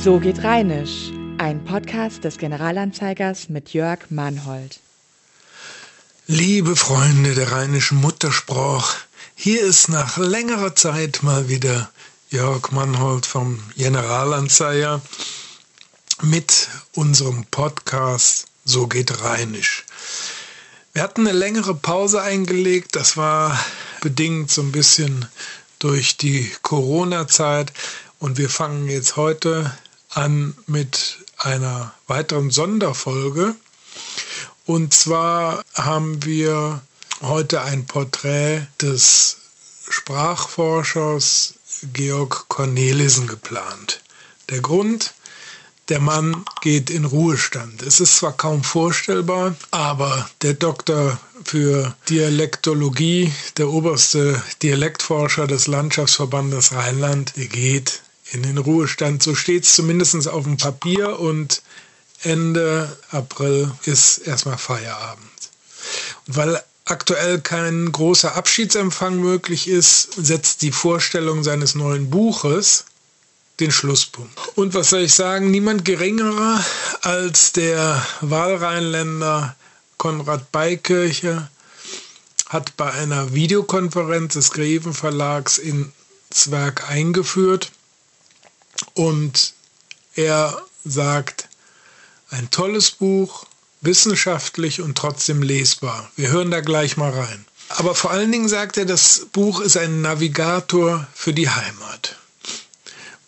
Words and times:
So 0.00 0.20
geht 0.20 0.44
Rheinisch, 0.44 1.10
ein 1.38 1.64
Podcast 1.64 2.22
des 2.22 2.38
Generalanzeigers 2.38 3.48
mit 3.48 3.72
Jörg 3.72 3.98
Mannhold. 4.10 4.78
Liebe 6.28 6.76
Freunde 6.76 7.34
der 7.34 7.50
rheinischen 7.50 8.00
Muttersprach, 8.00 8.94
hier 9.34 9.60
ist 9.60 9.88
nach 9.88 10.16
längerer 10.16 10.76
Zeit 10.76 11.24
mal 11.24 11.48
wieder 11.48 11.90
Jörg 12.30 12.70
Mannhold 12.70 13.26
vom 13.26 13.60
Generalanzeiger 13.76 15.02
mit 16.22 16.68
unserem 16.94 17.44
Podcast 17.46 18.46
So 18.64 18.86
geht 18.86 19.20
Rheinisch. 19.20 19.84
Wir 20.92 21.02
hatten 21.02 21.26
eine 21.26 21.36
längere 21.36 21.74
Pause 21.74 22.22
eingelegt, 22.22 22.94
das 22.94 23.16
war 23.16 23.58
bedingt 24.00 24.52
so 24.52 24.62
ein 24.62 24.70
bisschen 24.70 25.26
durch 25.80 26.16
die 26.16 26.52
Corona-Zeit 26.62 27.72
und 28.20 28.38
wir 28.38 28.48
fangen 28.48 28.88
jetzt 28.88 29.16
heute 29.16 29.72
an 30.10 30.54
mit 30.66 31.18
einer 31.36 31.94
weiteren 32.06 32.50
Sonderfolge. 32.50 33.54
Und 34.66 34.92
zwar 34.92 35.62
haben 35.74 36.24
wir 36.24 36.82
heute 37.22 37.62
ein 37.62 37.86
Porträt 37.86 38.66
des 38.80 39.36
Sprachforschers 39.88 41.54
Georg 41.92 42.48
Cornelissen 42.48 43.26
geplant. 43.26 44.00
Der 44.50 44.60
Grund, 44.60 45.14
der 45.88 46.00
Mann 46.00 46.44
geht 46.60 46.90
in 46.90 47.04
Ruhestand. 47.04 47.82
Es 47.82 48.00
ist 48.00 48.16
zwar 48.16 48.36
kaum 48.36 48.62
vorstellbar, 48.62 49.56
aber 49.70 50.28
der 50.42 50.54
Doktor 50.54 51.18
für 51.44 51.94
Dialektologie, 52.08 53.32
der 53.56 53.68
oberste 53.68 54.42
Dialektforscher 54.62 55.46
des 55.46 55.66
Landschaftsverbandes 55.66 56.72
Rheinland, 56.72 57.36
der 57.36 57.46
geht 57.46 58.02
in 58.32 58.42
den 58.42 58.58
Ruhestand. 58.58 59.22
So 59.22 59.34
steht 59.34 59.64
es 59.64 59.74
zumindest 59.74 60.28
auf 60.28 60.44
dem 60.44 60.56
Papier 60.56 61.18
und 61.18 61.62
Ende 62.22 62.96
April 63.10 63.70
ist 63.84 64.18
erstmal 64.18 64.58
Feierabend. 64.58 65.24
Und 66.26 66.36
weil 66.36 66.62
aktuell 66.84 67.40
kein 67.40 67.92
großer 67.92 68.34
Abschiedsempfang 68.34 69.18
möglich 69.18 69.68
ist, 69.68 70.12
setzt 70.14 70.62
die 70.62 70.72
Vorstellung 70.72 71.44
seines 71.44 71.74
neuen 71.74 72.10
Buches 72.10 72.86
den 73.60 73.72
Schlusspunkt. 73.72 74.36
Und 74.56 74.74
was 74.74 74.90
soll 74.90 75.02
ich 75.02 75.14
sagen? 75.14 75.50
Niemand 75.50 75.84
geringerer 75.84 76.64
als 77.02 77.52
der 77.52 78.04
Wahlrheinländer 78.20 79.56
Konrad 79.96 80.52
Beikirche 80.52 81.48
hat 82.48 82.76
bei 82.76 82.90
einer 82.92 83.34
Videokonferenz 83.34 84.34
des 84.34 84.52
Greven 84.52 84.94
Verlags 84.94 85.58
ins 85.58 86.50
Werk 86.50 86.88
eingeführt 86.88 87.72
und 88.94 89.54
er 90.14 90.60
sagt, 90.84 91.48
ein 92.30 92.50
tolles 92.50 92.90
Buch, 92.90 93.46
wissenschaftlich 93.80 94.80
und 94.80 94.98
trotzdem 94.98 95.42
lesbar. 95.42 96.10
Wir 96.16 96.30
hören 96.30 96.50
da 96.50 96.60
gleich 96.60 96.96
mal 96.96 97.10
rein. 97.10 97.44
Aber 97.68 97.94
vor 97.94 98.10
allen 98.10 98.32
Dingen 98.32 98.48
sagt 98.48 98.76
er, 98.76 98.86
das 98.86 99.26
Buch 99.32 99.60
ist 99.60 99.76
ein 99.76 100.00
Navigator 100.00 101.06
für 101.14 101.32
die 101.32 101.48
Heimat. 101.48 102.16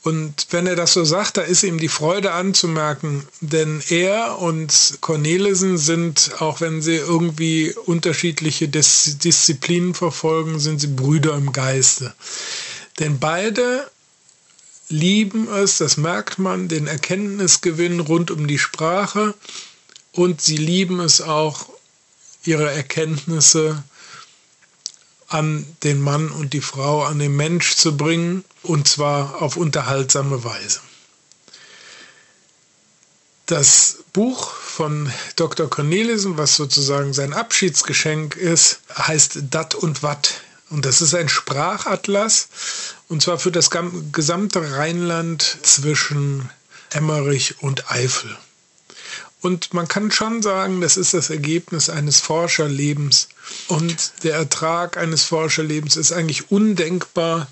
Und 0.03 0.47
wenn 0.51 0.67
er 0.67 0.77
das 0.77 0.95
so 0.95 1.05
sagt, 1.05 1.37
da 1.37 1.43
ist 1.43 1.63
ihm 1.63 1.79
die 1.79 1.89
Freude 1.89 2.33
anzumerken, 2.33 3.27
denn 3.43 3.83
er 3.91 4.39
und 4.39 4.97
Cornelissen 5.03 5.77
sind, 5.77 6.41
auch 6.41 6.63
wenn 6.63 6.81
sie 6.81 6.97
irgendwie 6.97 7.75
unterschiedliche 7.85 8.69
Dis 8.69 9.19
Disziplinen 9.19 9.93
verfolgen, 9.93 10.59
sind 10.59 10.81
sie 10.81 10.87
Brüder 10.87 11.35
im 11.35 11.53
Geiste. 11.53 12.15
Denn 12.99 13.19
beide 13.19 13.91
lieben 14.91 15.49
es, 15.49 15.79
das 15.79 15.97
merkt 15.97 16.39
man, 16.39 16.69
den 16.69 16.87
Erkenntnisgewinn 16.87 18.01
rund 18.01 18.31
um 18.31 18.47
die 18.47 18.59
Sprache 18.59 19.35
und 20.13 20.41
sie 20.43 20.57
lieben 20.57 21.01
es 21.01 21.21
auch, 21.23 21.67
ihre 22.45 22.71
Erkenntnisse 22.71 23.83
an 25.29 25.65
den 25.85 26.01
Mann 26.01 26.31
und 26.31 26.53
die 26.53 26.61
Frau, 26.61 27.05
an 27.05 27.19
den 27.19 27.37
Mensch 27.37 27.77
zu 27.77 27.97
bringen, 27.97 28.45
und 28.63 28.89
zwar 28.89 29.41
auf 29.43 29.57
unterhaltsame 29.57 30.43
Weise. 30.43 30.81
Das 33.47 33.99
Buch 34.13 34.53
von 34.53 35.13
Dr. 35.37 35.69
Cornelissen, 35.71 36.37
was 36.37 36.57
sozusagen 36.57 37.13
sein 37.13 37.33
Abschiedsgeschenk 37.33 38.37
ist, 38.37 38.81
heißt 38.97 39.41
Dat 39.51 39.75
und 39.75 40.03
Watt. 40.03 40.43
Und 40.71 40.85
das 40.85 41.03
ist 41.03 41.15
ein 41.15 41.29
Sprachatlas, 41.29 42.49
und 43.09 43.23
zwar 43.23 43.39
für 43.39 43.51
das 43.51 43.71
gesamte 44.13 44.73
Rheinland 44.73 45.59
zwischen 45.63 46.49
Emmerich 46.91 47.61
und 47.61 47.91
Eifel. 47.91 48.37
Und 49.41 49.73
man 49.73 49.89
kann 49.89 50.11
schon 50.11 50.43
sagen, 50.43 50.81
das 50.81 50.97
ist 50.97 51.15
das 51.15 51.31
Ergebnis 51.31 51.89
eines 51.89 52.21
Forscherlebens. 52.21 53.29
Und 53.69 54.13
der 54.23 54.35
Ertrag 54.35 54.97
eines 54.97 55.25
Forscherlebens 55.25 55.97
ist 55.97 56.13
eigentlich 56.13 56.51
undenkbar 56.51 57.49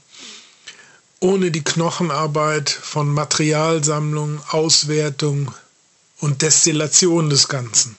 ohne 1.20 1.50
die 1.50 1.64
Knochenarbeit 1.64 2.70
von 2.70 3.08
Materialsammlung, 3.08 4.40
Auswertung 4.50 5.52
und 6.20 6.42
Destillation 6.42 7.30
des 7.30 7.48
Ganzen. 7.48 7.96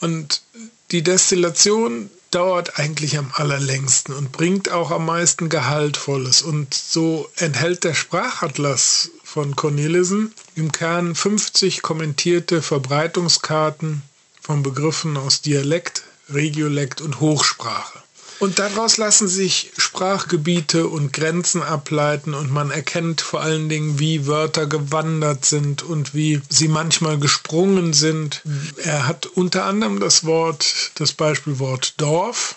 Und 0.00 0.42
die 0.90 1.02
Destillation 1.02 2.08
dauert 2.30 2.78
eigentlich 2.78 3.18
am 3.18 3.30
allerlängsten 3.34 4.14
und 4.14 4.32
bringt 4.32 4.70
auch 4.70 4.90
am 4.90 5.06
meisten 5.06 5.48
Gehaltvolles. 5.48 6.42
Und 6.42 6.74
so 6.74 7.30
enthält 7.36 7.84
der 7.84 7.94
Sprachatlas 7.94 9.10
von 9.24 9.56
Cornelissen 9.56 10.34
im 10.54 10.72
Kern 10.72 11.14
50 11.14 11.82
kommentierte 11.82 12.62
Verbreitungskarten 12.62 14.02
von 14.40 14.62
Begriffen 14.62 15.16
aus 15.16 15.40
Dialekt, 15.40 16.04
Regiolekt 16.30 17.00
und 17.00 17.20
Hochsprache. 17.20 18.02
Und 18.38 18.60
daraus 18.60 18.98
lassen 18.98 19.26
sich 19.26 19.72
Sprachgebiete 19.76 20.86
und 20.86 21.12
Grenzen 21.12 21.62
ableiten 21.62 22.34
und 22.34 22.52
man 22.52 22.70
erkennt 22.70 23.20
vor 23.20 23.40
allen 23.40 23.68
Dingen, 23.68 23.98
wie 23.98 24.28
Wörter 24.28 24.66
gewandert 24.66 25.44
sind 25.44 25.82
und 25.82 26.14
wie 26.14 26.40
sie 26.48 26.68
manchmal 26.68 27.18
gesprungen 27.18 27.92
sind. 27.92 28.42
Er 28.76 29.08
hat 29.08 29.26
unter 29.26 29.64
anderem 29.64 29.98
das 29.98 30.24
Wort, 30.24 30.92
das 30.94 31.12
Beispielwort 31.12 31.94
Dorf. 32.00 32.54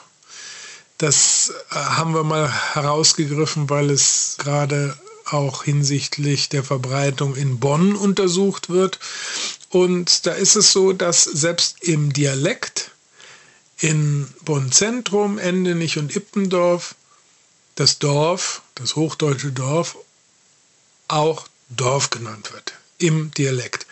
Das 1.00 1.52
äh, 1.72 1.76
haben 1.76 2.14
wir 2.14 2.24
mal 2.24 2.48
herausgegriffen, 2.74 3.72
weil 3.72 3.90
es 3.90 4.36
gerade 4.38 4.96
auch 5.26 5.64
hinsichtlich 5.64 6.50
der 6.50 6.64
Verbreitung 6.64 7.36
in 7.36 7.60
Bonn 7.60 7.96
untersucht 7.96 8.70
wird. 8.70 9.00
Und 9.70 10.28
da 10.28 10.34
ist 10.34 10.56
es 10.56 10.72
so, 10.72 10.94
dass 10.94 11.24
selbst 11.24 11.82
im 11.82 12.14
Dialekt 12.14 12.91
in 13.82 14.28
Bonn-Zentrum, 14.46 15.40
Endenich 15.40 15.98
und 15.98 16.16
Ippendorf 16.16 16.96
das 17.76 17.98
Dorf, 17.98 18.62
das 18.76 18.96
hochdeutsche 18.96 19.52
Dorf, 19.52 19.98
auch 21.08 21.48
Dorf 21.70 22.12
genannt 22.12 22.54
wird 22.54 22.74
im 23.00 23.32
Dialekt. 23.32 23.88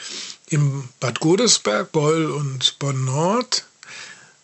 Im 0.48 0.88
Bad 1.00 1.20
Godesberg, 1.20 1.92
Beul 1.92 2.30
und 2.32 2.78
Bonn-Nord 2.78 3.66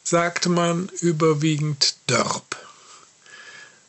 sagte 0.03 0.49
man 0.49 0.89
überwiegend 1.01 1.95
Dörp. 2.07 2.55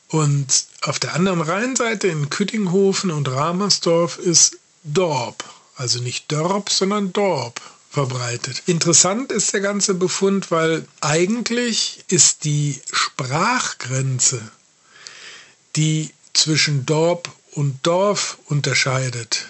Und 0.08 0.66
auf 0.82 0.98
der 0.98 1.14
anderen 1.14 1.40
Rheinseite 1.40 2.08
in 2.08 2.28
Küttinghofen 2.28 3.10
und 3.10 3.28
Ramersdorf 3.28 4.18
ist 4.18 4.58
Dorp, 4.84 5.42
also 5.76 6.00
nicht 6.00 6.30
Dörp, 6.30 6.68
sondern 6.68 7.12
Dorp 7.14 7.60
verbreitet. 7.96 8.62
Interessant 8.66 9.32
ist 9.32 9.54
der 9.54 9.62
ganze 9.62 9.94
Befund, 9.94 10.50
weil 10.50 10.86
eigentlich 11.00 12.04
ist 12.08 12.44
die 12.44 12.78
Sprachgrenze, 12.92 14.42
die 15.76 16.10
zwischen 16.34 16.84
Dorp 16.84 17.30
und 17.52 17.86
Dorf 17.86 18.36
unterscheidet 18.48 19.46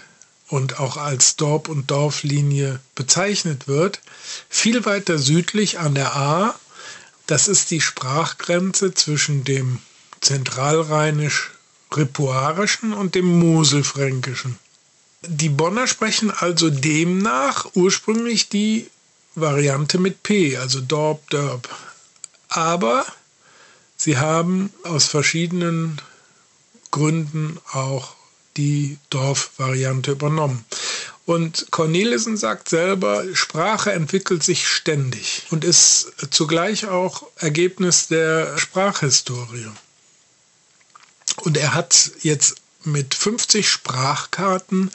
und 0.46 0.78
auch 0.78 0.96
als 0.96 1.34
Dorp- 1.34 1.68
und 1.68 1.90
Dorflinie 1.90 2.78
bezeichnet 2.94 3.66
wird, 3.66 4.00
viel 4.48 4.84
weiter 4.84 5.18
südlich 5.18 5.80
an 5.80 5.96
der 5.96 6.14
A. 6.14 6.54
Das 7.26 7.48
ist 7.48 7.72
die 7.72 7.80
Sprachgrenze 7.80 8.94
zwischen 8.94 9.42
dem 9.42 9.80
zentralrheinisch-ripuarischen 10.20 12.92
und 12.92 13.16
dem 13.16 13.40
moselfränkischen. 13.40 14.56
Die 15.28 15.48
Bonner 15.48 15.86
sprechen 15.86 16.30
also 16.30 16.70
demnach 16.70 17.66
ursprünglich 17.74 18.48
die 18.48 18.88
Variante 19.34 19.98
mit 19.98 20.22
P, 20.22 20.56
also 20.56 20.80
Dorp, 20.80 21.28
Dörp. 21.30 21.68
Aber 22.48 23.04
sie 23.96 24.18
haben 24.18 24.72
aus 24.84 25.06
verschiedenen 25.06 26.00
Gründen 26.90 27.58
auch 27.72 28.14
die 28.56 28.98
Dorfvariante 29.10 30.12
übernommen. 30.12 30.64
Und 31.26 31.66
Cornelissen 31.72 32.36
sagt 32.36 32.68
selber, 32.68 33.24
Sprache 33.34 33.92
entwickelt 33.92 34.44
sich 34.44 34.68
ständig 34.68 35.42
und 35.50 35.64
ist 35.64 36.12
zugleich 36.30 36.86
auch 36.86 37.24
Ergebnis 37.36 38.06
der 38.06 38.56
Sprachhistorie. 38.58 39.68
Und 41.38 41.56
er 41.56 41.74
hat 41.74 42.12
jetzt 42.22 42.56
mit 42.86 43.14
50 43.14 43.68
Sprachkarten 43.68 44.90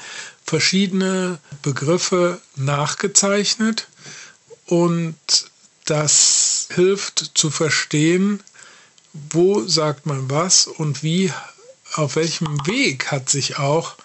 verschiedene 0.45 1.39
Begriffe 1.61 2.41
nachgezeichnet 2.55 3.87
und 4.65 5.17
das 5.85 6.67
hilft 6.73 7.31
zu 7.35 7.49
verstehen, 7.49 8.41
wo 9.13 9.65
sagt 9.67 10.05
man 10.05 10.29
was 10.29 10.67
und 10.67 11.03
wie, 11.03 11.33
auf 11.93 12.15
welchem 12.15 12.65
Weg 12.65 13.11
hat 13.11 13.29
sich 13.29 13.57
auch 13.57 13.95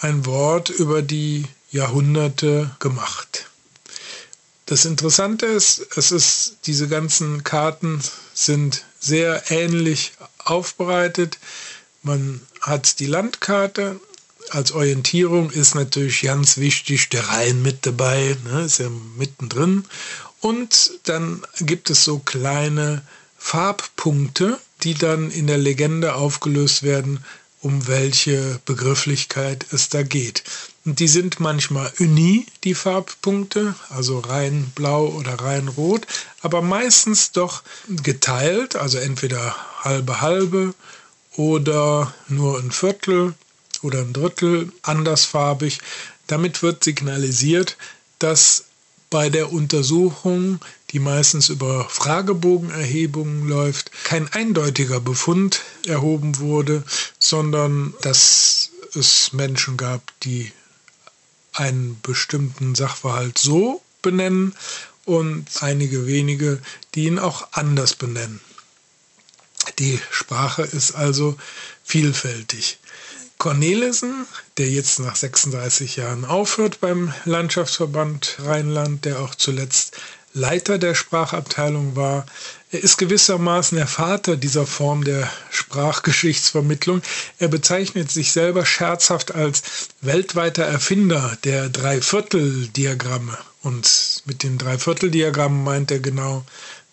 ein 0.00 0.24
Wort 0.26 0.70
über 0.70 1.02
die 1.02 1.44
Jahrhunderte 1.70 2.74
gemacht. 2.78 3.50
Das 4.66 4.84
Interessante 4.84 5.46
ist, 5.46 5.86
es 5.96 6.10
ist, 6.10 6.56
diese 6.66 6.88
ganzen 6.88 7.44
Karten 7.44 8.02
sind 8.34 8.84
sehr 8.98 9.50
ähnlich 9.50 10.12
aufbereitet. 10.38 11.38
Man 12.02 12.40
hat 12.66 12.98
die 12.98 13.06
Landkarte. 13.06 14.00
Als 14.50 14.72
Orientierung 14.72 15.50
ist 15.50 15.74
natürlich 15.74 16.22
ganz 16.22 16.56
wichtig 16.58 17.08
der 17.08 17.28
Rhein 17.28 17.62
mit 17.62 17.86
dabei, 17.86 18.36
ne, 18.44 18.62
ist 18.62 18.78
ja 18.78 18.88
mittendrin. 19.16 19.84
Und 20.40 20.92
dann 21.04 21.42
gibt 21.60 21.90
es 21.90 22.04
so 22.04 22.18
kleine 22.18 23.02
Farbpunkte, 23.38 24.58
die 24.82 24.94
dann 24.94 25.30
in 25.30 25.46
der 25.46 25.58
Legende 25.58 26.14
aufgelöst 26.14 26.82
werden, 26.82 27.24
um 27.60 27.86
welche 27.86 28.60
Begrifflichkeit 28.64 29.66
es 29.72 29.88
da 29.88 30.02
geht. 30.02 30.44
Und 30.84 31.00
die 31.00 31.08
sind 31.08 31.40
manchmal 31.40 31.92
uni, 31.98 32.46
die 32.62 32.74
Farbpunkte, 32.74 33.74
also 33.88 34.20
rein 34.20 34.70
blau 34.74 35.06
oder 35.08 35.34
rein 35.34 35.66
rot, 35.68 36.06
aber 36.42 36.62
meistens 36.62 37.32
doch 37.32 37.62
geteilt, 37.88 38.76
also 38.76 38.98
entweder 38.98 39.56
halbe 39.82 40.20
halbe 40.20 40.74
oder 41.36 42.14
nur 42.28 42.58
ein 42.58 42.70
Viertel 42.70 43.34
oder 43.82 44.00
ein 44.00 44.12
Drittel 44.12 44.72
andersfarbig. 44.82 45.80
Damit 46.26 46.62
wird 46.62 46.82
signalisiert, 46.82 47.76
dass 48.18 48.64
bei 49.10 49.30
der 49.30 49.52
Untersuchung, 49.52 50.60
die 50.90 50.98
meistens 50.98 51.48
über 51.48 51.88
Fragebogenerhebungen 51.88 53.48
läuft, 53.48 53.92
kein 54.04 54.32
eindeutiger 54.32 55.00
Befund 55.00 55.62
erhoben 55.86 56.38
wurde, 56.38 56.82
sondern 57.18 57.94
dass 58.02 58.70
es 58.94 59.32
Menschen 59.32 59.76
gab, 59.76 60.02
die 60.22 60.52
einen 61.52 61.98
bestimmten 62.02 62.74
Sachverhalt 62.74 63.38
so 63.38 63.80
benennen 64.02 64.54
und 65.04 65.46
einige 65.62 66.06
wenige, 66.06 66.60
die 66.94 67.04
ihn 67.06 67.18
auch 67.18 67.48
anders 67.52 67.94
benennen. 67.94 68.40
Die 69.78 70.00
Sprache 70.10 70.62
ist 70.62 70.94
also 70.94 71.36
vielfältig. 71.84 72.78
Cornelissen, 73.38 74.26
der 74.56 74.68
jetzt 74.70 74.98
nach 74.98 75.16
36 75.16 75.96
Jahren 75.96 76.24
aufhört 76.24 76.80
beim 76.80 77.12
Landschaftsverband 77.24 78.38
Rheinland, 78.40 79.04
der 79.04 79.20
auch 79.20 79.34
zuletzt 79.34 79.96
Leiter 80.36 80.78
der 80.78 80.94
Sprachabteilung 80.94 81.96
war. 81.96 82.26
Er 82.70 82.82
ist 82.82 82.98
gewissermaßen 82.98 83.76
der 83.76 83.86
Vater 83.86 84.36
dieser 84.36 84.66
Form 84.66 85.02
der 85.02 85.30
Sprachgeschichtsvermittlung. 85.50 87.00
Er 87.38 87.48
bezeichnet 87.48 88.10
sich 88.10 88.32
selber 88.32 88.66
scherzhaft 88.66 89.34
als 89.34 89.62
weltweiter 90.02 90.64
Erfinder 90.64 91.38
der 91.44 91.70
Dreivierteldiagramme. 91.70 93.36
Und 93.62 94.22
mit 94.26 94.42
den 94.42 94.58
Dreivierteldiagrammen 94.58 95.64
meint 95.64 95.90
er 95.90 96.00
genau 96.00 96.44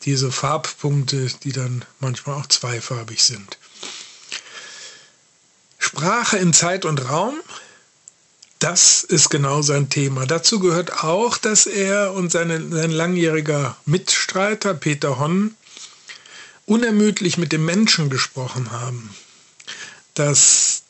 diese 0.05 0.31
Farbpunkte, 0.31 1.27
die 1.43 1.51
dann 1.51 1.85
manchmal 1.99 2.39
auch 2.39 2.47
zweifarbig 2.47 3.23
sind. 3.23 3.57
Sprache 5.77 6.37
in 6.37 6.53
Zeit 6.53 6.85
und 6.85 7.09
Raum, 7.09 7.39
das 8.59 9.03
ist 9.03 9.29
genau 9.29 9.61
sein 9.61 9.89
Thema. 9.89 10.25
Dazu 10.25 10.59
gehört 10.59 11.03
auch, 11.03 11.37
dass 11.37 11.65
er 11.65 12.13
und 12.13 12.31
seine, 12.31 12.69
sein 12.69 12.91
langjähriger 12.91 13.75
Mitstreiter 13.85 14.73
Peter 14.73 15.19
Honn 15.19 15.55
unermüdlich 16.65 17.37
mit 17.37 17.51
dem 17.51 17.65
Menschen 17.65 18.09
gesprochen 18.09 18.71
haben. 18.71 19.13
Das 20.13 20.83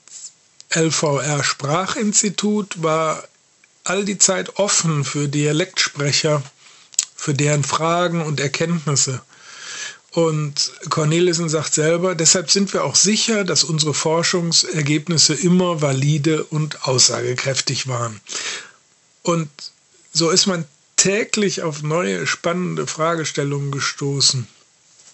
LVR 0.70 1.44
Sprachinstitut 1.44 2.84
war 2.84 3.24
all 3.84 4.06
die 4.06 4.18
Zeit 4.18 4.58
offen 4.58 5.04
für 5.04 5.28
Dialektsprecher, 5.28 6.44
für 7.24 7.34
deren 7.34 7.64
Fragen 7.64 8.22
und 8.22 8.42
Erkenntnisse. 8.42 9.22
Und 10.12 10.74
Cornelissen 10.90 11.48
sagt 11.48 11.74
selber, 11.74 12.16
deshalb 12.16 12.52
sind 12.52 12.74
wir 12.74 12.84
auch 12.84 12.96
sicher, 12.96 13.46
dass 13.46 13.64
unsere 13.64 13.94
Forschungsergebnisse 13.94 15.34
immer 15.34 15.82
valide 15.82 16.44
und 16.44 16.86
aussagekräftig 16.86 17.88
waren. 17.88 18.20
Und 19.22 19.50
so 20.12 20.32
ist 20.32 20.48
man 20.48 20.66
täglich 20.98 21.62
auf 21.62 21.82
neue 21.82 22.28
spannende 22.28 22.88
Fragestellungen 22.88 23.72
gestoßen. 23.72 24.46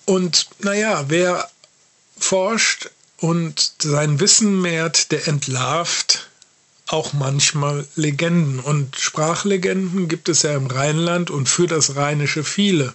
Und 0.05 0.49
naja, 0.59 1.05
wer 1.09 1.47
forscht 2.17 2.89
und 3.17 3.73
sein 3.83 4.19
Wissen 4.19 4.59
mehrt, 4.61 5.11
der 5.11 5.27
entlarvt 5.27 6.28
auch 6.89 7.13
manchmal 7.13 7.85
Legenden. 7.95 8.59
Und 8.59 8.97
Sprachlegenden 8.97 10.07
gibt 10.07 10.27
es 10.27 10.41
ja 10.41 10.55
im 10.55 10.67
Rheinland 10.67 11.29
und 11.29 11.47
für 11.47 11.67
das 11.67 11.95
Rheinische 11.95 12.43
viele. 12.43 12.93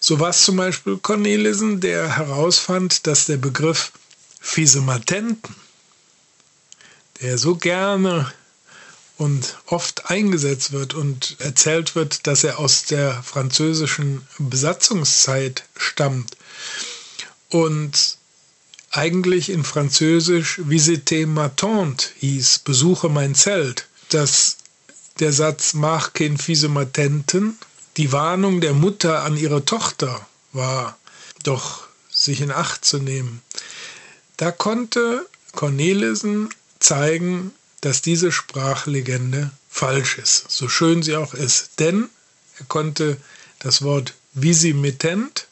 So 0.00 0.18
war 0.20 0.30
es 0.30 0.44
zum 0.44 0.56
Beispiel 0.56 0.98
Cornelissen, 0.98 1.80
der 1.80 2.16
herausfand, 2.16 3.06
dass 3.06 3.26
der 3.26 3.36
Begriff 3.36 3.92
Fiesematenten, 4.40 5.54
der 7.20 7.38
so 7.38 7.54
gerne 7.54 8.32
und 9.18 9.58
oft 9.66 10.10
eingesetzt 10.10 10.72
wird 10.72 10.94
und 10.94 11.36
erzählt 11.38 11.94
wird, 11.94 12.26
dass 12.26 12.42
er 12.42 12.58
aus 12.58 12.86
der 12.86 13.22
französischen 13.22 14.26
Besatzungszeit 14.38 15.62
stammt 15.76 16.36
und 17.50 18.18
eigentlich 18.92 19.48
in 19.48 19.64
Französisch 19.64 20.60
Visite 20.64 21.26
ma 21.26 21.48
tante 21.48 22.08
hieß, 22.18 22.60
besuche 22.60 23.08
mein 23.08 23.34
Zelt. 23.34 23.88
Dass 24.10 24.58
der 25.18 25.32
Satz 25.32 25.74
mach 25.74 26.12
kein 26.12 26.38
fiese 26.38 26.68
Matenten, 26.68 27.58
die 27.96 28.12
Warnung 28.12 28.60
der 28.60 28.74
Mutter 28.74 29.22
an 29.24 29.36
ihre 29.36 29.64
Tochter 29.64 30.26
war, 30.52 30.98
doch 31.42 31.84
sich 32.10 32.40
in 32.40 32.50
Acht 32.50 32.84
zu 32.84 32.98
nehmen. 32.98 33.42
Da 34.36 34.50
konnte 34.52 35.26
Cornelissen 35.54 36.50
zeigen, 36.78 37.52
dass 37.80 38.02
diese 38.02 38.30
Sprachlegende 38.30 39.50
falsch 39.68 40.18
ist, 40.18 40.50
so 40.50 40.68
schön 40.68 41.02
sie 41.02 41.16
auch 41.16 41.34
ist. 41.34 41.78
Denn 41.78 42.08
er 42.58 42.66
konnte 42.66 43.16
das 43.58 43.82
Wort 43.82 44.14
visimittent 44.34 45.48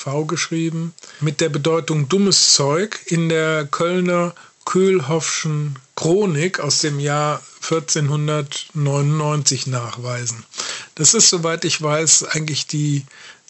V 0.00 0.24
geschrieben, 0.24 0.94
mit 1.20 1.42
der 1.42 1.50
Bedeutung 1.50 2.08
dummes 2.08 2.54
Zeug 2.54 2.98
in 3.04 3.28
der 3.28 3.66
Kölner 3.66 4.34
Köhlhoffschen 4.64 5.78
Chronik 5.94 6.60
aus 6.60 6.78
dem 6.78 7.00
Jahr 7.00 7.42
1499 7.62 9.66
nachweisen. 9.66 10.46
Das 10.94 11.12
ist, 11.12 11.28
soweit 11.28 11.66
ich 11.66 11.82
weiß, 11.82 12.24
eigentlich 12.24 12.66
die 12.66 13.04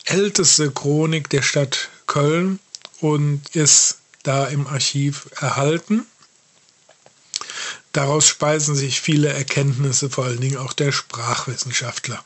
älteste 0.06 0.72
Chronik 0.72 1.30
der 1.30 1.42
Stadt 1.42 1.88
Köln 2.08 2.58
und 3.00 3.54
ist 3.54 3.98
da 4.24 4.46
im 4.46 4.66
Archiv 4.66 5.28
erhalten. 5.40 6.04
Daraus 7.92 8.26
speisen 8.26 8.74
sich 8.74 9.00
viele 9.00 9.28
Erkenntnisse, 9.28 10.10
vor 10.10 10.24
allen 10.24 10.40
Dingen 10.40 10.56
auch 10.56 10.72
der 10.72 10.90
Sprachwissenschaftler. 10.90 12.20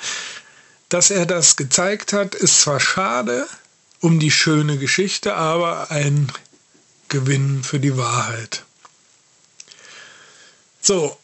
Dass 0.88 1.10
er 1.10 1.26
das 1.26 1.56
gezeigt 1.56 2.14
hat, 2.14 2.34
ist 2.34 2.62
zwar 2.62 2.80
schade, 2.80 3.46
um 4.04 4.20
die 4.20 4.30
schöne 4.30 4.76
Geschichte, 4.76 5.34
aber 5.34 5.90
ein 5.90 6.30
Gewinn 7.08 7.64
für 7.64 7.80
die 7.80 7.96
Wahrheit. 7.96 8.62
So, 10.82 11.16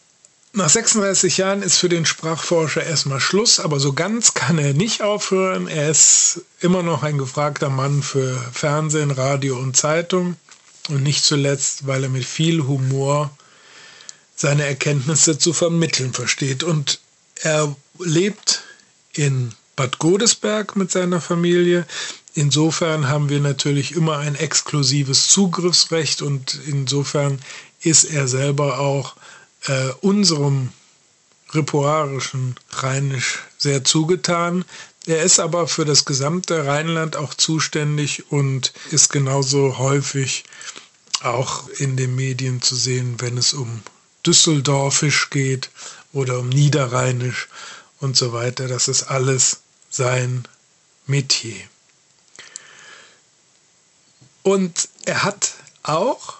nach 0.54 0.70
36 0.70 1.36
Jahren 1.36 1.60
ist 1.60 1.76
für 1.76 1.90
den 1.90 2.06
Sprachforscher 2.06 2.82
erstmal 2.82 3.20
Schluss, 3.20 3.60
aber 3.60 3.78
so 3.78 3.92
ganz 3.92 4.32
kann 4.32 4.58
er 4.58 4.72
nicht 4.72 5.02
aufhören. 5.02 5.68
Er 5.68 5.90
ist 5.90 6.40
immer 6.60 6.82
noch 6.82 7.02
ein 7.02 7.18
gefragter 7.18 7.68
Mann 7.68 8.02
für 8.02 8.42
Fernsehen, 8.50 9.10
Radio 9.10 9.58
und 9.58 9.76
Zeitung 9.76 10.36
und 10.88 11.02
nicht 11.02 11.22
zuletzt, 11.22 11.86
weil 11.86 12.04
er 12.04 12.08
mit 12.08 12.24
viel 12.24 12.62
Humor 12.62 13.30
seine 14.34 14.64
Erkenntnisse 14.64 15.36
zu 15.36 15.52
vermitteln 15.52 16.14
versteht. 16.14 16.62
Und 16.62 16.98
er 17.34 17.76
lebt 17.98 18.62
in 19.12 19.52
Bad 19.76 19.98
Godesberg 19.98 20.76
mit 20.76 20.90
seiner 20.90 21.20
Familie. 21.20 21.86
Insofern 22.34 23.08
haben 23.08 23.28
wir 23.28 23.40
natürlich 23.40 23.92
immer 23.92 24.18
ein 24.18 24.36
exklusives 24.36 25.28
Zugriffsrecht 25.28 26.22
und 26.22 26.60
insofern 26.66 27.40
ist 27.82 28.04
er 28.04 28.28
selber 28.28 28.78
auch 28.78 29.16
äh, 29.66 29.90
unserem 30.00 30.70
repoarischen 31.52 32.54
Rheinisch 32.70 33.40
sehr 33.58 33.82
zugetan. 33.84 34.64
Er 35.06 35.22
ist 35.22 35.40
aber 35.40 35.66
für 35.66 35.84
das 35.84 36.04
gesamte 36.04 36.66
Rheinland 36.66 37.16
auch 37.16 37.34
zuständig 37.34 38.30
und 38.30 38.72
ist 38.90 39.10
genauso 39.10 39.78
häufig 39.78 40.44
auch 41.22 41.68
in 41.78 41.96
den 41.96 42.14
Medien 42.14 42.62
zu 42.62 42.76
sehen, 42.76 43.16
wenn 43.18 43.36
es 43.36 43.54
um 43.54 43.82
Düsseldorfisch 44.24 45.30
geht 45.30 45.70
oder 46.12 46.38
um 46.38 46.48
Niederrheinisch 46.48 47.48
und 47.98 48.16
so 48.16 48.32
weiter. 48.32 48.68
Das 48.68 48.88
ist 48.88 49.04
alles 49.04 49.60
sein 49.90 50.44
Metier. 51.06 51.56
Und 54.50 54.88
er 55.04 55.22
hat 55.22 55.52
auch 55.84 56.34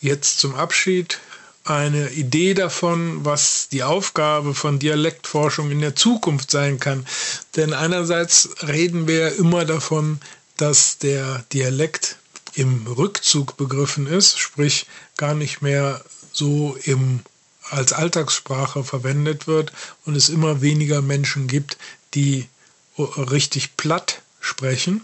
jetzt 0.00 0.38
zum 0.40 0.54
Abschied 0.54 1.20
eine 1.62 2.08
Idee 2.12 2.54
davon, 2.54 3.22
was 3.26 3.68
die 3.68 3.82
Aufgabe 3.82 4.54
von 4.54 4.78
Dialektforschung 4.78 5.70
in 5.70 5.82
der 5.82 5.94
Zukunft 5.94 6.50
sein 6.50 6.80
kann. 6.80 7.06
Denn 7.54 7.74
einerseits 7.74 8.48
reden 8.66 9.06
wir 9.06 9.36
immer 9.36 9.66
davon, 9.66 10.20
dass 10.56 10.96
der 10.96 11.44
Dialekt 11.52 12.16
im 12.54 12.86
Rückzug 12.86 13.58
begriffen 13.58 14.06
ist, 14.06 14.38
sprich 14.38 14.86
gar 15.18 15.34
nicht 15.34 15.60
mehr 15.60 16.02
so 16.32 16.78
im, 16.84 17.20
als 17.68 17.92
Alltagssprache 17.92 18.84
verwendet 18.84 19.46
wird 19.46 19.70
und 20.06 20.16
es 20.16 20.30
immer 20.30 20.62
weniger 20.62 21.02
Menschen 21.02 21.46
gibt, 21.46 21.76
die 22.14 22.48
richtig 22.96 23.76
platt 23.76 24.22
sprechen. 24.40 25.02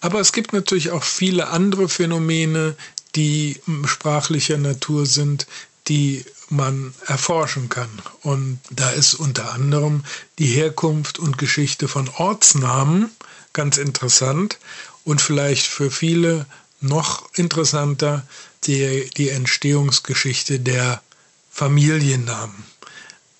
Aber 0.00 0.20
es 0.20 0.32
gibt 0.32 0.52
natürlich 0.52 0.90
auch 0.90 1.04
viele 1.04 1.48
andere 1.48 1.88
Phänomene, 1.88 2.76
die 3.14 3.60
sprachlicher 3.84 4.58
Natur 4.58 5.06
sind, 5.06 5.46
die 5.88 6.24
man 6.48 6.94
erforschen 7.06 7.68
kann. 7.68 7.90
Und 8.22 8.58
da 8.70 8.90
ist 8.90 9.14
unter 9.14 9.52
anderem 9.52 10.04
die 10.38 10.46
Herkunft 10.46 11.18
und 11.18 11.38
Geschichte 11.38 11.88
von 11.88 12.08
Ortsnamen 12.08 13.10
ganz 13.52 13.78
interessant 13.78 14.58
und 15.04 15.20
vielleicht 15.20 15.66
für 15.66 15.90
viele 15.90 16.46
noch 16.80 17.28
interessanter 17.34 18.26
die, 18.64 19.10
die 19.16 19.30
Entstehungsgeschichte 19.30 20.60
der 20.60 21.02
Familiennamen. 21.50 22.69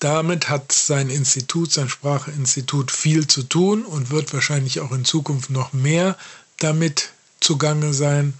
Damit 0.01 0.49
hat 0.49 0.71
sein 0.71 1.11
Institut, 1.11 1.71
sein 1.71 1.87
Sprachinstitut 1.87 2.89
viel 2.89 3.27
zu 3.27 3.43
tun 3.43 3.85
und 3.85 4.09
wird 4.09 4.33
wahrscheinlich 4.33 4.79
auch 4.79 4.91
in 4.91 5.05
Zukunft 5.05 5.51
noch 5.51 5.73
mehr 5.73 6.17
damit 6.57 7.11
zugange 7.39 7.93
sein, 7.93 8.33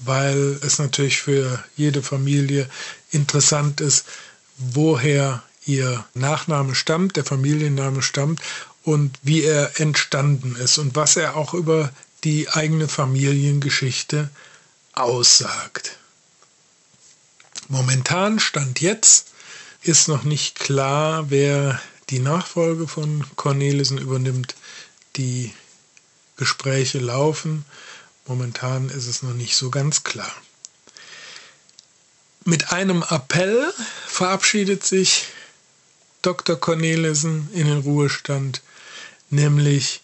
weil 0.00 0.58
es 0.60 0.80
natürlich 0.80 1.22
für 1.22 1.62
jede 1.76 2.02
Familie 2.02 2.68
interessant 3.12 3.80
ist, 3.80 4.06
woher 4.56 5.44
ihr 5.66 6.04
Nachname 6.14 6.74
stammt, 6.74 7.14
der 7.14 7.24
Familienname 7.24 8.02
stammt 8.02 8.40
und 8.82 9.16
wie 9.22 9.44
er 9.44 9.78
entstanden 9.78 10.56
ist 10.56 10.78
und 10.78 10.96
was 10.96 11.14
er 11.14 11.36
auch 11.36 11.54
über 11.54 11.92
die 12.24 12.48
eigene 12.48 12.88
Familiengeschichte 12.88 14.30
aussagt. 14.94 15.96
Momentan 17.68 18.40
stand 18.40 18.80
jetzt 18.80 19.28
ist 19.88 20.06
noch 20.06 20.22
nicht 20.22 20.58
klar, 20.60 21.30
wer 21.30 21.80
die 22.10 22.18
Nachfolge 22.18 22.86
von 22.86 23.24
Cornelissen 23.36 23.96
übernimmt. 23.96 24.54
Die 25.16 25.52
Gespräche 26.36 26.98
laufen. 26.98 27.64
Momentan 28.26 28.90
ist 28.90 29.06
es 29.06 29.22
noch 29.22 29.32
nicht 29.32 29.56
so 29.56 29.70
ganz 29.70 30.04
klar. 30.04 30.30
Mit 32.44 32.70
einem 32.70 33.02
Appell 33.08 33.72
verabschiedet 34.06 34.84
sich 34.84 35.24
Dr. 36.20 36.56
Cornelissen 36.56 37.48
in 37.54 37.66
den 37.66 37.78
Ruhestand, 37.78 38.60
nämlich 39.30 40.02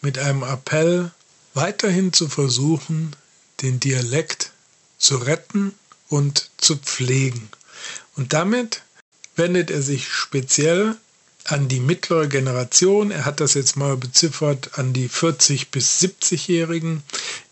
mit 0.00 0.16
einem 0.16 0.44
Appell 0.44 1.10
weiterhin 1.54 2.12
zu 2.12 2.28
versuchen, 2.28 3.16
den 3.62 3.80
Dialekt 3.80 4.52
zu 4.96 5.16
retten 5.16 5.74
und 6.08 6.50
zu 6.56 6.76
pflegen. 6.76 7.48
Und 8.14 8.32
damit 8.32 8.82
wendet 9.36 9.70
er 9.70 9.82
sich 9.82 10.08
speziell 10.08 10.96
an 11.44 11.68
die 11.68 11.80
mittlere 11.80 12.28
Generation. 12.28 13.10
Er 13.10 13.24
hat 13.24 13.40
das 13.40 13.54
jetzt 13.54 13.76
mal 13.76 13.96
beziffert 13.96 14.78
an 14.78 14.92
die 14.92 15.08
40 15.08 15.70
bis 15.70 16.00
70-Jährigen, 16.00 17.02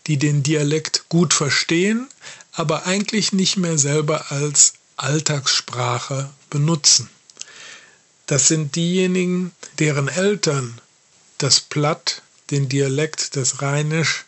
die 0.07 0.17
den 0.17 0.43
Dialekt 0.43 1.05
gut 1.09 1.33
verstehen, 1.33 2.07
aber 2.51 2.85
eigentlich 2.85 3.33
nicht 3.33 3.57
mehr 3.57 3.77
selber 3.77 4.31
als 4.31 4.73
Alltagssprache 4.97 6.29
benutzen. 6.49 7.09
Das 8.25 8.47
sind 8.47 8.75
diejenigen, 8.75 9.51
deren 9.79 10.07
Eltern 10.07 10.79
das 11.37 11.59
Platt 11.59 12.21
den 12.51 12.69
Dialekt 12.69 13.35
des 13.35 13.61
Rheinisch 13.61 14.25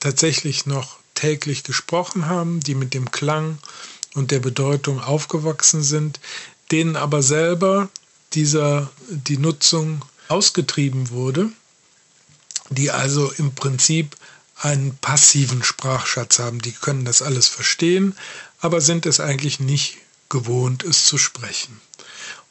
tatsächlich 0.00 0.66
noch 0.66 0.98
täglich 1.14 1.62
gesprochen 1.62 2.26
haben, 2.26 2.60
die 2.60 2.74
mit 2.74 2.94
dem 2.94 3.10
Klang 3.10 3.58
und 4.14 4.30
der 4.30 4.40
Bedeutung 4.40 5.00
aufgewachsen 5.00 5.82
sind, 5.82 6.20
denen 6.70 6.96
aber 6.96 7.22
selber 7.22 7.88
dieser 8.32 8.90
die 9.08 9.38
Nutzung 9.38 10.04
ausgetrieben 10.28 11.10
wurde, 11.10 11.50
die 12.70 12.90
also 12.90 13.30
im 13.32 13.54
Prinzip 13.54 14.16
einen 14.56 14.96
passiven 14.96 15.62
Sprachschatz 15.62 16.38
haben. 16.38 16.60
Die 16.60 16.72
können 16.72 17.04
das 17.04 17.20
alles 17.20 17.48
verstehen, 17.48 18.14
aber 18.60 18.80
sind 18.80 19.06
es 19.06 19.20
eigentlich 19.20 19.60
nicht 19.60 19.98
gewohnt, 20.28 20.84
es 20.84 21.04
zu 21.04 21.18
sprechen. 21.18 21.80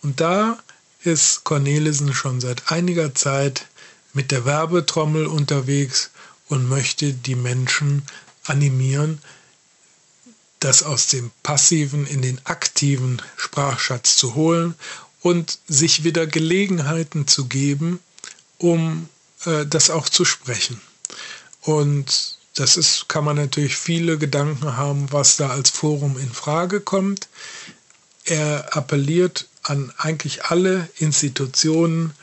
Und 0.03 0.19
da 0.19 0.59
ist 1.03 1.43
Cornelissen 1.43 2.13
schon 2.13 2.41
seit 2.41 2.71
einiger 2.71 3.15
Zeit 3.15 3.67
mit 4.13 4.31
der 4.31 4.45
Werbetrommel 4.45 5.25
unterwegs 5.25 6.11
und 6.47 6.67
möchte 6.67 7.13
die 7.13 7.35
Menschen 7.35 8.03
animieren, 8.45 9.21
das 10.61 10.83
aus 10.83 11.07
dem 11.07 11.31
passiven 11.43 12.07
in 12.07 12.21
den 12.21 12.39
aktiven 12.45 13.21
Sprachschatz 13.35 14.15
zu 14.15 14.35
holen 14.35 14.75
und 15.21 15.59
sich 15.67 16.03
wieder 16.03 16.25
Gelegenheiten 16.27 17.27
zu 17.27 17.47
geben, 17.47 17.99
um 18.57 19.09
äh, 19.45 19.65
das 19.65 19.89
auch 19.89 20.07
zu 20.07 20.23
sprechen. 20.23 20.79
Und 21.61 22.37
das 22.55 22.77
ist, 22.77 23.09
kann 23.09 23.23
man 23.25 23.37
natürlich 23.37 23.75
viele 23.75 24.17
Gedanken 24.17 24.77
haben, 24.77 25.11
was 25.11 25.35
da 25.37 25.49
als 25.49 25.71
Forum 25.71 26.17
in 26.17 26.31
Frage 26.31 26.79
kommt. 26.79 27.27
Er 28.25 28.75
appelliert 28.77 29.47
an 29.63 29.91
eigentlich 29.97 30.45
alle 30.45 30.89
Institutionen, 30.99 32.13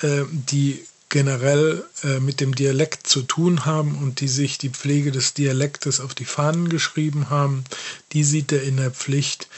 äh, 0.00 0.22
die 0.30 0.84
generell 1.10 1.84
äh, 2.02 2.20
mit 2.20 2.40
dem 2.40 2.54
Dialekt 2.54 3.06
zu 3.06 3.22
tun 3.22 3.66
haben 3.66 3.98
und 3.98 4.20
die 4.20 4.28
sich 4.28 4.56
die 4.56 4.70
Pflege 4.70 5.12
des 5.12 5.34
Dialektes 5.34 6.00
auf 6.00 6.14
die 6.14 6.24
Fahnen 6.24 6.70
geschrieben 6.70 7.28
haben, 7.28 7.64
die 8.12 8.24
sieht 8.24 8.52
er 8.52 8.62
in 8.62 8.78
der 8.78 8.90
Pflicht, 8.90 9.48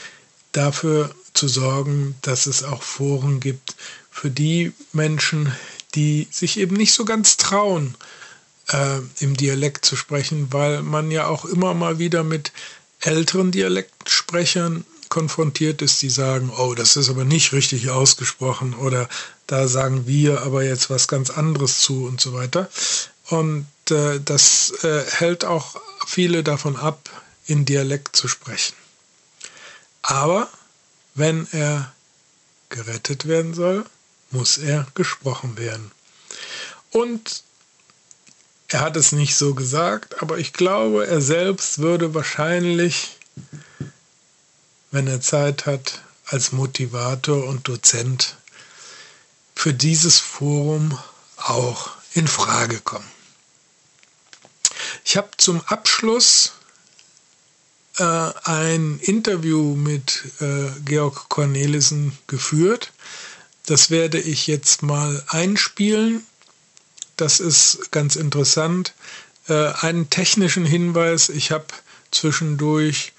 dafür 0.51 1.13
zu 1.33 1.47
sorgen, 1.47 2.15
dass 2.21 2.45
es 2.45 2.63
auch 2.63 2.83
Foren 2.83 3.39
gibt 3.39 3.75
für 4.11 4.29
die 4.29 4.73
Menschen, 4.91 5.51
die 5.95 6.27
sich 6.31 6.59
eben 6.59 6.75
nicht 6.75 6.93
so 6.93 7.05
ganz 7.05 7.37
trauen, 7.37 7.95
äh, 8.69 8.99
im 9.19 9.35
Dialekt 9.35 9.85
zu 9.85 9.95
sprechen, 9.95 10.51
weil 10.51 10.81
man 10.81 11.11
ja 11.11 11.27
auch 11.27 11.45
immer 11.45 11.73
mal 11.73 11.99
wieder 11.99 12.23
mit 12.23 12.51
älteren 12.99 13.51
Dialektsprechern 13.51 14.85
konfrontiert 15.09 15.81
ist, 15.81 16.01
die 16.01 16.09
sagen, 16.09 16.51
oh, 16.57 16.73
das 16.73 16.95
ist 16.95 17.09
aber 17.09 17.23
nicht 17.23 17.53
richtig 17.53 17.89
ausgesprochen 17.89 18.73
oder 18.73 19.07
da 19.47 19.67
sagen 19.67 20.07
wir 20.07 20.41
aber 20.41 20.63
jetzt 20.63 20.89
was 20.89 21.07
ganz 21.07 21.29
anderes 21.29 21.79
zu 21.79 22.05
und 22.05 22.21
so 22.21 22.33
weiter. 22.33 22.69
Und 23.29 23.67
äh, 23.89 24.19
das 24.23 24.71
äh, 24.83 25.03
hält 25.09 25.45
auch 25.45 25.75
viele 26.05 26.43
davon 26.43 26.75
ab, 26.75 27.09
in 27.45 27.65
Dialekt 27.65 28.15
zu 28.15 28.27
sprechen. 28.27 28.75
Aber 30.01 30.49
wenn 31.15 31.47
er 31.51 31.93
gerettet 32.69 33.27
werden 33.27 33.53
soll, 33.53 33.85
muss 34.31 34.57
er 34.57 34.87
gesprochen 34.95 35.57
werden. 35.57 35.91
Und 36.91 37.43
er 38.67 38.81
hat 38.81 38.97
es 38.97 39.11
nicht 39.11 39.35
so 39.35 39.53
gesagt, 39.53 40.21
aber 40.21 40.39
ich 40.39 40.53
glaube, 40.53 41.05
er 41.05 41.21
selbst 41.21 41.77
würde 41.77 42.13
wahrscheinlich 42.13 43.17
wenn 44.93 45.07
er 45.07 45.21
Zeit 45.21 45.65
hat, 45.65 46.03
als 46.27 46.51
Motivator 46.51 47.45
und 47.47 47.67
Dozent 47.67 48.37
für 49.55 49.73
dieses 49.73 50.19
Forum 50.19 50.97
auch 51.37 51.89
in 52.13 52.27
Frage 52.27 52.79
kommen. 52.79 53.09
Ich 55.03 55.17
habe 55.17 55.31
zum 55.37 55.61
Abschluss 55.61 56.53
äh, 57.97 58.03
ein 58.03 58.99
Interview 58.99 59.75
mit 59.75 60.25
äh, 60.39 60.69
Georg 60.85 61.27
Cornelissen 61.27 62.15
geführt. 62.27 62.93
Das 63.65 63.89
werde 63.89 64.19
ich 64.19 64.45
jetzt 64.45 64.83
mal 64.83 65.23
einspielen. 65.27 66.23
Das 67.17 67.39
ist 67.39 67.91
ganz 67.91 68.15
interessant. 68.15 68.93
Äh, 69.47 69.69
einen 69.73 70.11
technischen 70.11 70.65
Hinweis. 70.65 71.29
Ich 71.29 71.49
habe 71.49 71.65
zwischendurch 72.11 73.13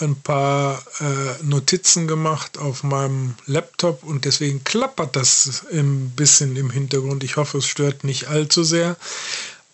ein 0.00 0.16
paar 0.16 0.82
äh, 1.00 1.42
Notizen 1.42 2.06
gemacht 2.06 2.58
auf 2.58 2.82
meinem 2.82 3.34
Laptop 3.46 4.02
und 4.02 4.24
deswegen 4.24 4.64
klappert 4.64 5.16
das 5.16 5.64
ein 5.72 6.10
bisschen 6.10 6.56
im 6.56 6.70
Hintergrund. 6.70 7.24
Ich 7.24 7.36
hoffe, 7.36 7.58
es 7.58 7.66
stört 7.66 8.04
nicht 8.04 8.28
allzu 8.28 8.64
sehr. 8.64 8.96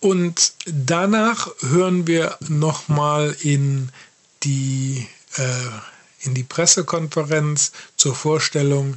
Und 0.00 0.52
danach 0.66 1.49
hören 1.61 2.06
wir 2.06 2.37
nochmal 2.49 3.37
in 3.40 3.90
die, 4.42 5.06
äh, 5.37 5.68
in 6.21 6.35
die 6.35 6.45
Pressekonferenz 6.45 7.73
zur 7.97 8.14
Vorstellung 8.14 8.97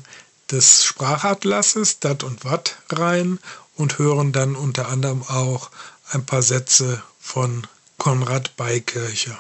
des 0.52 0.84
Sprachatlasses 0.84 2.00
Dat 2.00 2.24
und 2.24 2.44
Watt 2.44 2.78
rein 2.90 3.40
und 3.76 3.98
hören 3.98 4.32
dann 4.32 4.56
unter 4.56 4.90
anderem 4.90 5.24
auch 5.24 5.70
ein 6.12 6.26
paar 6.26 6.42
Sätze 6.42 7.02
von 7.20 7.66
Konrad 7.98 8.56
Beikircher. 8.58 9.40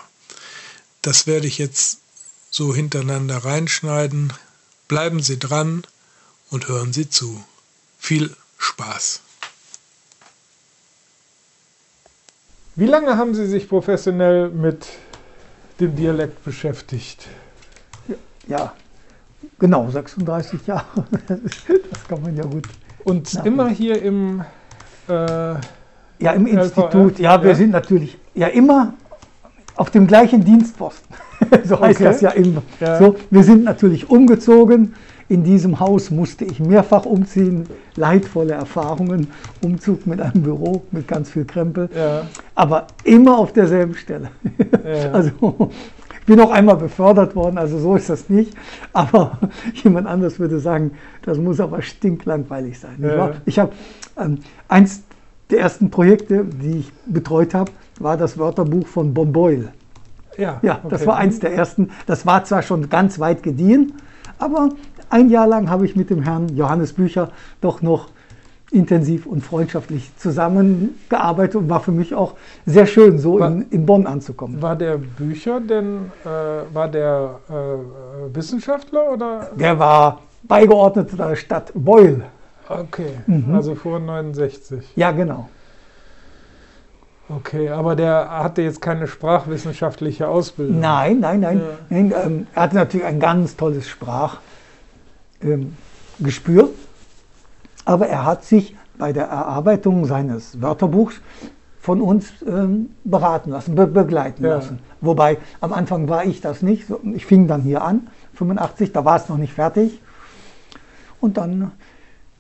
Das 1.01 1.27
werde 1.27 1.47
ich 1.47 1.57
jetzt 1.57 1.99
so 2.49 2.75
hintereinander 2.75 3.37
reinschneiden. 3.37 4.33
Bleiben 4.87 5.21
Sie 5.21 5.39
dran 5.39 5.83
und 6.49 6.67
hören 6.67 6.93
Sie 6.93 7.09
zu. 7.09 7.43
Viel 7.97 8.35
Spaß! 8.57 9.21
Wie 12.75 12.85
lange 12.85 13.17
haben 13.17 13.35
Sie 13.35 13.45
sich 13.45 13.67
professionell 13.67 14.49
mit 14.49 14.87
dem 15.79 15.95
Dialekt 15.95 16.43
beschäftigt? 16.45 17.27
Ja, 18.47 18.73
genau, 19.59 19.89
36 19.91 20.65
Jahre. 20.65 21.05
Das 21.91 22.07
kann 22.07 22.21
man 22.21 22.35
ja 22.35 22.43
gut. 22.43 22.67
Und 23.03 23.33
nachdenken. 23.33 23.47
immer 23.47 23.69
hier 23.69 24.01
im. 24.01 24.45
Äh, 25.07 25.13
ja, 25.13 26.31
im 26.33 26.47
Institut. 26.47 27.19
Ja, 27.19 27.41
wir 27.41 27.51
ja? 27.51 27.55
sind 27.55 27.71
natürlich 27.71 28.17
ja 28.33 28.47
immer 28.47 28.93
auf 29.79 29.89
dem 29.89 30.07
gleichen 30.07 30.43
Dienstposten. 30.43 31.15
so 31.63 31.79
heißt 31.79 32.01
okay. 32.01 32.03
das 32.03 32.21
ja 32.21 32.31
immer. 32.31 32.61
Ja. 32.81 32.99
So, 32.99 33.15
wir 33.29 33.43
sind 33.43 33.63
natürlich 33.63 34.09
umgezogen. 34.09 34.93
In 35.29 35.43
diesem 35.43 35.79
Haus 35.79 36.09
musste 36.09 36.43
ich 36.43 36.59
mehrfach 36.59 37.05
umziehen, 37.05 37.65
leidvolle 37.95 38.53
Erfahrungen, 38.53 39.27
Umzug 39.61 40.05
mit 40.05 40.19
einem 40.19 40.43
Büro 40.43 40.81
mit 40.91 41.07
ganz 41.07 41.29
viel 41.29 41.45
Krempel, 41.45 41.87
ja. 41.95 42.23
aber 42.55 42.87
immer 43.03 43.37
auf 43.37 43.53
derselben 43.53 43.93
Stelle. 43.93 44.31
Ja. 44.83 45.11
Also 45.13 45.31
ich 46.19 46.25
bin 46.25 46.39
auch 46.41 46.51
einmal 46.51 46.77
befördert 46.77 47.35
worden, 47.35 47.57
also 47.57 47.79
so 47.79 47.95
ist 47.95 48.09
das 48.09 48.29
nicht, 48.29 48.53
aber 48.93 49.39
jemand 49.83 50.07
anders 50.07 50.39
würde 50.39 50.59
sagen, 50.59 50.91
das 51.23 51.37
muss 51.37 51.59
aber 51.59 51.81
stinklangweilig 51.81 52.79
sein. 52.79 52.97
Ja. 53.01 53.31
Ich 53.45 53.59
habe 53.59 53.71
ähm, 54.17 54.39
eins 54.67 55.03
der 55.49 55.59
ersten 55.59 55.89
Projekte, 55.89 56.45
die 56.45 56.79
ich 56.79 56.91
betreut 57.05 57.53
habe, 57.53 57.71
war 57.99 58.17
das 58.17 58.37
Wörterbuch 58.37 58.87
von 58.87 59.13
Bon 59.13 59.31
Boyle. 59.31 59.69
Ja, 60.37 60.59
ja 60.61 60.79
okay. 60.83 60.87
das 60.89 61.05
war 61.05 61.17
eins 61.17 61.39
der 61.39 61.53
ersten. 61.53 61.91
Das 62.05 62.25
war 62.25 62.43
zwar 62.43 62.61
schon 62.61 62.89
ganz 62.89 63.19
weit 63.19 63.43
gediehen, 63.43 63.93
aber 64.37 64.69
ein 65.09 65.29
Jahr 65.29 65.47
lang 65.47 65.69
habe 65.69 65.85
ich 65.85 65.95
mit 65.95 66.09
dem 66.09 66.23
Herrn 66.23 66.55
Johannes 66.55 66.93
Bücher 66.93 67.29
doch 67.61 67.81
noch 67.81 68.09
intensiv 68.71 69.25
und 69.25 69.41
freundschaftlich 69.41 70.11
zusammengearbeitet 70.17 71.55
und 71.55 71.69
war 71.69 71.79
für 71.79 71.91
mich 71.91 72.13
auch 72.13 72.35
sehr 72.65 72.85
schön, 72.85 73.17
so 73.17 73.39
war, 73.39 73.49
in, 73.49 73.65
in, 73.71 73.85
Bonn 73.85 74.05
anzukommen. 74.05 74.61
War 74.61 74.75
der 74.75 74.97
Bücher 74.97 75.59
denn, 75.59 76.11
äh, 76.23 76.27
war 76.73 76.87
der 76.87 77.39
äh, 77.49 78.35
Wissenschaftler 78.35 79.11
oder? 79.11 79.49
Der 79.55 79.79
war 79.79 80.21
beigeordnet 80.43 81.17
der 81.17 81.35
Stadt 81.35 81.71
Beul. 81.73 82.23
Okay, 82.67 83.13
mhm. 83.25 83.55
also 83.55 83.73
vor 83.73 83.99
69. 83.99 84.93
Ja, 84.95 85.11
genau. 85.11 85.49
Okay, 87.29 87.69
aber 87.69 87.95
der 87.95 88.29
hatte 88.29 88.63
jetzt 88.63 88.81
keine 88.81 89.07
sprachwissenschaftliche 89.07 90.27
Ausbildung. 90.27 90.79
Nein, 90.79 91.19
nein, 91.19 91.39
nein. 91.41 91.59
Ja. 91.59 91.65
nein 91.89 92.13
ähm, 92.25 92.47
er 92.55 92.63
hatte 92.63 92.75
natürlich 92.75 93.05
ein 93.05 93.19
ganz 93.19 93.55
tolles 93.55 93.87
Sprach 93.87 94.37
ähm, 95.41 95.75
aber 97.85 98.07
er 98.07 98.25
hat 98.25 98.43
sich 98.43 98.75
bei 98.97 99.13
der 99.13 99.25
Erarbeitung 99.25 100.05
seines 100.05 100.61
Wörterbuchs 100.61 101.21
von 101.79 102.01
uns 102.01 102.33
ähm, 102.45 102.91
beraten 103.05 103.51
lassen, 103.51 103.75
be 103.75 103.87
begleiten 103.87 104.43
ja. 104.43 104.55
lassen. 104.55 104.79
Wobei 104.99 105.37
am 105.61 105.71
Anfang 105.71 106.09
war 106.09 106.25
ich 106.25 106.41
das 106.41 106.61
nicht. 106.61 106.85
Ich 107.15 107.25
fing 107.25 107.47
dann 107.47 107.61
hier 107.61 107.83
an, 107.83 108.09
85, 108.33 108.91
da 108.91 109.05
war 109.05 109.15
es 109.15 109.29
noch 109.29 109.37
nicht 109.37 109.53
fertig. 109.53 110.01
Und 111.21 111.37
dann 111.37 111.71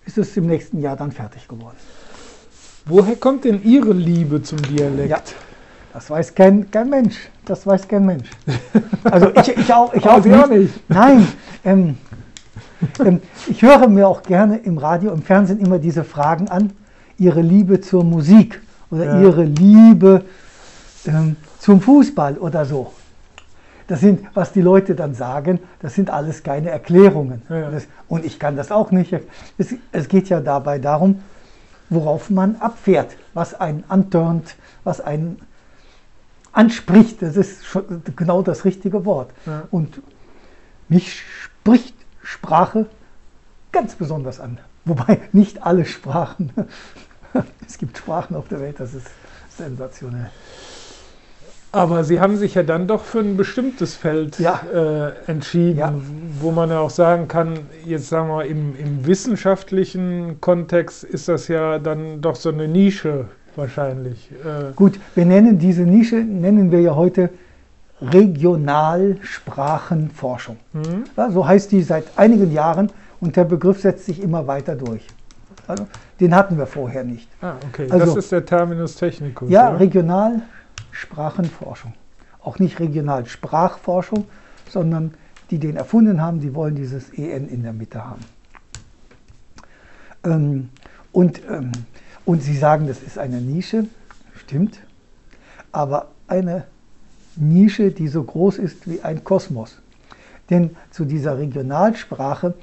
ist 0.05 0.17
es 0.17 0.35
im 0.35 0.47
nächsten 0.47 0.81
Jahr 0.81 0.97
dann 0.97 1.11
fertig 1.11 1.47
geworden. 1.47 1.77
Woher 2.89 3.15
kommt 3.15 3.45
denn 3.45 3.63
Ihre 3.63 3.93
Liebe 3.93 4.41
zum 4.41 4.59
Dialekt? 4.63 5.09
Ja, 5.09 5.19
das 5.93 6.09
weiß 6.09 6.33
kein, 6.33 6.71
kein 6.71 6.89
Mensch. 6.89 7.29
Das 7.45 7.65
weiß 7.65 7.87
kein 7.87 8.03
Mensch. 8.03 8.29
Also 9.03 9.31
ich, 9.35 9.57
ich 9.57 9.71
auch, 9.73 9.93
ich 9.93 10.03
auch, 10.09 10.23
nicht. 10.23 10.49
nicht. 10.49 10.89
Nein, 10.89 11.27
ähm, 11.63 11.97
ähm, 13.05 13.21
ich 13.47 13.61
höre 13.61 13.87
mir 13.87 14.07
auch 14.07 14.23
gerne 14.23 14.57
im 14.57 14.79
Radio, 14.79 15.11
im 15.11 15.21
Fernsehen 15.21 15.59
immer 15.59 15.77
diese 15.77 16.03
Fragen 16.03 16.47
an. 16.47 16.71
Ihre 17.19 17.41
Liebe 17.41 17.79
zur 17.79 18.03
Musik 18.03 18.59
oder 18.89 19.05
ja. 19.05 19.21
Ihre 19.21 19.43
Liebe 19.43 20.23
ähm, 21.05 21.35
zum 21.59 21.81
Fußball 21.81 22.39
oder 22.39 22.65
so. 22.65 22.91
Das 23.87 23.99
sind, 23.99 24.25
was 24.33 24.51
die 24.51 24.61
Leute 24.61 24.95
dann 24.95 25.13
sagen, 25.13 25.59
das 25.79 25.93
sind 25.93 26.09
alles 26.09 26.41
keine 26.41 26.69
Erklärungen. 26.69 27.43
Ja. 27.49 27.69
Das, 27.69 27.87
und 28.07 28.25
ich 28.25 28.39
kann 28.39 28.55
das 28.55 28.71
auch 28.71 28.89
nicht. 28.89 29.13
Es, 29.59 29.75
es 29.91 30.07
geht 30.07 30.29
ja 30.29 30.39
dabei 30.39 30.79
darum, 30.79 31.19
worauf 31.89 32.29
man 32.29 32.57
abfährt, 32.57 33.15
was 33.33 33.53
einen 33.53 33.83
antörnt, 33.87 34.55
was 34.83 35.01
einen 35.01 35.41
anspricht. 36.51 37.21
Das 37.21 37.37
ist 37.37 37.63
genau 38.15 38.41
das 38.41 38.65
richtige 38.65 39.05
Wort. 39.05 39.31
Ja. 39.45 39.63
Und 39.71 40.01
mich 40.87 41.21
spricht 41.43 41.95
Sprache 42.21 42.87
ganz 43.71 43.95
besonders 43.95 44.39
an. 44.39 44.59
Wobei 44.85 45.21
nicht 45.31 45.63
alle 45.63 45.85
Sprachen. 45.85 46.51
es 47.67 47.77
gibt 47.77 47.97
Sprachen 47.97 48.35
auf 48.35 48.47
der 48.47 48.59
Welt, 48.59 48.79
das 48.79 48.93
ist 48.93 49.07
sensationell. 49.55 50.31
Aber 51.71 52.03
Sie 52.03 52.19
haben 52.19 52.35
sich 52.37 52.55
ja 52.55 52.63
dann 52.63 52.87
doch 52.87 53.03
für 53.03 53.19
ein 53.19 53.37
bestimmtes 53.37 53.93
Feld 53.95 54.39
ja. 54.39 54.59
äh, 54.73 55.11
entschieden, 55.27 55.77
ja. 55.77 55.93
wo 56.39 56.49
man 56.51 56.71
ja 56.71 56.79
auch 56.79 56.89
sagen 56.89 57.27
kann, 57.27 57.59
jetzt 57.85 58.09
sagen 58.09 58.29
wir 58.29 58.45
im, 58.45 58.75
im 58.75 59.05
wissenschaftlichen 59.05 60.41
Kontext 60.41 61.03
ist 61.03 61.27
das 61.27 61.47
ja 61.47 61.77
dann 61.77 62.21
doch 62.21 62.35
so 62.35 62.49
eine 62.49 62.67
Nische 62.67 63.25
wahrscheinlich. 63.55 64.31
Äh 64.43 64.73
Gut, 64.75 64.99
wir 65.13 65.25
nennen 65.25 65.59
diese 65.59 65.83
Nische, 65.83 66.15
nennen 66.15 66.71
wir 66.71 66.81
ja 66.81 66.95
heute 66.95 67.29
Regionalsprachenforschung. 68.01 70.57
Mhm. 70.73 71.03
Ja, 71.17 71.29
so 71.29 71.47
heißt 71.47 71.71
die 71.71 71.83
seit 71.83 72.05
einigen 72.15 72.51
Jahren 72.51 72.89
und 73.19 73.35
der 73.35 73.43
Begriff 73.43 73.79
setzt 73.81 74.05
sich 74.05 74.23
immer 74.23 74.47
weiter 74.47 74.75
durch. 74.75 75.05
Also, 75.67 75.85
den 76.19 76.35
hatten 76.35 76.57
wir 76.57 76.65
vorher 76.65 77.03
nicht. 77.03 77.27
Ah, 77.41 77.53
okay. 77.67 77.85
Also, 77.91 78.07
das 78.07 78.15
ist 78.15 78.31
der 78.31 78.43
Terminus 78.45 78.95
technicus. 78.95 79.51
Ja, 79.51 79.69
ja? 79.69 79.77
Regional 79.77 80.41
Sprachenforschung. 80.99 81.93
Auch 82.41 82.59
nicht 82.59 82.79
Regionalsprachforschung, 82.79 84.25
sondern 84.69 85.13
die 85.49 85.57
den 85.57 85.77
erfunden 85.77 86.21
haben, 86.21 86.39
die 86.39 86.53
wollen 86.53 86.75
dieses 86.75 87.11
EN 87.11 87.47
in 87.47 87.63
der 87.63 87.73
Mitte 87.73 88.05
haben. 88.05 88.21
Ähm, 90.23 90.69
und, 91.11 91.41
ähm, 91.49 91.71
und 92.25 92.43
sie 92.43 92.55
sagen, 92.55 92.87
das 92.87 93.01
ist 93.01 93.17
eine 93.17 93.41
Nische, 93.41 93.85
stimmt, 94.35 94.79
aber 95.71 96.09
eine 96.27 96.65
Nische, 97.35 97.91
die 97.91 98.07
so 98.07 98.23
groß 98.23 98.57
ist 98.57 98.87
wie 98.89 99.01
ein 99.01 99.23
Kosmos. 99.23 99.79
Denn 100.49 100.75
zu 100.91 101.05
dieser 101.05 101.37
Regionalsprache 101.37 102.53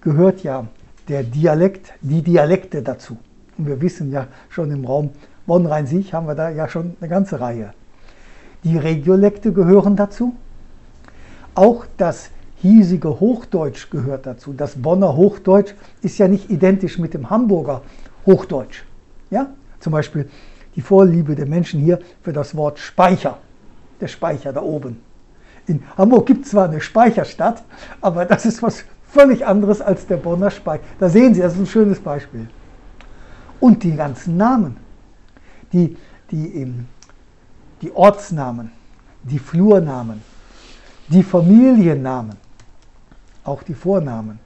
gehört 0.00 0.42
ja 0.42 0.66
der 1.08 1.22
Dialekt, 1.22 1.94
die 2.00 2.22
Dialekte 2.22 2.82
dazu. 2.82 3.16
Und 3.56 3.66
wir 3.66 3.80
wissen 3.80 4.12
ja 4.12 4.26
schon 4.50 4.70
im 4.70 4.84
Raum 4.84 5.10
Bonn-Rhein-Sieg 5.46 6.12
haben 6.12 6.26
wir 6.26 6.34
da 6.34 6.50
ja 6.50 6.68
schon 6.68 6.96
eine 7.00 7.08
ganze 7.08 7.40
Reihe. 7.40 7.72
Die 8.66 8.76
Regiolekte 8.76 9.52
gehören 9.52 9.94
dazu. 9.94 10.34
Auch 11.54 11.86
das 11.98 12.30
hiesige 12.56 13.20
Hochdeutsch 13.20 13.90
gehört 13.90 14.26
dazu. 14.26 14.52
Das 14.52 14.74
Bonner 14.74 15.14
Hochdeutsch 15.14 15.72
ist 16.02 16.18
ja 16.18 16.26
nicht 16.26 16.50
identisch 16.50 16.98
mit 16.98 17.14
dem 17.14 17.30
Hamburger 17.30 17.82
Hochdeutsch. 18.26 18.82
Ja? 19.30 19.50
Zum 19.78 19.92
Beispiel 19.92 20.28
die 20.74 20.80
Vorliebe 20.80 21.36
der 21.36 21.46
Menschen 21.46 21.78
hier 21.78 22.00
für 22.22 22.32
das 22.32 22.56
Wort 22.56 22.80
Speicher. 22.80 23.38
Der 24.00 24.08
Speicher 24.08 24.52
da 24.52 24.62
oben. 24.62 25.00
In 25.68 25.84
Hamburg 25.96 26.26
gibt 26.26 26.44
es 26.44 26.50
zwar 26.50 26.68
eine 26.68 26.80
Speicherstadt, 26.80 27.62
aber 28.00 28.24
das 28.24 28.46
ist 28.46 28.64
was 28.64 28.82
völlig 29.08 29.46
anderes 29.46 29.80
als 29.80 30.08
der 30.08 30.16
Bonner 30.16 30.50
Speicher. 30.50 30.82
Da 30.98 31.08
sehen 31.08 31.34
Sie, 31.34 31.40
das 31.40 31.52
ist 31.52 31.60
ein 31.60 31.66
schönes 31.66 32.00
Beispiel. 32.00 32.48
Und 33.60 33.84
die 33.84 33.94
ganzen 33.94 34.36
Namen 34.36 34.76
die, 35.72 35.96
die, 36.32 36.72
die 37.86 37.92
Ortsnamen, 37.94 38.72
die 39.22 39.38
Flurnamen, 39.38 40.20
die 41.06 41.22
Familiennamen, 41.22 42.34
auch 43.44 43.62
die 43.62 43.74
Vornamen, 43.74 44.40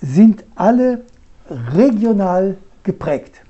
sind 0.00 0.44
alle 0.54 1.02
regional 1.50 2.56
geprägt. 2.84 3.42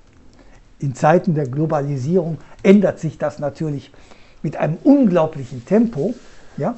In 0.81 0.97
Zeiten 0.97 1.37
der 1.37 1.47
Globalisierung 1.47 2.39
ändert 2.65 2.99
sich 2.99 3.19
das 3.19 3.39
natürlich 3.39 3.93
mit 4.43 4.57
einem 4.57 4.79
unglaublichen 4.83 5.65
Tempo. 5.65 6.13
Ja? 6.57 6.75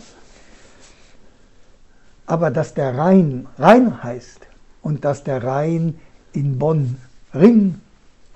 Aber 2.27 2.51
dass 2.51 2.75
der 2.75 2.99
Rhein 2.99 3.47
Rhein 3.59 4.03
heißt 4.03 4.47
und 4.83 5.07
dass 5.07 5.25
der 5.25 5.43
Rhein 5.43 5.99
in 6.35 6.59
Bonn 6.59 6.99
Ring 7.35 7.81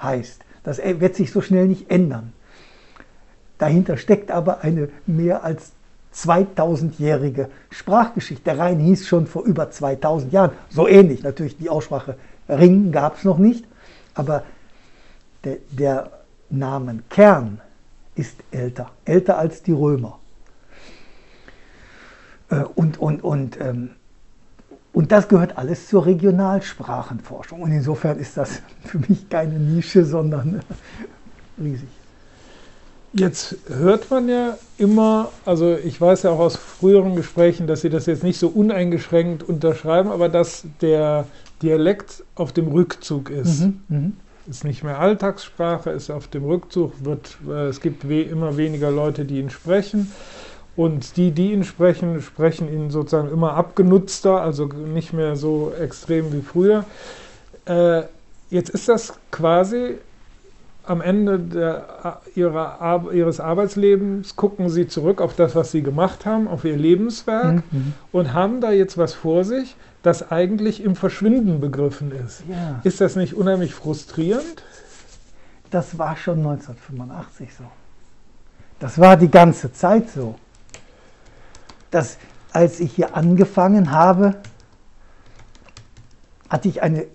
heißt, 0.01 0.41
Das 0.63 0.79
wird 0.79 1.17
sich 1.17 1.33
so 1.33 1.43
schnell 1.43 1.69
nicht 1.69 1.91
ändern. 1.91 2.33
Dahinter 3.61 3.99
steckt 3.99 4.31
aber 4.31 4.63
eine 4.63 4.89
mehr 5.07 5.45
als 5.45 5.73
2000-jährige 6.15 7.51
Sprachgeschichte. 7.69 8.43
Der 8.45 8.59
Rhein 8.59 8.81
hieß 8.81 9.07
schon 9.07 9.27
vor 9.27 9.45
über 9.45 9.71
2000 9.71 10.33
Jahren, 10.33 10.53
so 10.71 10.89
ähnlich. 10.89 11.23
Natürlich 11.23 11.59
die 11.59 11.69
Aussprache 11.69 12.17
Ring 12.49 12.91
gab 12.91 13.19
es 13.19 13.25
noch 13.25 13.37
nicht, 13.37 13.67
aber 14.15 14.45
der, 15.45 15.59
der 15.71 16.11
Namen 16.49 17.05
Kern 17.11 17.61
ist 18.15 18.37
älter, 18.51 18.91
älter 19.05 19.39
als 19.39 19.63
die 19.63 19.73
Römer. 19.73 20.19
Äh, 22.49 22.65
und, 22.75 22.99
und, 22.99 23.23
und, 23.23 23.61
ähm, 23.61 23.91
und 24.95 25.13
das 25.13 25.29
gehört 25.29 25.59
alles 25.59 25.87
zur 25.87 26.07
Regionalsprachenforschung. 26.07 27.61
Und 27.61 27.73
insofern 27.73 28.19
ist 28.19 28.39
das 28.39 28.63
für 28.87 28.99
mich 29.01 29.29
keine 29.29 29.59
Nische, 29.59 30.05
sondern 30.07 30.63
riesig. 31.59 32.00
Jetzt 33.13 33.57
hört 33.69 34.11
man 34.11 34.29
ja 34.29 34.57
immer, 34.79 35.31
also 35.45 35.77
ich 35.77 36.01
weiß 36.01 36.23
ja 36.23 36.31
auch 36.31 36.39
aus 36.39 36.57
früheren 36.57 37.17
Gesprächen, 37.17 37.67
dass 37.67 37.81
Sie 37.81 37.91
das 37.91 38.07
jetzt 38.07 38.23
nicht 38.23 38.39
so 38.39 38.49
uneingeschränkt 38.49 39.43
unterschreiben, 39.43 40.11
aber 40.11 40.29
dass 40.29 40.65
der 40.81 41.27
Dialekt 41.61 42.23
auf 42.37 42.53
dem 42.53 42.69
Rückzug 42.69 43.31
ist. 43.31 43.63
Mhm, 43.63 43.81
mh. 43.89 44.11
Ist 44.49 44.65
nicht 44.65 44.83
mehr 44.85 44.99
Alltagssprache, 44.99 45.91
ist 45.91 46.11
auf 46.11 46.29
dem 46.29 46.45
Rückzug, 46.45 47.05
wird, 47.05 47.37
äh, 47.49 47.67
es 47.67 47.81
gibt 47.81 48.09
we 48.09 48.23
immer 48.23 48.57
weniger 48.57 48.91
Leute, 48.91 49.25
die 49.25 49.39
ihn 49.39 49.51
sprechen. 49.51 50.13
Und 50.77 51.17
die, 51.17 51.33
die 51.33 51.53
ihn 51.53 51.65
sprechen, 51.65 52.23
sprechen 52.23 52.73
ihn 52.73 52.91
sozusagen 52.91 53.31
immer 53.31 53.55
abgenutzter, 53.55 54.41
also 54.41 54.67
nicht 54.67 55.13
mehr 55.13 55.37
so 55.37 55.73
extrem 55.79 56.33
wie 56.33 56.41
früher. 56.41 56.85
Äh, 57.67 58.03
jetzt 58.51 58.71
ist 58.71 58.89
das 58.89 59.15
quasi 59.31 59.99
am 60.91 61.01
Ende 61.01 61.39
der, 61.39 62.19
ihrer, 62.35 63.13
ihres 63.13 63.39
Arbeitslebens 63.39 64.35
gucken 64.35 64.69
sie 64.69 64.89
zurück 64.89 65.21
auf 65.21 65.37
das, 65.37 65.55
was 65.55 65.71
sie 65.71 65.83
gemacht 65.83 66.27
haben, 66.27 66.49
auf 66.49 66.65
ihr 66.65 66.77
Lebenswerk 66.77 67.63
mhm. 67.71 67.95
und 68.11 68.35
haben 68.35 68.61
da 68.61 68.73
jetzt 68.73 68.99
was 68.99 69.15
vor 69.15 69.45
sich, 69.45 69.77
das 70.03 70.33
eigentlich 70.33 70.83
im 70.83 70.97
Verschwinden 70.97 71.61
begriffen 71.61 72.11
ist. 72.11 72.43
Ja. 72.49 72.81
Ist 72.83 73.01
das 73.01 73.15
nicht 73.15 73.35
unheimlich 73.35 73.73
frustrierend? 73.73 74.65
Das 75.71 75.97
war 75.97 76.17
schon 76.17 76.39
1985 76.39 77.55
so. 77.55 77.65
Das 78.81 78.99
war 78.99 79.17
die 79.17 79.31
ganze 79.31 79.73
Zeit 79.73 80.11
so. 80.11 80.35
Dass, 81.93 82.19
als 82.51 82.81
ich 82.81 82.95
hier 82.95 83.15
angefangen 83.15 83.93
habe, 83.93 84.35
hatte 86.49 86.69
ich 86.69 86.83
eine 86.83 87.07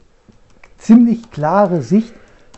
ziemlich 0.77 1.29
klare 1.29 1.81
Sicht 1.81 2.13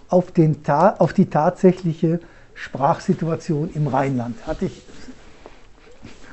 auf, 0.10 0.32
den, 0.32 0.58
auf 0.68 1.14
die 1.14 1.26
tatsächliche 1.26 2.20
Sprachsituation 2.54 3.70
im 3.74 3.88
Rheinland. 3.88 4.36
Hatte 4.46 4.66
ich 4.66 4.82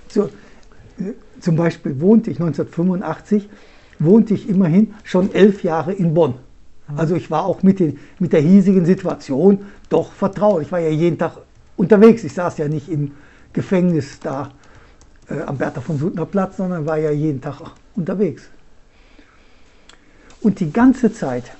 so, 0.08 0.30
zum 1.40 1.56
Beispiel 1.56 2.00
wohnte 2.00 2.30
ich 2.30 2.38
1985, 2.38 3.48
wohnte 3.98 4.34
ich 4.34 4.48
immerhin 4.48 4.94
schon 5.02 5.34
elf 5.34 5.62
Jahre 5.62 5.92
in 5.92 6.14
Bonn. 6.14 6.34
Also 6.96 7.14
ich 7.14 7.30
war 7.30 7.44
auch 7.44 7.62
mit, 7.62 7.80
den, 7.80 7.98
mit 8.18 8.32
der 8.32 8.40
hiesigen 8.40 8.84
Situation 8.84 9.64
doch 9.88 10.12
vertraut. 10.12 10.62
Ich 10.62 10.70
war 10.70 10.80
ja 10.80 10.90
jeden 10.90 11.18
Tag 11.18 11.38
unterwegs. 11.76 12.24
Ich 12.24 12.34
saß 12.34 12.58
ja 12.58 12.68
nicht 12.68 12.88
im 12.88 13.12
Gefängnis 13.52 14.20
da 14.20 14.50
äh, 15.28 15.40
am 15.42 15.56
Bertha 15.56 15.80
von 15.80 15.98
Suttner 15.98 16.26
Platz, 16.26 16.58
sondern 16.58 16.86
war 16.86 16.98
ja 16.98 17.10
jeden 17.10 17.40
Tag 17.40 17.60
unterwegs. 17.96 18.44
Und 20.42 20.60
die 20.60 20.70
ganze 20.70 21.12
Zeit 21.12 21.56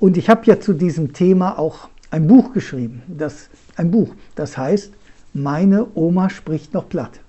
und 0.00 0.16
ich 0.16 0.28
habe 0.30 0.46
ja 0.46 0.58
zu 0.58 0.72
diesem 0.72 1.12
Thema 1.12 1.58
auch 1.58 1.88
ein 2.10 2.26
Buch 2.26 2.52
geschrieben. 2.52 3.02
Das, 3.06 3.50
ein 3.76 3.90
Buch, 3.90 4.14
das 4.34 4.56
heißt, 4.56 4.92
meine 5.34 5.86
Oma 5.94 6.30
spricht 6.30 6.74
noch 6.74 6.88
platt. 6.88 7.20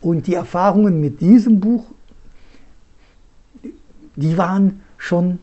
Und 0.00 0.26
die 0.26 0.34
Erfahrungen 0.34 1.00
mit 1.00 1.20
diesem 1.20 1.58
Buch, 1.58 1.86
die 4.14 4.36
waren 4.36 4.82
schon 4.98 5.38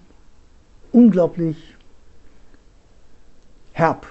unglaublich 0.92 1.76
herb. 3.74 4.08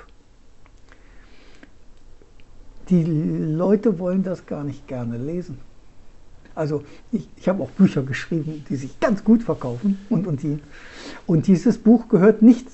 Die 2.89 3.05
Leute 3.05 3.99
wollen 3.99 4.23
das 4.23 4.47
gar 4.47 4.65
nicht 4.65 4.87
gerne 4.87 5.17
lesen. 5.17 5.59
Also 6.57 6.83
ich, 7.13 7.29
ich 7.37 7.49
habe 7.49 7.63
auch 7.63 7.71
Bücher 7.71 8.03
geschrieben, 8.03 8.65
die 8.69 8.77
sich 8.77 8.99
ganz 8.99 9.23
gut 9.23 9.43
verkaufen. 9.43 9.99
Und, 10.09 10.27
und, 10.27 10.43
die, 10.43 10.59
und 11.27 11.47
dieses 11.47 11.79
Buch 11.79 12.09
gehört 12.09 12.43
nicht, 12.43 12.67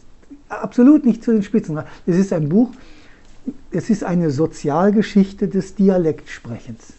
absolut 0.49 1.05
nicht 1.05 1.23
zu 1.25 1.33
den 1.33 1.43
Spitzen. 1.43 1.83
Es 2.07 2.17
ist 2.17 2.33
ein 2.33 2.49
Buch, 2.49 2.71
es 3.73 3.91
ist 3.91 4.05
eine 4.05 4.31
Sozialgeschichte 4.31 5.49
des 5.49 5.75
Dialektsprechens. 5.75 6.95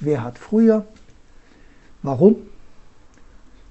Wer 0.00 0.24
hat 0.24 0.38
früher? 0.38 0.86
Warum? 2.02 2.36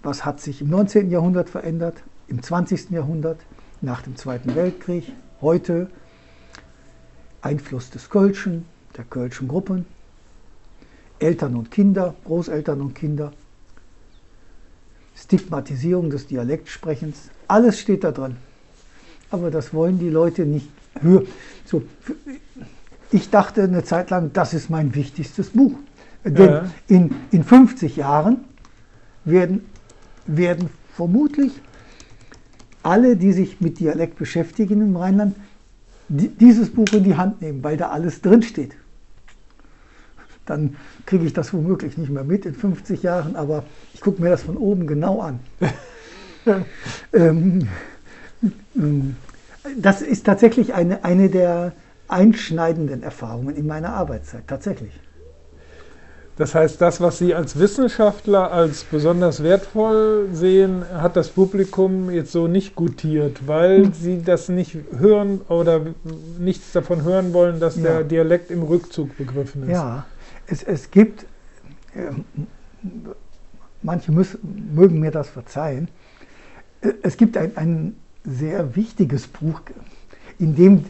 Was 0.03 0.23
hat 0.23 0.39
sich 0.39 0.61
im 0.61 0.69
19. 0.69 1.09
Jahrhundert 1.09 1.49
verändert? 1.49 2.03
Im 2.27 2.43
20. 2.43 2.91
Jahrhundert? 2.91 3.39
Nach 3.81 4.03
dem 4.03 4.15
Zweiten 4.15 4.55
Weltkrieg? 4.55 5.11
Heute? 5.41 5.89
Einfluss 7.41 7.89
des 7.89 8.11
Kölschen, 8.11 8.65
der 8.95 9.03
Kölschen 9.03 9.47
Gruppen, 9.47 9.87
Eltern 11.21 11.55
und 11.55 11.69
Kinder, 11.69 12.15
Großeltern 12.25 12.81
und 12.81 12.95
Kinder, 12.95 13.31
Stigmatisierung 15.15 16.09
des 16.09 16.27
Dialektsprechens, 16.27 17.29
alles 17.47 17.79
steht 17.79 18.03
da 18.03 18.11
drin. 18.11 18.37
Aber 19.29 19.51
das 19.51 19.73
wollen 19.73 19.99
die 19.99 20.09
Leute 20.09 20.45
nicht 20.45 20.69
hören. 20.99 21.27
So, 21.65 21.83
ich 23.11 23.29
dachte 23.29 23.63
eine 23.63 23.83
Zeit 23.83 24.09
lang, 24.09 24.31
das 24.33 24.53
ist 24.53 24.69
mein 24.69 24.95
wichtigstes 24.95 25.51
Buch. 25.51 25.73
Denn 26.25 26.49
ja. 26.49 26.71
in, 26.87 27.15
in 27.31 27.43
50 27.43 27.95
Jahren 27.97 28.43
werden, 29.23 29.63
werden 30.25 30.69
vermutlich 30.95 31.51
alle, 32.83 33.15
die 33.15 33.31
sich 33.31 33.61
mit 33.61 33.79
Dialekt 33.79 34.17
beschäftigen 34.17 34.81
im 34.81 34.95
Rheinland, 34.95 35.35
dieses 36.09 36.71
Buch 36.71 36.87
in 36.93 37.03
die 37.03 37.15
Hand 37.15 37.41
nehmen, 37.41 37.63
weil 37.63 37.77
da 37.77 37.89
alles 37.89 38.21
drinsteht 38.21 38.75
dann 40.45 40.75
kriege 41.05 41.25
ich 41.25 41.33
das 41.33 41.53
womöglich 41.53 41.97
nicht 41.97 42.09
mehr 42.09 42.23
mit 42.23 42.45
in 42.45 42.53
50 42.53 43.03
Jahren, 43.03 43.35
aber 43.35 43.63
ich 43.93 44.01
gucke 44.01 44.21
mir 44.21 44.29
das 44.29 44.43
von 44.43 44.57
oben 44.57 44.87
genau 44.87 45.21
an. 45.21 45.39
ähm, 47.13 47.67
ähm, 48.75 49.15
das 49.77 50.01
ist 50.01 50.25
tatsächlich 50.25 50.73
eine, 50.73 51.03
eine 51.03 51.29
der 51.29 51.73
einschneidenden 52.07 53.03
Erfahrungen 53.03 53.55
in 53.55 53.67
meiner 53.67 53.93
Arbeitszeit, 53.93 54.47
tatsächlich. 54.47 54.91
Das 56.37 56.55
heißt, 56.55 56.81
das, 56.81 56.99
was 57.01 57.19
Sie 57.19 57.35
als 57.35 57.59
Wissenschaftler 57.59 58.51
als 58.51 58.83
besonders 58.83 59.43
wertvoll 59.43 60.29
sehen, 60.31 60.83
hat 60.91 61.15
das 61.15 61.29
Publikum 61.29 62.09
jetzt 62.09 62.31
so 62.31 62.47
nicht 62.47 62.73
gutiert, 62.73 63.47
weil 63.47 63.83
hm. 63.83 63.93
Sie 63.93 64.21
das 64.23 64.49
nicht 64.49 64.75
hören 64.97 65.41
oder 65.49 65.81
nichts 66.39 66.71
davon 66.71 67.03
hören 67.03 67.33
wollen, 67.33 67.59
dass 67.59 67.75
ja. 67.75 67.83
der 67.83 68.03
Dialekt 68.05 68.49
im 68.49 68.63
Rückzug 68.63 69.15
begriffen 69.17 69.63
ist. 69.63 69.69
Ja, 69.69 70.05
es, 70.47 70.63
es 70.63 70.91
gibt, 70.91 71.25
äh, 71.95 72.11
manche 73.81 74.11
müssen, 74.11 74.73
mögen 74.73 74.99
mir 74.99 75.11
das 75.11 75.29
verzeihen, 75.29 75.87
äh, 76.81 76.93
es 77.03 77.17
gibt 77.17 77.37
ein, 77.37 77.55
ein 77.57 77.95
sehr 78.23 78.75
wichtiges 78.75 79.27
Buch, 79.27 79.61
in 80.39 80.55
dem 80.55 80.85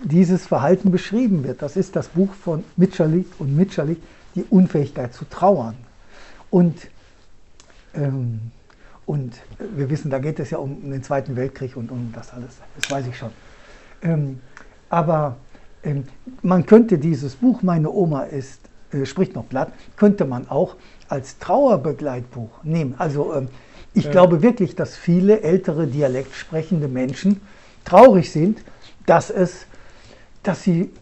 dieses 0.00 0.46
Verhalten 0.46 0.90
beschrieben 0.90 1.44
wird. 1.44 1.62
Das 1.62 1.76
ist 1.76 1.96
das 1.96 2.08
Buch 2.08 2.32
von 2.34 2.64
Mitscherlich 2.76 3.26
und 3.38 3.56
Mitscherlich, 3.56 3.98
die 4.34 4.44
Unfähigkeit 4.50 5.14
zu 5.14 5.24
trauern. 5.24 5.74
Und, 6.50 6.88
ähm, 7.94 8.52
und 9.06 9.40
wir 9.58 9.88
wissen, 9.88 10.10
da 10.10 10.18
geht 10.18 10.38
es 10.38 10.50
ja 10.50 10.58
um 10.58 10.90
den 10.90 11.02
Zweiten 11.02 11.36
Weltkrieg 11.36 11.76
und 11.76 11.90
um 11.90 12.12
das 12.14 12.32
alles, 12.32 12.58
das 12.78 12.90
weiß 12.90 13.06
ich 13.06 13.16
schon. 13.16 13.30
Ähm, 14.02 14.40
aber 14.90 15.36
ähm, 15.82 16.04
man 16.42 16.66
könnte 16.66 16.98
dieses 16.98 17.36
Buch, 17.36 17.62
meine 17.62 17.90
Oma 17.90 18.24
ist 18.24 18.60
äh, 18.92 19.04
spricht 19.06 19.34
noch 19.34 19.44
Blatt, 19.44 19.72
könnte 19.96 20.24
man 20.24 20.48
auch 20.48 20.76
als 21.08 21.38
Trauerbegleitbuch 21.38 22.50
nehmen. 22.62 22.94
Also 22.98 23.34
ähm, 23.34 23.48
ich 23.94 24.04
ja. 24.04 24.10
glaube 24.10 24.42
wirklich, 24.42 24.76
dass 24.76 24.96
viele 24.96 25.40
ältere 25.40 25.86
dialektsprechende 25.86 26.88
Menschen 26.88 27.40
traurig 27.84 28.30
sind, 28.30 28.62
dass 29.06 29.30
es, 29.30 29.66
dass 30.42 30.62
sie 30.62 30.92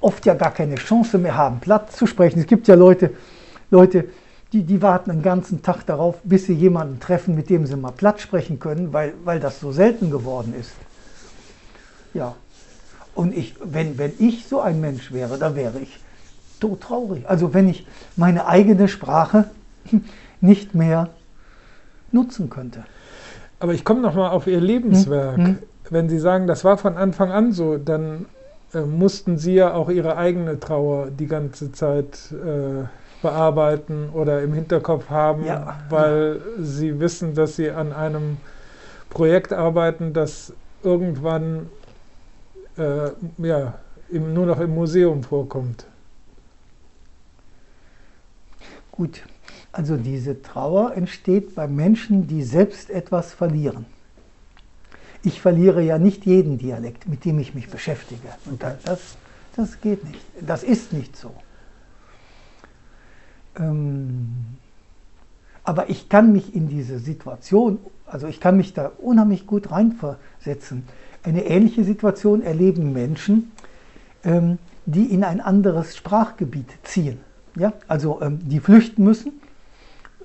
oft 0.00 0.24
ja 0.26 0.34
gar 0.34 0.52
keine 0.52 0.76
Chance 0.76 1.18
mehr 1.18 1.36
haben, 1.36 1.60
platt 1.60 1.92
zu 1.92 2.06
sprechen. 2.06 2.40
Es 2.40 2.46
gibt 2.46 2.68
ja 2.68 2.74
Leute, 2.74 3.10
Leute, 3.70 4.06
die, 4.52 4.62
die 4.62 4.80
warten 4.80 5.10
einen 5.10 5.22
ganzen 5.22 5.62
Tag 5.62 5.84
darauf, 5.86 6.16
bis 6.22 6.46
sie 6.46 6.54
jemanden 6.54 7.00
treffen, 7.00 7.34
mit 7.34 7.50
dem 7.50 7.66
sie 7.66 7.76
mal 7.76 7.90
platt 7.90 8.20
sprechen 8.20 8.60
können, 8.60 8.92
weil, 8.92 9.14
weil 9.24 9.40
das 9.40 9.58
so 9.58 9.72
selten 9.72 10.10
geworden 10.10 10.54
ist. 10.58 10.72
Ja. 12.14 12.36
Und 13.14 13.36
ich, 13.36 13.56
wenn, 13.64 13.98
wenn 13.98 14.12
ich 14.18 14.46
so 14.46 14.60
ein 14.60 14.80
Mensch 14.80 15.10
wäre, 15.10 15.38
dann 15.38 15.56
wäre 15.56 15.80
ich 15.80 15.98
todtraurig. 16.60 17.28
Also 17.28 17.54
wenn 17.54 17.68
ich 17.68 17.86
meine 18.16 18.46
eigene 18.46 18.88
Sprache 18.88 19.44
nicht 20.40 20.74
mehr 20.74 21.08
nutzen 22.12 22.50
könnte. 22.50 22.84
Aber 23.58 23.72
ich 23.72 23.84
komme 23.84 24.00
nochmal 24.00 24.30
auf 24.30 24.46
Ihr 24.46 24.60
Lebenswerk. 24.60 25.36
Hm, 25.36 25.46
hm. 25.46 25.58
wenn 25.90 26.08
Sie 26.08 26.18
sagen, 26.18 26.46
das 26.46 26.64
war 26.64 26.76
von 26.76 26.96
Anfang 26.96 27.30
an 27.30 27.52
so, 27.52 27.78
dann 27.78 28.26
äh, 28.74 28.80
mussten 28.80 29.38
Sie 29.38 29.54
ja 29.54 29.72
auch 29.74 29.88
Ihre 29.88 30.16
eigene 30.16 30.60
Trauer 30.60 31.08
die 31.10 31.26
ganze 31.26 31.72
Zeit 31.72 32.32
äh, 32.32 32.84
bearbeiten 33.22 34.10
oder 34.12 34.42
im 34.42 34.52
Hinterkopf 34.52 35.08
haben, 35.08 35.44
Ja. 35.44 35.78
weil 35.88 36.40
Sie 36.60 37.00
wissen, 37.00 37.34
dass 37.34 37.56
Sie 37.56 37.70
an 37.70 37.92
einem 37.92 38.36
Projekt 39.10 39.52
arbeiten, 39.52 40.12
das 40.12 40.52
irgendwann 40.82 41.70
äh, 42.76 43.10
ja, 43.38 43.74
im, 44.10 44.34
nur 44.34 44.46
noch 44.46 44.60
im 44.60 44.74
Museum 44.74 45.22
vorkommt. 45.22 45.86
Gut, 48.96 49.22
also 49.72 49.96
diese 49.96 50.40
Trauer 50.42 50.94
entsteht 50.94 51.54
bei 51.54 51.66
Menschen, 51.68 52.26
die 52.26 52.42
selbst 52.42 52.88
etwas 52.90 53.34
verlieren. 53.34 53.84
Ich 55.22 55.40
verliere 55.40 55.82
ja 55.82 55.98
nicht 55.98 56.24
jeden 56.24 56.56
Dialekt, 56.56 57.06
mit 57.08 57.24
dem 57.24 57.38
ich 57.38 57.54
mich 57.54 57.68
beschäftige. 57.68 58.28
Und 58.46 58.62
da- 58.62 58.78
das, 58.84 59.16
das 59.54 59.80
geht 59.80 60.04
nicht. 60.04 60.20
Das 60.40 60.62
ist 60.62 60.92
nicht 60.92 61.16
so. 61.16 61.32
Ähm, 63.58 64.56
aber 65.64 65.90
ich 65.90 66.08
kann 66.08 66.32
mich 66.32 66.54
in 66.54 66.68
diese 66.68 66.98
Situation, 66.98 67.78
also 68.06 68.28
ich 68.28 68.40
kann 68.40 68.56
mich 68.56 68.72
da 68.72 68.92
unheimlich 68.98 69.46
gut 69.46 69.70
reinversetzen. 69.72 70.84
Eine 71.22 71.44
ähnliche 71.44 71.82
Situation 71.84 72.42
erleben 72.42 72.92
Menschen, 72.92 73.50
ähm, 74.24 74.58
die 74.86 75.06
in 75.06 75.24
ein 75.24 75.40
anderes 75.40 75.96
Sprachgebiet 75.96 76.68
ziehen. 76.84 77.18
Ja? 77.56 77.72
Also 77.88 78.20
ähm, 78.22 78.38
die 78.42 78.60
flüchten 78.60 79.04
müssen, 79.04 79.32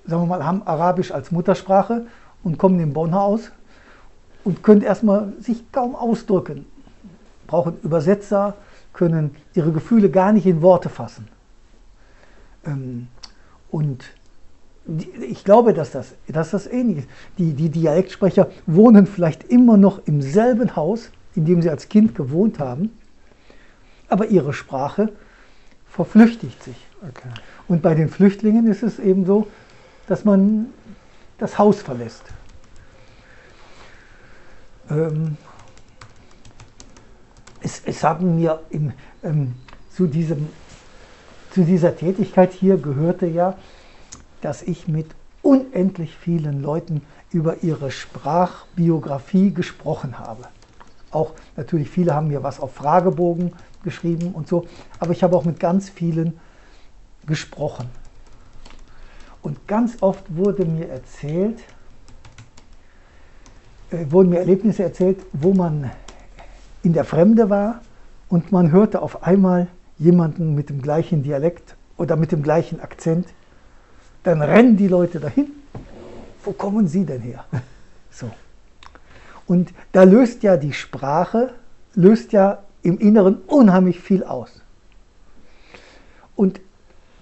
sagen 0.06 0.24
wir 0.24 0.28
mal, 0.28 0.46
haben 0.46 0.63
Arabisch 0.65 1.12
als 1.12 1.32
Muttersprache 1.32 2.06
und 2.44 2.58
kommen 2.58 2.80
in 2.80 2.94
Bonn 2.94 3.13
aus 3.13 3.52
und 4.44 4.63
können 4.63 4.82
erstmal 4.82 5.34
sich 5.39 5.72
kaum 5.72 5.96
ausdrücken, 5.96 6.65
brauchen 7.48 7.80
Übersetzer, 7.84 8.56
können 8.94 9.36
ihre 9.54 9.72
Gefühle 9.72 10.10
gar 10.10 10.34
nicht 10.34 10.46
in 10.46 10.62
Worte 10.62 10.89
fassen. 10.89 11.28
Ähm, 12.65 13.08
und 13.70 14.04
die, 14.86 15.10
ich 15.26 15.44
glaube, 15.44 15.74
dass 15.74 15.91
das, 15.91 16.13
dass 16.28 16.52
das 16.52 16.67
ähnlich 16.67 17.00
ist. 17.00 17.08
Die, 17.38 17.54
die 17.54 17.70
Dialektsprecher 17.70 18.50
wohnen 18.65 19.06
vielleicht 19.06 19.44
immer 19.46 19.78
noch 19.78 20.06
im 20.08 20.22
selben 20.22 20.76
Haus, 20.76 21.12
in 21.36 21.46
dem 21.46 21.62
sie 21.62 21.70
als 21.70 21.88
Kind 21.88 22.15
gewohnt 22.15 22.60
haben, 22.60 22.98
aber 24.10 24.28
ihre 24.28 24.54
Sprache 24.54 25.13
verflüchtigt 25.88 26.62
sich. 26.63 26.76
Okay. 27.02 27.30
Und 27.68 27.82
bei 27.82 27.96
den 27.96 28.10
Flüchtlingen 28.10 28.68
ist 28.68 28.84
es 28.84 29.00
eben 29.00 29.26
so, 29.26 29.48
dass 30.08 30.24
man 30.24 30.68
das 31.40 31.58
Haus 31.58 31.82
verlässt. 31.82 32.24
Ähm, 34.90 35.38
es, 37.62 37.82
es 37.86 38.04
haben 38.04 38.36
mir 38.36 38.62
im, 38.70 38.94
ähm, 39.24 39.56
zu, 39.92 40.06
diesem, 40.06 40.50
zu 41.52 41.64
dieser 41.64 41.96
Tätigkeit 41.96 42.54
hier 42.54 42.78
gehörte 42.78 43.26
ja, 43.26 43.58
dass 44.42 44.62
ich 44.62 44.88
mit 44.88 45.08
unendlich 45.42 46.16
vielen 46.16 46.62
Leuten 46.62 47.02
über 47.32 47.64
ihre 47.64 47.90
Sprachbiografie 47.90 49.54
gesprochen 49.54 50.20
habe. 50.20 50.44
Auch 51.10 51.34
natürlich 51.56 51.90
viele 51.90 52.14
haben 52.14 52.28
mir 52.28 52.44
was 52.44 52.60
auf 52.60 52.76
Fragebogen 52.76 53.54
geschrieben 53.84 54.34
und 54.34 54.48
so, 54.48 54.68
aber 55.00 55.12
ich 55.12 55.24
habe 55.24 55.36
auch 55.36 55.46
mit 55.46 55.60
ganz 55.60 55.90
vielen 55.90 56.40
gesprochen. 57.26 57.90
Und 59.42 59.68
ganz 59.68 59.98
oft 60.02 60.24
wurde 60.36 60.66
mir 60.66 60.90
erzählt, 60.90 61.60
äh, 63.92 64.06
wurden 64.10 64.30
mir 64.30 64.40
Erlebnisse 64.40 64.84
erzählt, 64.84 65.20
wo 65.34 65.54
man 65.54 65.92
in 66.84 66.94
der 66.94 67.06
Fremde 67.06 67.50
war 67.50 67.82
und 68.30 68.52
man 68.52 68.72
hörte 68.72 69.02
auf 69.02 69.24
einmal 69.24 69.68
jemanden 69.98 70.56
mit 70.56 70.70
dem 70.70 70.82
gleichen 70.82 71.24
Dialekt 71.24 71.76
oder 71.98 72.16
mit 72.16 72.32
dem 72.32 72.42
gleichen 72.42 72.80
Akzent. 72.80 73.28
Dann 74.24 74.42
rennen 74.42 74.78
die 74.78 74.88
Leute 74.88 75.20
dahin. 75.20 75.52
Wo 76.44 76.54
kommen 76.54 76.88
Sie 76.88 77.06
denn 77.06 77.22
her? 77.22 77.46
So. 78.14 78.30
Und 79.48 79.72
da 79.94 80.04
löst 80.04 80.44
ja 80.44 80.58
die 80.58 80.74
Sprache, 80.74 81.54
löst 81.94 82.34
ja 82.34 82.62
im 82.84 82.98
Inneren 83.00 83.38
unheimlich 83.48 84.02
viel 84.02 84.26
aus. 84.26 84.62
Und 86.36 86.60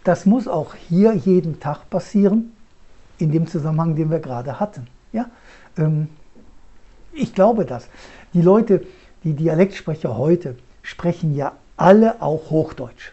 das 0.03 0.25
muss 0.25 0.47
auch 0.47 0.75
hier 0.75 1.13
jeden 1.13 1.59
Tag 1.59 1.89
passieren, 1.89 2.53
in 3.17 3.31
dem 3.31 3.47
Zusammenhang, 3.47 3.95
den 3.95 4.09
wir 4.09 4.19
gerade 4.19 4.59
hatten. 4.59 4.87
Ja? 5.11 5.29
Ähm, 5.77 6.07
ich 7.13 7.33
glaube 7.35 7.65
das. 7.65 7.87
Die 8.33 8.41
Leute, 8.41 8.85
die 9.23 9.33
Dialektsprecher 9.33 10.17
heute, 10.17 10.55
sprechen 10.81 11.35
ja 11.35 11.53
alle 11.77 12.21
auch 12.21 12.49
Hochdeutsch. 12.49 13.11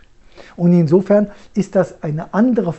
Und 0.56 0.72
insofern 0.72 1.30
ist 1.54 1.74
das 1.74 2.02
eine 2.02 2.32
andere, 2.34 2.74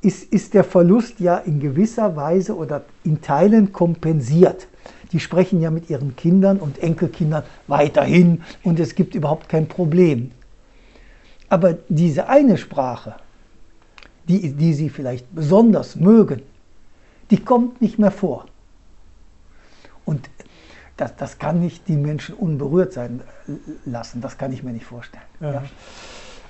ist, 0.00 0.32
ist 0.32 0.54
der 0.54 0.64
Verlust 0.64 1.20
ja 1.20 1.36
in 1.38 1.60
gewisser 1.60 2.16
Weise 2.16 2.56
oder 2.56 2.84
in 3.04 3.20
Teilen 3.20 3.72
kompensiert. 3.72 4.68
Die 5.12 5.20
sprechen 5.20 5.60
ja 5.60 5.70
mit 5.70 5.90
ihren 5.90 6.16
Kindern 6.16 6.58
und 6.58 6.78
Enkelkindern 6.78 7.44
weiterhin 7.66 8.42
und 8.62 8.80
es 8.80 8.94
gibt 8.94 9.14
überhaupt 9.14 9.48
kein 9.48 9.68
Problem. 9.68 10.32
Aber 11.48 11.74
diese 11.88 12.28
eine 12.28 12.56
Sprache, 12.58 13.14
die, 14.28 14.52
die 14.52 14.74
sie 14.74 14.88
vielleicht 14.90 15.32
besonders 15.34 15.96
mögen, 15.96 16.42
die 17.30 17.38
kommt 17.38 17.80
nicht 17.80 17.98
mehr 17.98 18.10
vor. 18.10 18.46
Und 20.04 20.28
das, 20.96 21.14
das 21.16 21.38
kann 21.38 21.60
nicht 21.60 21.88
die 21.88 21.96
Menschen 21.96 22.34
unberührt 22.34 22.92
sein 22.92 23.20
lassen. 23.84 24.20
Das 24.20 24.38
kann 24.38 24.52
ich 24.52 24.62
mir 24.62 24.72
nicht 24.72 24.86
vorstellen. 24.86 25.22
Ja. 25.40 25.52
Ja. 25.52 25.62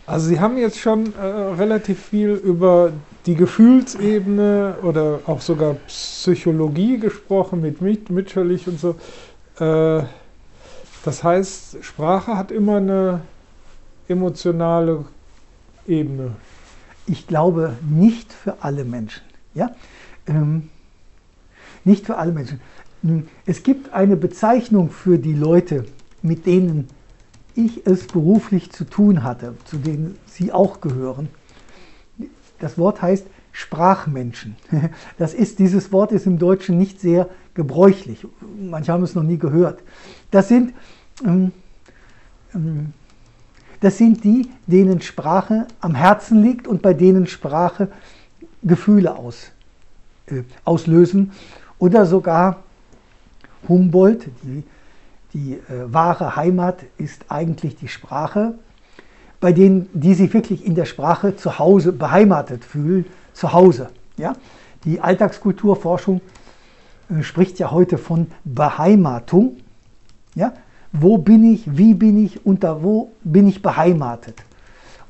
Also 0.07 0.29
Sie 0.29 0.39
haben 0.39 0.57
jetzt 0.57 0.79
schon 0.79 1.13
äh, 1.17 1.21
relativ 1.21 2.01
viel 2.01 2.31
über 2.31 2.93
die 3.27 3.35
Gefühlsebene 3.35 4.77
oder 4.83 5.19
auch 5.27 5.41
sogar 5.41 5.75
Psychologie 5.89 6.99
gesprochen 6.99 7.61
mit 7.61 7.81
Mit- 7.81 8.09
Mitscherlich 8.09 8.69
und 8.69 8.79
so. 8.79 8.91
Äh, 9.59 10.05
das 11.05 11.25
heißt, 11.25 11.79
Sprache 11.83 12.37
hat 12.37 12.53
immer 12.53 12.77
eine 12.77 13.21
emotionale 14.09 15.05
Ebene. 15.87 16.37
Ich 17.07 17.27
glaube 17.27 17.77
nicht 17.89 18.33
für 18.33 18.63
alle 18.63 18.85
Menschen. 18.85 19.23
Ja? 19.55 19.75
Ähm, 20.27 20.69
nicht 21.85 22.07
für 22.07 22.17
alle 22.17 22.33
Menschen. 22.33 22.61
Es 23.45 23.63
gibt 23.63 23.93
eine 23.93 24.17
Bezeichnung 24.17 24.91
für 24.91 25.19
die 25.19 25.35
Leute, 25.35 25.85
mit 26.23 26.47
denen 26.47 26.89
ich 27.55 27.87
es 27.87 28.07
beruflich 28.07 28.73
zu 28.73 28.85
tun 28.85 29.23
hatte, 29.23 29.55
zu 29.65 29.79
denen 29.79 30.19
Sie 30.27 30.53
auch 30.53 30.81
gehören. 30.81 31.29
Das 32.59 32.79
Wort 32.79 33.03
heißt 33.03 33.27
Sprachmenschen. 33.53 34.57
Das 35.19 35.33
ist, 35.33 35.59
dieses 35.59 35.93
Wort 35.93 36.13
ist 36.13 36.27
im 36.27 36.39
Deutschen 36.39 36.77
nicht 36.77 37.01
sehr 37.01 37.29
gebräuchlich. 37.55 38.27
Manche 38.61 38.93
haben 38.93 39.03
es 39.03 39.15
noch 39.15 39.23
nie 39.23 39.39
gehört. 39.39 39.81
Das 40.31 40.49
sind, 40.49 40.75
ähm, 41.25 41.53
ähm, 42.55 42.93
das 43.81 43.99
sind 43.99 44.25
die, 44.25 44.49
denen 44.67 45.01
Sprache 45.01 45.67
am 45.81 45.95
Herzen 45.95 46.43
liegt 46.43 46.67
und 46.67 46.83
bei 46.83 46.95
denen 46.95 47.27
Sprache 47.27 47.89
Gefühle 48.63 49.17
aus, 49.17 49.51
äh, 50.27 50.43
auslösen. 50.65 51.33
Oder 51.79 52.07
sogar 52.07 52.63
Humboldt, 53.69 54.29
die, 54.43 54.65
die 55.35 55.53
äh, 55.55 55.93
wahre 55.93 56.37
Heimat 56.37 56.81
ist 56.97 57.27
eigentlich 57.29 57.77
die 57.77 57.89
Sprache, 57.89 58.55
bei 59.41 59.53
denen, 59.53 59.89
die 59.93 60.15
sich 60.15 60.33
wirklich 60.33 60.65
in 60.65 60.75
der 60.75 60.87
Sprache 60.87 61.37
zu 61.37 61.59
Hause 61.59 61.93
beheimatet 61.93 62.65
fühlen, 62.65 63.05
zu 63.33 63.53
Hause. 63.53 63.91
Ja? 64.17 64.35
Die 64.85 65.01
Alltagskulturforschung 65.01 66.21
äh, 67.11 67.23
spricht 67.23 67.59
ja 67.59 67.71
heute 67.71 67.99
von 67.99 68.29
Beheimatung. 68.45 69.59
Ja? 70.35 70.55
Wo 70.93 71.19
bin 71.19 71.45
ich, 71.53 71.77
wie 71.77 71.95
bin 71.95 72.25
ich, 72.25 72.45
unter 72.47 72.83
wo 72.83 73.11
bin 73.23 73.49
ich 73.49 73.61
beheimatet? 73.63 74.43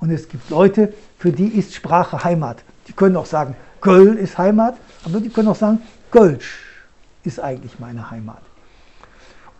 Und 0.00 0.10
es 0.10 0.28
gibt 0.28 0.50
Leute, 0.50 0.92
für 1.18 1.32
die 1.32 1.46
ist 1.46 1.74
Sprache 1.74 2.22
Heimat. 2.22 2.58
Die 2.88 2.92
können 2.92 3.16
auch 3.16 3.26
sagen, 3.26 3.56
Köln 3.80 4.18
ist 4.18 4.36
Heimat, 4.38 4.76
aber 5.04 5.20
die 5.20 5.28
können 5.28 5.48
auch 5.48 5.56
sagen, 5.56 5.80
Kölsch 6.10 6.58
ist 7.24 7.40
eigentlich 7.40 7.78
meine 7.78 8.10
Heimat. 8.10 8.40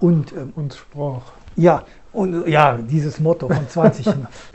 Und 0.00 0.32
ähm, 0.32 0.52
Und 0.54 0.74
Sprach. 0.74 1.22
ja, 1.56 1.84
und 2.12 2.46
ja, 2.48 2.76
dieses 2.76 3.20
Motto 3.20 3.48
von 3.48 3.68
20. 3.68 4.06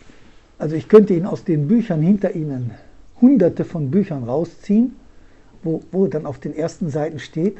also 0.59 0.75
ich 0.75 0.87
könnte 0.87 1.13
Ihnen 1.13 1.25
aus 1.25 1.43
den 1.43 1.67
Büchern 1.67 2.01
hinter 2.01 2.33
Ihnen 2.35 2.71
hunderte 3.19 3.65
von 3.65 3.91
Büchern 3.91 4.23
rausziehen, 4.23 4.95
wo, 5.63 5.83
wo 5.91 6.07
dann 6.07 6.25
auf 6.25 6.39
den 6.39 6.55
ersten 6.55 6.89
Seiten 6.89 7.19
steht. 7.19 7.57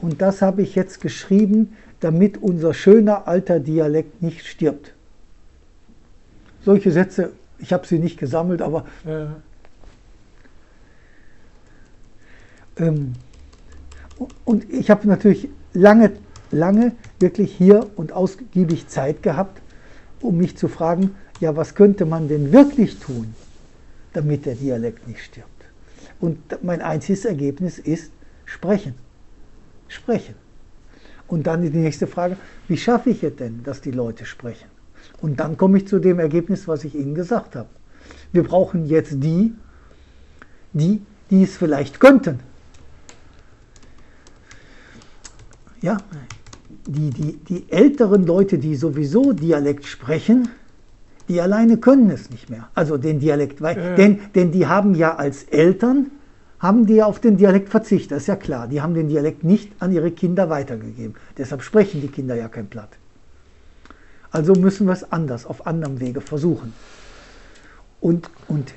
Und 0.00 0.20
das 0.20 0.42
habe 0.42 0.62
ich 0.62 0.74
jetzt 0.74 1.00
geschrieben, 1.00 1.76
damit 2.00 2.40
unser 2.42 2.74
schöner 2.74 3.26
alter 3.26 3.60
Dialekt 3.60 4.22
nicht 4.22 4.46
stirbt. 4.46 4.94
Solche 6.64 6.90
Sätze, 6.92 7.32
ich 7.58 7.72
habe 7.72 7.86
sie 7.86 7.98
nicht 7.98 8.18
gesammelt, 8.18 8.62
aber 8.62 8.84
Äh, 9.04 9.26
Ähm, 12.80 13.14
und 14.44 14.72
ich 14.72 14.88
habe 14.88 15.08
natürlich 15.08 15.48
lange 15.72 16.12
lange 16.50 16.92
wirklich 17.20 17.52
hier 17.54 17.86
und 17.96 18.12
ausgiebig 18.12 18.88
Zeit 18.88 19.22
gehabt, 19.22 19.60
um 20.20 20.38
mich 20.38 20.56
zu 20.56 20.68
fragen, 20.68 21.14
ja, 21.40 21.56
was 21.56 21.74
könnte 21.74 22.04
man 22.04 22.28
denn 22.28 22.52
wirklich 22.52 22.98
tun, 22.98 23.34
damit 24.12 24.46
der 24.46 24.54
Dialekt 24.54 25.06
nicht 25.06 25.22
stirbt? 25.22 25.48
Und 26.20 26.38
mein 26.64 26.82
einziges 26.82 27.24
Ergebnis 27.24 27.78
ist 27.78 28.10
sprechen. 28.44 28.94
Sprechen. 29.88 30.34
Und 31.28 31.46
dann 31.46 31.62
die 31.62 31.70
nächste 31.70 32.06
Frage, 32.06 32.36
wie 32.66 32.76
schaffe 32.76 33.10
ich 33.10 33.22
es 33.22 33.36
denn, 33.36 33.62
dass 33.62 33.80
die 33.80 33.90
Leute 33.90 34.24
sprechen? 34.24 34.68
Und 35.20 35.40
dann 35.40 35.56
komme 35.56 35.78
ich 35.78 35.86
zu 35.86 35.98
dem 35.98 36.18
Ergebnis, 36.18 36.66
was 36.66 36.84
ich 36.84 36.94
Ihnen 36.94 37.14
gesagt 37.14 37.54
habe. 37.54 37.68
Wir 38.32 38.42
brauchen 38.42 38.86
jetzt 38.86 39.22
die, 39.22 39.52
die, 40.72 41.02
die 41.30 41.42
es 41.42 41.56
vielleicht 41.56 42.00
könnten. 42.00 42.40
Ja, 45.80 45.98
die, 46.86 47.10
die, 47.10 47.36
die 47.36 47.70
älteren 47.70 48.26
Leute, 48.26 48.58
die 48.58 48.74
sowieso 48.74 49.32
Dialekt 49.32 49.84
sprechen, 49.86 50.48
die 51.28 51.40
alleine 51.40 51.76
können 51.76 52.10
es 52.10 52.30
nicht 52.30 52.48
mehr. 52.48 52.68
Also 52.74 52.96
den 52.96 53.20
Dialekt, 53.20 53.60
weil, 53.60 53.76
ja. 53.76 53.94
denn, 53.94 54.18
denn 54.34 54.50
die 54.50 54.66
haben 54.66 54.94
ja 54.94 55.16
als 55.16 55.44
Eltern, 55.44 56.10
haben 56.60 56.86
die 56.86 57.02
auf 57.02 57.20
den 57.20 57.36
Dialekt 57.36 57.68
verzichtet, 57.68 58.12
das 58.12 58.22
ist 58.22 58.26
ja 58.26 58.36
klar. 58.36 58.66
Die 58.66 58.80
haben 58.82 58.94
den 58.94 59.08
Dialekt 59.08 59.44
nicht 59.44 59.70
an 59.78 59.92
ihre 59.92 60.10
Kinder 60.10 60.50
weitergegeben. 60.50 61.14
Deshalb 61.36 61.62
sprechen 61.62 62.00
die 62.00 62.08
Kinder 62.08 62.34
ja 62.34 62.48
kein 62.48 62.66
Platt. 62.66 62.90
Also 64.30 64.54
müssen 64.54 64.86
wir 64.86 64.92
es 64.92 65.10
anders, 65.10 65.46
auf 65.46 65.66
anderem 65.66 66.00
Wege 66.00 66.20
versuchen. 66.20 66.74
Und, 68.00 68.30
und 68.48 68.74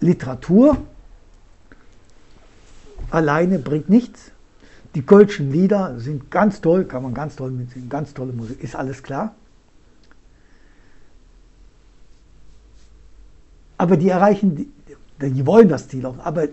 Literatur 0.00 0.76
alleine 3.10 3.58
bringt 3.58 3.88
nichts. 3.88 4.32
Die 4.94 5.02
Kölschen 5.02 5.50
Lieder 5.50 5.98
sind 5.98 6.30
ganz 6.30 6.60
toll, 6.60 6.84
kann 6.84 7.02
man 7.02 7.14
ganz 7.14 7.36
toll 7.36 7.50
mitsingen, 7.50 7.88
ganz 7.88 8.12
tolle 8.12 8.32
Musik, 8.32 8.62
ist 8.62 8.76
alles 8.76 9.02
klar. 9.02 9.34
Aber 13.78 13.96
die 13.96 14.10
erreichen, 14.10 14.54
die, 14.56 15.30
die 15.30 15.46
wollen 15.46 15.68
das 15.68 15.88
Ziel 15.88 16.04
auch, 16.04 16.18
aber 16.18 16.48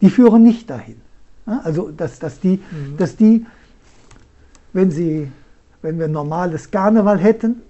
die 0.00 0.10
führen 0.10 0.42
nicht 0.42 0.68
dahin. 0.70 1.00
Also, 1.46 1.90
dass, 1.90 2.18
dass, 2.18 2.40
die, 2.40 2.56
mhm. 2.70 2.96
dass 2.98 3.16
die, 3.16 3.46
wenn, 4.72 4.90
sie, 4.90 5.30
wenn 5.80 5.98
wir 5.98 6.08
normales 6.08 6.70
Karneval 6.70 7.18
hätten 7.18 7.62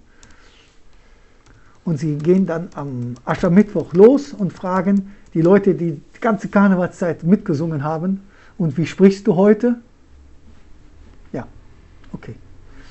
und 1.85 1.99
sie 1.99 2.19
gehen 2.19 2.45
dann 2.45 2.69
am 2.75 3.15
Aschermittwoch 3.25 3.95
los 3.95 4.33
und 4.33 4.53
fragen 4.53 5.15
die 5.33 5.43
Leute, 5.43 5.75
die 5.75 5.93
die 5.93 6.21
ganze 6.21 6.49
Karnevalszeit 6.49 7.23
mitgesungen 7.23 7.85
haben, 7.85 8.23
und 8.59 8.77
wie 8.77 8.87
sprichst 8.87 9.25
du 9.29 9.37
heute? 9.37 9.77
Ja, 11.33 11.47
okay. 12.13 12.35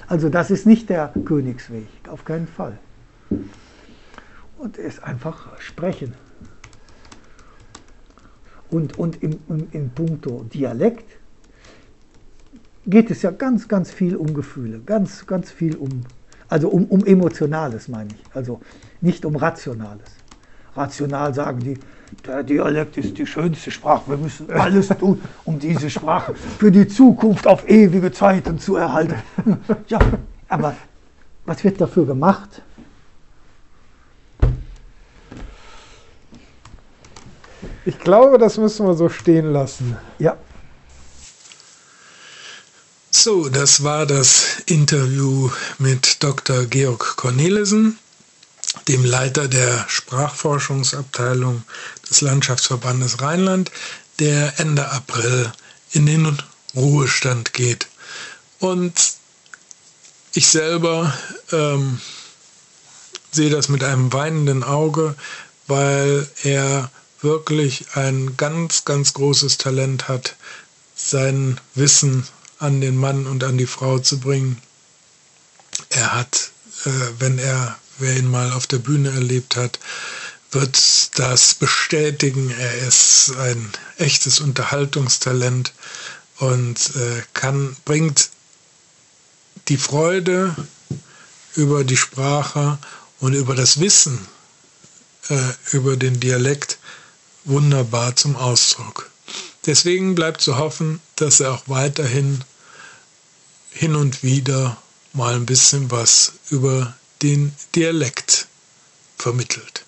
Also 0.07 0.29
das 0.29 0.49
ist 0.49 0.65
nicht 0.65 0.89
der 0.89 1.11
Königsweg, 1.25 1.87
auf 2.07 2.23
keinen 2.23 2.47
Fall. 2.47 2.77
Und 4.57 4.77
es 4.77 4.95
ist 4.95 5.03
einfach 5.03 5.59
sprechen. 5.59 6.13
Und, 8.69 8.97
und 8.99 9.23
im, 9.23 9.39
im, 9.47 9.67
in 9.71 9.89
puncto 9.89 10.43
Dialekt 10.53 11.05
geht 12.85 13.11
es 13.11 13.21
ja 13.21 13.31
ganz, 13.31 13.67
ganz 13.67 13.91
viel 13.91 14.15
um 14.15 14.33
Gefühle, 14.33 14.79
ganz, 14.85 15.25
ganz 15.25 15.51
viel 15.51 15.75
um, 15.75 16.03
also 16.47 16.69
um, 16.69 16.85
um 16.85 17.05
Emotionales 17.05 17.87
meine 17.87 18.09
ich, 18.11 18.35
also 18.35 18.61
nicht 19.01 19.25
um 19.25 19.35
Rationales. 19.35 20.17
Rational 20.75 21.33
sagen 21.33 21.59
die, 21.59 21.77
der 22.25 22.43
Dialekt 22.43 22.97
ist 22.97 23.17
die 23.17 23.25
schönste 23.25 23.71
Sprache. 23.71 24.11
Wir 24.11 24.17
müssen 24.17 24.49
alles 24.51 24.87
tun, 24.89 25.21
um 25.43 25.59
diese 25.59 25.89
Sprache 25.89 26.35
für 26.35 26.71
die 26.71 26.87
Zukunft 26.87 27.47
auf 27.47 27.67
ewige 27.67 28.11
Zeiten 28.11 28.59
zu 28.59 28.75
erhalten. 28.75 29.15
Ja, 29.87 29.99
aber 30.47 30.75
was 31.45 31.63
wird 31.63 31.81
dafür 31.81 32.05
gemacht? 32.05 32.61
Ich 37.87 37.99
glaube, 37.99 38.37
das 38.37 38.57
müssen 38.57 38.85
wir 38.85 38.95
so 38.95 39.07
stehen 39.07 39.53
lassen. 39.53 39.95
Ja. 40.19 40.35
So, 43.09 43.47
das 43.47 43.81
war 43.81 44.05
das 44.05 44.57
Interview 44.65 45.49
mit 45.77 46.21
Dr. 46.21 46.65
Georg 46.65 47.15
Cornelissen 47.15 47.97
dem 48.89 49.05
Leiter 49.05 49.47
der 49.47 49.85
Sprachforschungsabteilung 49.87 51.63
des 52.09 52.19
Landschaftsverbandes 52.19 53.21
Rheinland, 53.21 53.71
der 54.19 54.59
Ende 54.59 54.91
April 54.91 55.49
in 55.93 56.07
den 56.07 56.37
Ruhestand 56.75 57.53
geht. 57.53 57.87
Und 58.59 59.13
ich 60.33 60.47
selber 60.47 61.13
ähm, 61.53 62.01
sehe 63.31 63.49
das 63.49 63.69
mit 63.69 63.81
einem 63.85 64.11
weinenden 64.11 64.65
Auge, 64.65 65.15
weil 65.67 66.27
er 66.43 66.91
wirklich 67.21 67.85
ein 67.95 68.37
ganz, 68.37 68.85
ganz 68.85 69.13
großes 69.13 69.57
Talent 69.57 70.07
hat, 70.07 70.35
sein 70.95 71.59
Wissen 71.75 72.27
an 72.59 72.81
den 72.81 72.97
Mann 72.97 73.27
und 73.27 73.43
an 73.43 73.57
die 73.57 73.67
Frau 73.67 73.99
zu 73.99 74.19
bringen. 74.19 74.61
Er 75.89 76.13
hat, 76.13 76.51
äh, 76.85 76.89
wenn 77.19 77.39
er 77.39 77.77
wer 77.99 78.15
ihn 78.15 78.29
mal 78.29 78.51
auf 78.51 78.67
der 78.67 78.77
Bühne 78.77 79.09
erlebt 79.09 79.55
hat, 79.55 79.79
wird 80.51 81.19
das 81.19 81.55
bestätigen. 81.55 82.51
Er 82.51 82.87
ist 82.87 83.33
ein 83.37 83.71
echtes 83.97 84.39
Unterhaltungstalent 84.39 85.73
und 86.37 86.95
äh, 86.95 87.23
kann, 87.33 87.75
bringt 87.85 88.29
die 89.67 89.77
Freude 89.77 90.55
über 91.55 91.83
die 91.83 91.97
Sprache 91.97 92.77
und 93.19 93.33
über 93.33 93.55
das 93.55 93.79
Wissen 93.79 94.27
äh, 95.29 95.35
über 95.71 95.97
den 95.97 96.19
Dialekt 96.19 96.77
wunderbar 97.47 98.15
zum 98.15 98.35
Ausdruck. 98.35 99.09
Deswegen 99.65 100.15
bleibt 100.15 100.41
zu 100.41 100.57
hoffen, 100.57 101.01
dass 101.15 101.39
er 101.39 101.53
auch 101.53 101.63
weiterhin 101.67 102.43
hin 103.71 103.95
und 103.95 104.23
wieder 104.23 104.77
mal 105.13 105.35
ein 105.35 105.45
bisschen 105.45 105.91
was 105.91 106.33
über 106.49 106.95
den 107.21 107.53
Dialekt 107.75 108.47
vermittelt. 109.17 109.83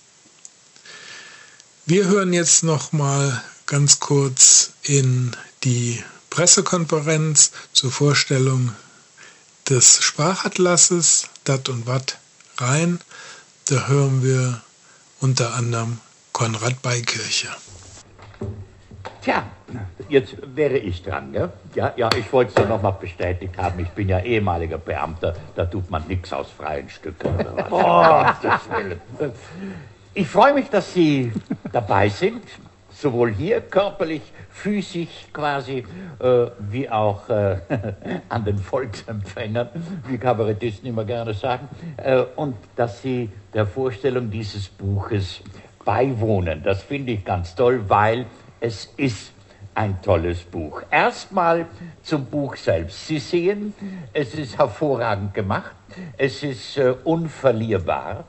Wir 1.86 2.06
hören 2.06 2.34
jetzt 2.34 2.63
noch 2.63 2.91
mal 2.91 3.43
ganz 3.65 4.00
kurz 4.00 4.72
in 4.84 5.36
die 5.63 6.04
Pressekonferenz 6.30 7.52
zur 7.74 7.91
Vorstellung 7.91 8.76
des 9.69 10.04
Sprachatlasses 10.04 11.26
Dat 11.43 11.69
und 11.69 11.88
Watt 11.88 12.17
rein. 12.58 13.00
Da 13.65 13.88
hören 13.88 14.24
wir 14.24 14.62
unter 15.19 15.54
anderem 15.54 16.00
Konrad 16.39 16.82
Beikirche. 16.82 17.49
Tja, 19.21 19.43
jetzt 20.08 20.38
wäre 20.56 20.78
ich 20.78 21.04
dran, 21.04 21.34
ja? 21.34 21.49
Ja, 21.75 21.91
ja, 21.97 22.10
ich 22.17 22.32
wollte 22.32 22.52
es 22.52 22.56
doch 22.56 22.69
nochmal 22.69 22.95
bestätigt 22.97 23.58
haben. 23.58 23.78
Ich 23.82 23.89
bin 23.89 24.08
ja 24.08 24.21
ehemaliger 24.21 24.78
Beamter, 24.78 25.36
da 25.58 25.65
tut 25.65 25.91
man 25.91 26.08
nichts 26.08 26.32
aus 26.32 26.49
freien 26.49 26.89
Stücken 26.89 27.36
oder 27.36 27.67
was. 27.69 28.38
oh, 29.19 29.25
ich 30.13 30.30
freue 30.30 30.54
mich, 30.54 30.69
dass 30.69 30.93
Sie 30.93 31.34
dabei 31.73 32.08
sind, 32.08 32.43
sowohl 32.89 33.34
hier 33.34 33.60
körperlich, 33.60 34.21
physisch 34.49 35.28
quasi, 35.34 35.86
äh, 36.19 36.45
wie 36.60 36.89
auch 36.89 37.28
äh, 37.28 37.58
an 38.30 38.45
den 38.45 38.60
Volksempfängern, 38.60 39.67
wie 40.08 40.17
Kabarettisten 40.17 40.88
immer 40.88 41.04
gerne 41.04 41.34
sagen, 41.34 41.67
äh, 41.97 42.23
und 42.38 42.56
dass 42.78 43.02
Sie 43.02 43.30
der 43.54 43.67
Vorstellung 43.67 44.32
dieses 44.32 44.69
Buches 44.69 45.41
beiwohnen. 45.89 46.62
Das 46.62 46.84
finde 46.84 47.13
ich 47.13 47.25
ganz 47.25 47.56
toll, 47.56 47.84
weil 47.88 48.28
es 48.60 48.93
ist 48.95 49.34
ein 49.73 49.99
tolles 50.04 50.43
Buch. 50.43 50.84
Erstmal 50.91 51.65
zum 52.04 52.25
Buch 52.25 52.56
selbst. 52.58 53.08
Sie 53.08 53.17
sehen, 53.17 53.73
es 54.13 54.35
ist 54.35 54.60
hervorragend 54.60 55.33
gemacht, 55.33 55.71
es 56.15 56.44
ist 56.44 56.77
äh, 56.77 56.94
unverlierbar, 57.04 58.25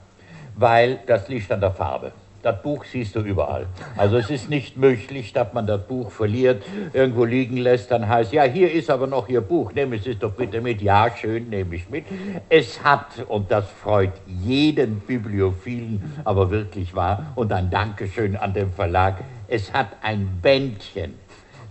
weil 0.57 1.01
das 1.07 1.29
liegt 1.29 1.53
an 1.53 1.61
der 1.61 1.73
Farbe. 1.73 2.13
Das 2.43 2.63
Buch 2.63 2.85
siehst 2.87 3.15
du 3.17 3.21
überall. 3.21 3.67
Also 3.99 4.17
es 4.17 4.31
ist 4.31 4.49
nicht 4.49 4.79
möglich, 4.79 5.35
dass 5.35 5.53
man 5.53 5.67
das 5.67 5.87
Buch 5.87 6.11
verliert, 6.11 6.63
irgendwo 6.95 7.27
liegen 7.27 7.59
lässt, 7.59 7.91
dann 7.91 8.09
heißt, 8.09 8.33
ja, 8.33 8.45
hier 8.45 8.73
ist 8.73 8.89
aber 8.89 9.07
noch 9.07 9.29
Ihr 9.29 9.43
Buch, 9.43 9.73
nehmen 9.73 10.01
Sie 10.01 10.13
es 10.13 10.19
doch 10.19 10.33
bitte 10.33 10.63
mit. 10.63 10.81
Ja, 10.81 11.11
schön, 11.15 11.51
nehme 11.51 11.75
ich 11.75 11.91
mit. 11.91 12.07
Es 12.49 12.83
hat, 12.83 13.27
und 13.29 13.51
das 13.51 13.69
freut 13.69 14.13
jeden 14.27 15.01
Bibliophilen, 15.01 16.23
aber 16.25 16.51
wirklich 16.51 16.95
wahr, 16.95 17.33
und 17.35 17.53
ein 17.53 17.69
Dankeschön 17.69 18.37
an 18.37 18.55
den 18.55 18.73
Verlag, 18.73 19.23
es 19.47 19.73
hat 19.75 19.89
ein 20.01 20.39
Bändchen. 20.41 21.15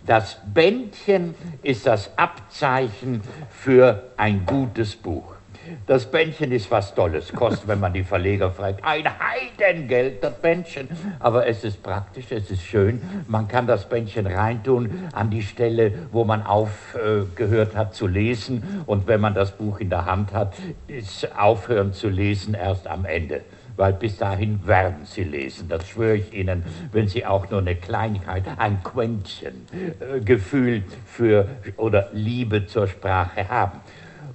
Das 0.06 0.38
Bändchen 0.54 1.34
ist 1.64 1.88
das 1.88 2.16
Abzeichen 2.16 3.22
für 3.50 4.12
ein 4.18 4.46
gutes 4.46 4.96
Buch. 4.96 5.39
Das 5.86 6.10
Bändchen 6.10 6.52
ist 6.52 6.70
was 6.72 6.94
Tolles, 6.96 7.34
kostet, 7.34 7.68
wenn 7.68 7.80
man 7.80 7.94
die 7.94 8.04
Verleger 8.04 8.52
fragt, 8.52 8.84
ein 8.84 9.06
Heidengeld, 9.06 10.24
das 10.24 10.34
Bändchen. 10.36 10.88
Aber 11.20 11.48
es 11.48 11.64
ist 11.64 11.82
praktisch, 11.84 12.26
es 12.32 12.50
ist 12.52 12.64
schön. 12.64 13.02
Man 13.28 13.48
kann 13.48 13.68
das 13.68 13.88
Bändchen 13.88 14.28
reintun 14.28 15.10
an 15.14 15.30
die 15.30 15.44
Stelle, 15.44 15.94
wo 16.12 16.24
man 16.24 16.44
aufgehört 16.44 17.74
äh, 17.74 17.78
hat 17.78 17.96
zu 17.96 18.08
lesen. 18.08 18.84
Und 18.86 19.08
wenn 19.08 19.22
man 19.22 19.34
das 19.34 19.52
Buch 19.52 19.80
in 19.80 19.90
der 19.90 20.06
Hand 20.06 20.34
hat, 20.34 20.54
ist 20.88 21.38
Aufhören 21.38 21.94
zu 21.94 22.10
lesen 22.10 22.54
erst 22.54 22.88
am 22.88 23.06
Ende 23.06 23.42
weil 23.80 23.94
bis 23.94 24.18
dahin 24.18 24.68
werden 24.68 25.06
Sie 25.06 25.24
lesen. 25.24 25.70
Das 25.70 25.88
schwöre 25.88 26.18
ich 26.18 26.34
Ihnen, 26.34 26.66
wenn 26.92 27.08
Sie 27.08 27.26
auch 27.26 27.50
nur 27.50 27.62
eine 27.62 27.76
Kleinigkeit, 27.78 28.44
ein 28.58 28.84
Quäntchen 28.84 29.66
äh, 29.72 30.20
Gefühl 30.20 30.84
für 31.06 31.48
oder 31.78 32.10
Liebe 32.12 32.68
zur 32.68 32.90
Sprache 32.90 33.48
haben. 33.48 33.80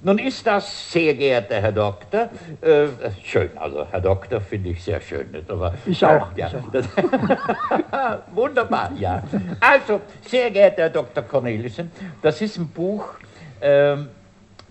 Nun 0.05 0.19
ist 0.19 0.47
das, 0.47 0.93
sehr 0.93 1.15
geehrter 1.15 1.63
Herr 1.63 1.73
Doktor, 1.73 2.29
äh, 2.61 2.89
schön, 3.23 3.49
also 3.57 3.87
Herr 3.91 4.03
Doktor 4.03 4.39
finde 4.39 4.69
ich 4.69 4.85
sehr 4.85 5.01
schön. 5.01 5.31
Nicht? 5.31 5.51
Aber, 5.51 5.73
ich 5.87 6.05
auch. 6.05 6.29
Ja, 6.37 6.49
ich 6.49 6.57
auch. 6.57 6.71
Das, 6.71 6.87
wunderbar, 8.35 8.93
ja. 8.99 9.23
Also, 9.59 10.03
sehr 10.27 10.51
geehrter 10.51 10.83
Herr 10.83 10.91
Dr. 10.91 11.25
Cornelissen, 11.25 11.91
das 12.21 12.43
ist 12.43 12.59
ein 12.59 12.69
Buch, 12.69 13.15
äh, 13.61 13.97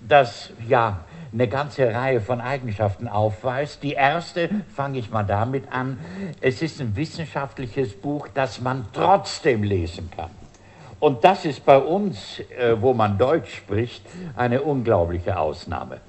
das, 0.08 0.52
ja, 0.68 1.00
eine 1.34 1.48
ganze 1.48 1.92
Reihe 1.92 2.22
von 2.22 2.40
Eigenschaften 2.40 3.08
aufweist. 3.08 3.82
Die 3.82 3.94
erste, 3.94 4.52
fange 4.76 5.00
ich 5.00 5.10
mal 5.10 5.24
damit 5.24 5.64
an, 5.72 5.98
es 6.42 6.62
ist 6.62 6.80
ein 6.80 6.96
wissenschaftliches 6.96 8.00
Buch, 8.00 8.28
das 8.36 8.62
man 8.62 8.86
trotzdem 8.94 9.64
lesen 9.64 10.12
kann. 10.16 10.30
Und 11.04 11.26
das 11.26 11.44
ist 11.44 11.66
bei 11.66 11.78
uns, 11.78 12.40
äh, 12.40 12.78
wo 12.80 12.94
man 12.94 13.18
Deutsch 13.18 13.54
spricht, 13.54 14.06
eine 14.38 14.62
unglaubliche 14.62 15.38
Ausnahme. 15.38 16.00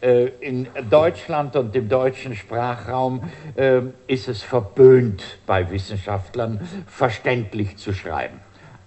Äh, 0.00 0.24
in 0.40 0.66
Deutschland 0.90 1.54
und 1.54 1.76
im 1.76 1.88
deutschen 1.88 2.34
Sprachraum 2.34 3.22
äh, 3.54 3.82
ist 4.08 4.26
es 4.26 4.42
verböhnt 4.42 5.38
bei 5.46 5.70
Wissenschaftlern, 5.70 6.68
verständlich 6.88 7.76
zu 7.76 7.92
schreiben 7.92 8.40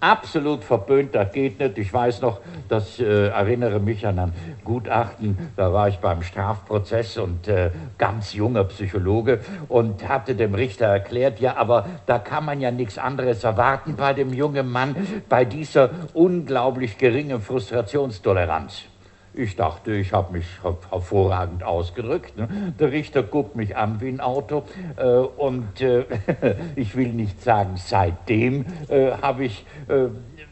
absolut 0.04 0.64
verböhnt, 0.64 1.14
das 1.14 1.32
geht 1.32 1.58
nicht. 1.58 1.78
Ich 1.78 1.92
weiß 1.92 2.20
noch, 2.20 2.40
das 2.68 3.00
äh, 3.00 3.28
erinnere 3.28 3.80
mich 3.80 4.06
an 4.06 4.18
ein 4.18 4.32
Gutachten, 4.62 5.38
da 5.56 5.72
war 5.72 5.88
ich 5.88 5.98
beim 5.98 6.22
Strafprozess 6.22 7.16
und 7.16 7.48
äh, 7.48 7.70
ganz 7.96 8.34
junger 8.34 8.64
Psychologe 8.64 9.40
und 9.68 10.06
hatte 10.08 10.34
dem 10.34 10.54
Richter 10.54 10.86
erklärt, 10.86 11.40
ja, 11.40 11.56
aber 11.56 11.86
da 12.06 12.18
kann 12.18 12.44
man 12.44 12.60
ja 12.60 12.70
nichts 12.70 12.98
anderes 12.98 13.44
erwarten 13.44 13.96
bei 13.96 14.12
dem 14.12 14.32
jungen 14.32 14.70
Mann, 14.70 14.94
bei 15.28 15.44
dieser 15.44 15.90
unglaublich 16.12 16.98
geringen 16.98 17.40
Frustrationstoleranz. 17.40 18.93
Ich 19.36 19.56
dachte, 19.56 19.92
ich 19.92 20.12
habe 20.12 20.32
mich 20.32 20.46
hervorragend 20.62 21.64
ausgedrückt. 21.64 22.36
Ne? 22.36 22.72
Der 22.78 22.92
Richter 22.92 23.24
guckt 23.24 23.56
mich 23.56 23.76
an 23.76 24.00
wie 24.00 24.08
ein 24.08 24.20
Auto 24.20 24.62
äh, 24.96 25.04
und 25.04 25.80
äh, 25.80 26.04
ich 26.76 26.94
will 26.94 27.08
nicht 27.08 27.42
sagen, 27.42 27.72
seitdem 27.76 28.64
äh, 28.88 29.10
habe 29.10 29.44
ich 29.44 29.66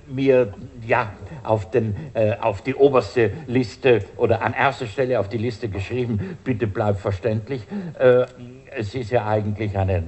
mir 0.06 0.52
ja 0.86 1.12
auf, 1.42 1.70
den, 1.70 1.96
auf 2.40 2.60
die 2.62 2.74
oberste 2.74 3.32
Liste 3.46 4.04
oder 4.16 4.42
an 4.42 4.52
erster 4.52 4.86
Stelle 4.86 5.18
auf 5.18 5.28
die 5.28 5.38
Liste 5.38 5.68
geschrieben, 5.68 6.38
bitte 6.44 6.66
bleib 6.66 6.98
verständlich. 6.98 7.62
Es 8.76 8.94
ist 8.94 9.10
ja 9.10 9.26
eigentlich 9.26 9.78
eine 9.78 10.02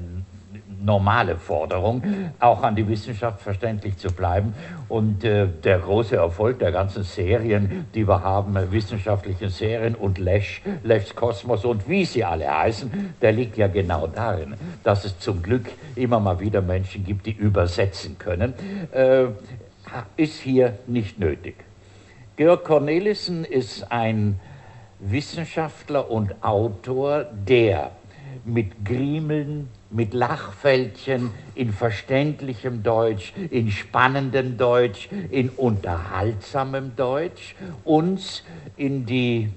normale 0.85 1.37
Forderung, 1.37 2.03
auch 2.39 2.63
an 2.63 2.77
die 2.77 2.87
Wissenschaft 2.87 3.41
verständlich 3.41 3.97
zu 3.97 4.09
bleiben. 4.09 4.55
Und 4.89 5.25
äh, 5.25 5.47
der 5.47 5.79
große 5.79 6.17
Erfolg 6.17 6.59
der 6.59 6.73
ganzen 6.73 7.03
Serien, 7.03 7.87
die 7.95 8.07
wir 8.07 8.23
haben, 8.23 8.55
wissenschaftlichen 8.71 9.49
Serien 9.49 9.95
und 9.95 10.19
Lesch, 10.19 10.63
Leschs 10.83 11.15
Kosmos 11.15 11.65
und 11.65 11.89
wie 11.89 12.05
sie 12.05 12.25
alle 12.25 12.51
heißen, 12.51 13.15
der 13.21 13.33
liegt 13.33 13.57
ja 13.57 13.67
genau 13.67 14.07
darin, 14.07 14.55
dass 14.83 15.05
es 15.05 15.19
zum 15.19 15.43
Glück 15.43 15.71
immer 15.97 16.21
mal 16.21 16.39
wieder 16.41 16.61
Menschen 16.61 17.05
gibt, 17.05 17.27
die 17.27 17.33
übersetzen 17.33 18.19
können, 18.19 18.55
äh, 18.93 19.27
ist 20.17 20.41
hier 20.41 20.79
nicht 20.87 21.19
nötig. 21.19 21.57
Georg 22.37 22.65
Cornelissen 22.65 23.45
ist 23.45 23.91
ein 23.93 24.41
Wissenschaftler 24.99 26.11
und 26.11 26.43
Autor, 26.43 27.27
der 27.33 27.93
mit 28.45 28.85
Griemeln, 28.85 29.69
mit 29.95 30.13
Lachfältchen, 30.13 31.31
in 31.55 31.73
verständlichem 31.73 32.83
Deutsch, 32.83 33.33
in 33.51 33.71
spannendem 33.71 34.59
Deutsch, 34.59 35.09
in 35.31 35.49
unterhaltsamem 35.51 36.97
Deutsch 36.97 37.55
uns 37.85 38.43
in 38.77 39.07
die 39.07 39.51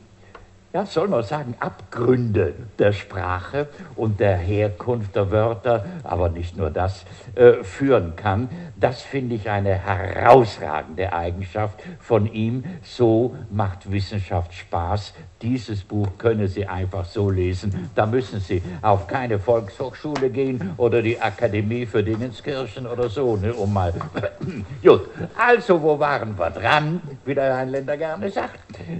ja, 0.73 0.85
soll 0.85 1.07
man 1.07 1.23
sagen, 1.23 1.55
Abgründe 1.59 2.53
der 2.77 2.91
Sprache 2.91 3.67
und 3.95 4.19
der 4.19 4.38
Herkunft 4.38 5.15
der 5.15 5.31
Wörter, 5.31 5.85
aber 6.03 6.29
nicht 6.29 6.55
nur 6.55 6.69
das, 6.69 7.05
äh, 7.33 7.63
führen 7.63 8.15
kann. 8.15 8.47
Das 8.75 9.01
finde 9.01 9.33
ich 9.35 9.49
eine 9.49 9.73
herausragende 9.73 11.13
Eigenschaft 11.13 11.81
von 11.99 12.31
ihm. 12.31 12.63
So 12.83 13.35
macht 13.49 13.91
Wissenschaft 13.91 14.53
Spaß. 14.53 15.13
Dieses 15.41 15.83
Buch 15.83 16.07
können 16.17 16.47
Sie 16.47 16.65
einfach 16.65 17.05
so 17.05 17.29
lesen. 17.29 17.91
Da 17.93 18.07
müssen 18.07 18.39
Sie 18.39 18.61
auf 18.81 19.05
keine 19.05 19.38
Volkshochschule 19.38 20.31
gehen 20.31 20.73
oder 20.77 21.03
die 21.03 21.19
Akademie 21.21 21.85
für 21.85 22.03
Dingenskirchen 22.03 22.88
oder 22.88 23.07
so, 23.07 23.38
ne, 23.38 23.53
um 23.53 23.71
mal. 23.71 23.93
Gut, 24.83 25.09
also 25.38 25.79
wo 25.79 25.99
waren 25.99 26.38
wir 26.39 26.49
dran, 26.49 27.01
wie 27.23 27.35
der 27.35 27.53
Rheinländer 27.53 27.97
gerne 27.97 28.31
sagt? 28.31 28.59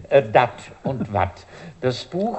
Äh, 0.10 0.22
dat 0.32 0.54
und 0.84 1.12
wat. 1.12 1.46
Das 1.82 2.06
Buch 2.06 2.38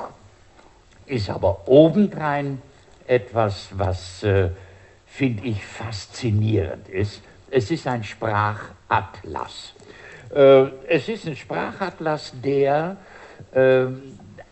ist 1.06 1.28
aber 1.28 1.66
obendrein 1.66 2.62
etwas, 3.08 3.70
was, 3.72 4.22
äh, 4.22 4.50
finde 5.06 5.44
ich, 5.44 5.64
faszinierend 5.64 6.88
ist. 6.88 7.20
Es 7.50 7.70
ist 7.72 7.86
ein 7.88 8.04
Sprachatlas. 8.04 9.72
Äh, 10.32 10.66
es 10.86 11.08
ist 11.08 11.26
ein 11.26 11.34
Sprachatlas, 11.34 12.32
der 12.44 12.96
äh, 13.52 13.86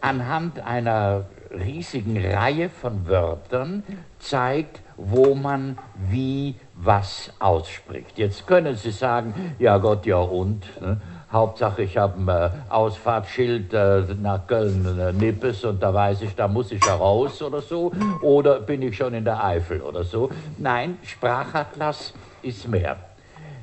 anhand 0.01 0.61
einer 0.61 1.25
riesigen 1.51 2.19
Reihe 2.19 2.69
von 2.69 3.07
Wörtern 3.09 3.83
zeigt, 4.19 4.81
wo 4.97 5.35
man 5.35 5.79
wie 6.11 6.55
was 6.75 7.33
ausspricht. 7.39 8.19
Jetzt 8.19 8.47
können 8.47 8.77
Sie 8.77 8.91
sagen, 8.91 9.55
ja 9.59 9.79
Gott, 9.79 10.07
ja 10.07 10.19
und. 10.19 10.65
Ne? 10.81 11.01
Hauptsache, 11.33 11.83
ich 11.83 11.97
habe 11.97 12.21
ein 12.21 12.29
äh, 12.29 12.51
Ausfahrtsschild 12.69 13.75
äh, 13.75 14.05
nach 14.23 14.47
Köln-Nippes 14.47 15.65
äh, 15.65 15.67
und 15.67 15.83
da 15.83 15.93
weiß 15.93 16.23
ich, 16.23 16.35
da 16.35 16.47
muss 16.47 16.71
ich 16.71 16.85
ja 16.85 16.95
raus 16.95 17.43
oder 17.43 17.61
so. 17.61 17.93
Oder 18.23 18.61
bin 18.61 18.81
ich 18.83 18.97
schon 18.97 19.13
in 19.13 19.25
der 19.25 19.45
Eifel 19.45 19.81
oder 19.81 20.05
so. 20.05 20.31
Nein, 20.57 20.99
Sprachatlas 21.03 22.15
ist 22.43 22.69
mehr. 22.69 22.97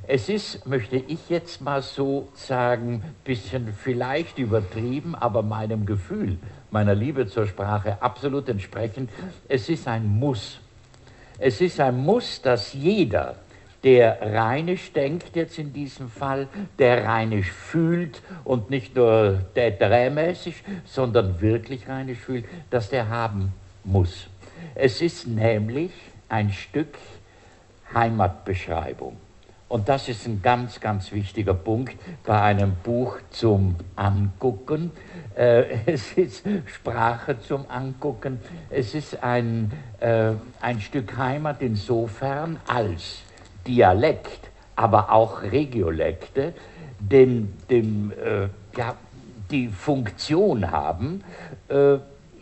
Es 0.05 0.27
ist, 0.27 0.67
möchte 0.67 0.97
ich 0.97 1.29
jetzt 1.29 1.61
mal 1.61 1.81
so 1.81 2.27
sagen, 2.33 3.03
bisschen 3.23 3.73
vielleicht 3.73 4.37
übertrieben, 4.37 5.15
aber 5.15 5.43
meinem 5.43 5.85
Gefühl, 5.85 6.37
meiner 6.71 6.93
Liebe 6.93 7.27
zur 7.27 7.47
Sprache 7.47 8.01
absolut 8.01 8.49
entsprechend. 8.49 9.09
Es 9.47 9.69
ist 9.69 9.87
ein 9.87 10.05
Muss. 10.05 10.59
Es 11.39 11.61
ist 11.61 11.79
ein 11.79 11.97
Muss, 11.97 12.41
dass 12.41 12.73
jeder, 12.73 13.37
der 13.85 14.19
rheinisch 14.21 14.91
denkt 14.91 15.37
jetzt 15.37 15.57
in 15.57 15.71
diesem 15.71 16.09
Fall, 16.09 16.49
der 16.79 17.05
rheinisch 17.05 17.51
fühlt 17.51 18.21
und 18.43 18.69
nicht 18.69 18.97
nur 18.97 19.39
täterämäßig, 19.55 20.63
sondern 20.83 21.39
wirklich 21.39 21.87
rheinisch 21.87 22.19
fühlt, 22.19 22.43
dass 22.69 22.89
der 22.89 23.07
haben 23.07 23.53
muss. 23.85 24.27
Es 24.75 25.01
ist 25.01 25.27
nämlich 25.27 25.91
ein 26.27 26.51
Stück 26.51 26.97
Heimatbeschreibung. 27.93 29.15
Und 29.69 29.89
das 29.89 30.07
ist 30.07 30.27
ein 30.27 30.41
ganz, 30.41 30.79
ganz 30.79 31.11
wichtiger 31.11 31.53
Punkt 31.53 31.95
bei 32.23 32.39
einem 32.39 32.73
Buch 32.83 33.17
zum 33.31 33.75
Angucken. 33.95 34.91
Äh, 35.35 35.63
es 35.85 36.13
ist 36.13 36.43
Sprache 36.67 37.39
zum 37.39 37.65
Angucken. 37.69 38.39
Es 38.69 38.93
ist 38.93 39.23
ein, 39.23 39.71
äh, 39.99 40.33
ein 40.61 40.79
Stück 40.79 41.17
Heimat 41.17 41.61
insofern 41.61 42.59
als 42.67 43.23
Dialekt, 43.65 44.51
aber 44.75 45.11
auch 45.11 45.41
Regiolekte, 45.41 46.53
dem, 46.99 47.53
dem, 47.69 48.11
äh, 48.11 48.49
ja, 48.77 48.95
die 49.51 49.67
Funktion 49.67 50.71
haben, 50.71 51.23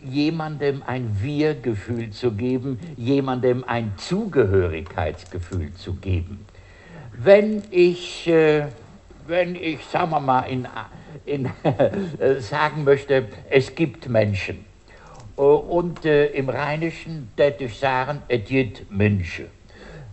jemandem 0.02 0.82
ein 0.86 1.16
Wir-Gefühl 1.20 2.10
zu 2.10 2.32
geben, 2.32 2.78
jemandem 2.96 3.64
ein 3.66 3.92
Zugehörigkeitsgefühl 3.98 5.74
zu 5.74 5.94
geben. 5.94 6.46
Wenn 7.14 7.62
ich, 7.70 8.26
äh, 8.26 8.66
wenn 9.26 9.54
ich, 9.54 9.84
sagen 9.84 10.10
wir 10.10 10.20
mal, 10.20 10.42
in, 10.42 10.66
in, 11.26 11.46
äh, 11.62 12.40
sagen 12.40 12.84
möchte, 12.84 13.28
es 13.50 13.74
gibt 13.74 14.08
Menschen, 14.08 14.64
äh, 15.36 15.40
und 15.40 16.04
äh, 16.04 16.26
im 16.26 16.48
Rheinischen 16.48 17.30
täte 17.36 17.64
ich 17.64 17.78
sagen, 17.78 18.22
es 18.28 18.44
gibt 18.44 18.90
Menschen. 18.90 19.46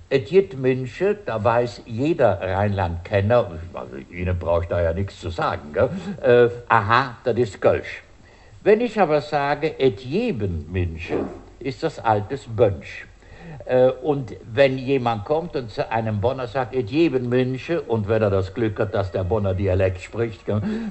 Es 0.10 0.28
gibt 0.28 0.58
Menschen, 0.58 1.18
da 1.26 1.44
weiß 1.44 1.84
jeder 1.86 2.42
Rheinland-Kenner, 2.42 3.52
also 3.74 3.96
Ihnen 4.10 4.40
brauche 4.40 4.64
ich 4.64 4.68
da 4.68 4.82
ja 4.82 4.92
nichts 4.92 5.20
zu 5.20 5.30
sagen? 5.30 5.74
Äh, 6.22 6.50
aha, 6.68 7.18
das 7.24 7.38
ist 7.38 7.62
Kölsch. 7.62 8.02
Wenn 8.64 8.82
ich 8.82 9.00
aber 9.00 9.22
sage, 9.22 9.80
et 9.80 10.02
jedem 10.02 10.66
Münche, 10.72 11.18
ist 11.60 11.84
das 11.84 12.00
altes 12.00 12.46
Bönsch. 12.48 13.06
Äh, 13.70 13.92
und 14.02 14.36
wenn 14.52 14.80
jemand 14.80 15.26
kommt 15.26 15.56
und 15.56 15.70
zu 15.70 15.92
einem 15.92 16.20
Bonner 16.20 16.48
sagt, 16.48 16.74
et 16.74 16.90
jedem 16.90 17.30
Münche, 17.30 17.82
und 17.82 18.08
wenn 18.08 18.22
er 18.22 18.32
das 18.32 18.56
Glück 18.56 18.80
hat, 18.80 18.96
dass 18.96 19.12
der 19.12 19.24
Bonner 19.24 19.54
Dialekt 19.54 20.02
spricht, 20.02 20.42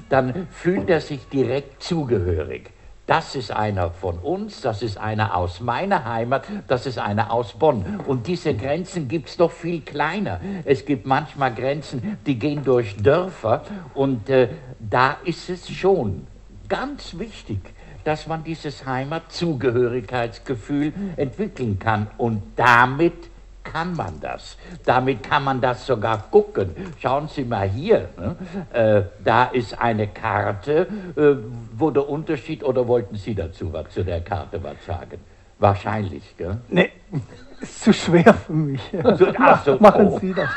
dann 0.07 0.47
fühlt 0.49 0.89
er 0.89 1.01
sich 1.01 1.27
direkt 1.27 1.83
zugehörig. 1.83 2.71
Das 3.05 3.35
ist 3.35 3.51
einer 3.51 3.89
von 3.89 4.19
uns, 4.19 4.61
das 4.61 4.81
ist 4.81 4.97
einer 4.97 5.35
aus 5.35 5.59
meiner 5.59 6.05
Heimat, 6.05 6.45
das 6.67 6.85
ist 6.85 6.99
einer 6.99 7.33
aus 7.33 7.53
Bonn. 7.53 7.99
Und 8.07 8.27
diese 8.27 8.53
Grenzen 8.53 9.07
gibt 9.07 9.29
es 9.29 9.35
doch 9.35 9.51
viel 9.51 9.81
kleiner. 9.81 10.39
Es 10.63 10.85
gibt 10.85 11.05
manchmal 11.05 11.53
Grenzen, 11.53 12.19
die 12.25 12.37
gehen 12.39 12.63
durch 12.63 12.95
Dörfer 12.97 13.63
und 13.93 14.29
äh, 14.29 14.49
da 14.79 15.17
ist 15.25 15.49
es 15.49 15.69
schon 15.69 16.27
ganz 16.69 17.17
wichtig, 17.17 17.59
dass 18.03 18.27
man 18.27 18.43
dieses 18.43 18.85
Heimatzugehörigkeitsgefühl 18.85 20.93
entwickeln 21.17 21.79
kann. 21.79 22.07
Und 22.17 22.43
damit 22.55 23.29
kann 23.63 23.95
man 23.95 24.19
das. 24.19 24.57
Damit 24.85 25.23
kann 25.23 25.43
man 25.43 25.59
das 25.61 25.85
sogar 25.85 26.23
gucken. 26.31 26.75
Schauen 26.99 27.27
Sie 27.27 27.43
mal 27.43 27.69
hier. 27.69 28.09
Ne? 28.17 28.35
Äh, 28.73 29.03
da 29.23 29.43
ist 29.45 29.79
eine 29.79 30.07
Karte, 30.07 30.87
äh, 31.15 31.35
wo 31.77 31.91
der 31.91 32.09
Unterschied, 32.09 32.63
oder 32.63 32.87
wollten 32.87 33.15
Sie 33.15 33.35
dazu 33.35 33.71
was 33.71 33.89
zu 33.89 34.03
der 34.03 34.21
Karte 34.21 34.63
was 34.63 34.83
sagen? 34.85 35.19
Wahrscheinlich, 35.59 36.35
gell? 36.37 36.57
Nee, 36.69 36.89
ist 37.61 37.83
zu 37.83 37.93
schwer 37.93 38.33
für 38.33 38.53
mich. 38.53 38.81
Ach 39.03 39.63
so, 39.63 39.77
Machen 39.79 40.07
oh. 40.07 40.19
Sie 40.19 40.33
das. 40.33 40.49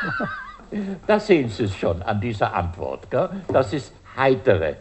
Da 1.07 1.21
sehen 1.21 1.51
Sie 1.51 1.65
es 1.65 1.77
schon 1.77 2.01
an 2.03 2.19
dieser 2.21 2.55
Antwort. 2.55 3.11
Gell? 3.11 3.29
Das 3.49 3.75
ist 3.75 3.93
heitere 4.17 4.77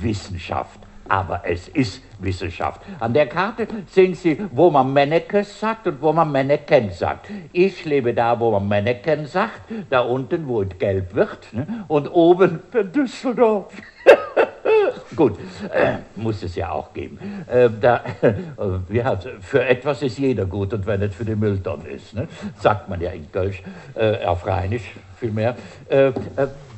Wissenschaft 0.00 0.80
aber 1.08 1.42
es 1.44 1.68
ist 1.68 2.02
Wissenschaft. 2.18 2.80
An 3.00 3.12
der 3.12 3.26
Karte 3.26 3.66
sehen 3.88 4.14
Sie, 4.14 4.38
wo 4.52 4.70
man 4.70 4.92
Mennekes 4.92 5.60
sagt 5.60 5.86
und 5.86 6.00
wo 6.00 6.12
man 6.12 6.30
Menneken 6.32 6.90
sagt. 6.90 7.28
Ich 7.52 7.84
lebe 7.84 8.14
da, 8.14 8.38
wo 8.38 8.50
man 8.50 8.66
Menneken 8.66 9.26
sagt, 9.26 9.62
da 9.90 10.00
unten, 10.00 10.46
wo 10.48 10.62
es 10.62 10.78
gelb 10.78 11.14
wird, 11.14 11.52
ne? 11.52 11.84
und 11.88 12.08
oben 12.08 12.60
Düsseldorf. 12.94 13.72
Gut, 15.16 15.38
äh, 15.72 15.98
muss 16.16 16.42
es 16.42 16.56
ja 16.56 16.70
auch 16.70 16.92
geben. 16.92 17.18
Äh, 17.46 17.68
da, 17.80 18.02
äh, 18.22 19.02
hat, 19.02 19.26
für 19.40 19.64
etwas 19.64 20.02
ist 20.02 20.18
jeder 20.18 20.44
gut 20.44 20.72
und 20.74 20.86
wenn 20.86 21.00
es 21.02 21.14
für 21.14 21.24
die 21.24 21.36
Mülltonne 21.36 21.88
ist, 21.88 22.14
ne? 22.14 22.28
sagt 22.60 22.88
man 22.88 23.00
ja 23.00 23.10
in 23.10 23.30
Kölsch, 23.30 23.62
äh, 23.94 24.24
auf 24.24 24.46
Rheinisch 24.46 24.94
vielmehr. 25.18 25.56
Äh, 25.88 26.08
äh, 26.08 26.12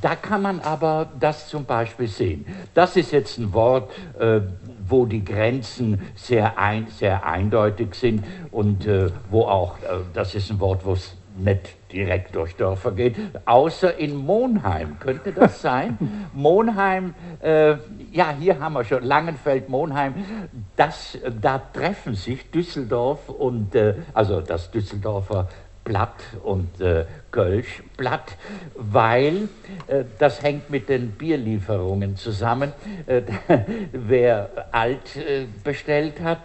da 0.00 0.14
kann 0.14 0.42
man 0.42 0.60
aber 0.60 1.08
das 1.18 1.48
zum 1.48 1.64
Beispiel 1.64 2.08
sehen. 2.08 2.46
Das 2.74 2.96
ist 2.96 3.12
jetzt 3.12 3.38
ein 3.38 3.52
Wort, 3.52 3.90
äh, 4.18 4.40
wo 4.86 5.06
die 5.06 5.24
Grenzen 5.24 6.00
sehr, 6.14 6.58
ein, 6.58 6.86
sehr 6.88 7.26
eindeutig 7.26 7.94
sind 7.94 8.24
und 8.50 8.86
äh, 8.86 9.10
wo 9.30 9.42
auch, 9.42 9.78
äh, 9.78 9.98
das 10.14 10.34
ist 10.34 10.50
ein 10.50 10.60
Wort, 10.60 10.84
wo 10.84 10.92
es 10.92 11.14
nicht 11.38 11.76
direkt 11.92 12.34
durch 12.34 12.56
Dörfer 12.56 12.92
geht, 12.92 13.16
außer 13.44 13.96
in 13.96 14.16
Monheim. 14.16 14.98
Könnte 14.98 15.32
das 15.32 15.62
sein? 15.62 15.98
Monheim, 16.32 17.14
äh, 17.40 17.76
ja, 18.12 18.34
hier 18.38 18.58
haben 18.60 18.74
wir 18.74 18.84
schon 18.84 19.04
Langenfeld, 19.04 19.68
Monheim. 19.68 20.14
Das, 20.76 21.16
da 21.40 21.58
treffen 21.58 22.14
sich 22.14 22.50
Düsseldorf 22.50 23.28
und, 23.28 23.74
äh, 23.74 23.94
also 24.14 24.40
das 24.40 24.70
Düsseldorfer 24.70 25.48
Blatt 25.88 26.22
und 26.44 26.80
äh, 26.82 27.06
Kölschblatt, 27.30 28.36
weil 28.76 29.48
äh, 29.86 30.04
das 30.18 30.42
hängt 30.42 30.68
mit 30.70 30.88
den 30.90 31.12
Bierlieferungen 31.12 32.16
zusammen. 32.16 32.72
Äh, 33.06 33.22
wer 33.92 34.68
alt 34.70 35.16
äh, 35.16 35.46
bestellt 35.64 36.20
hat, 36.20 36.42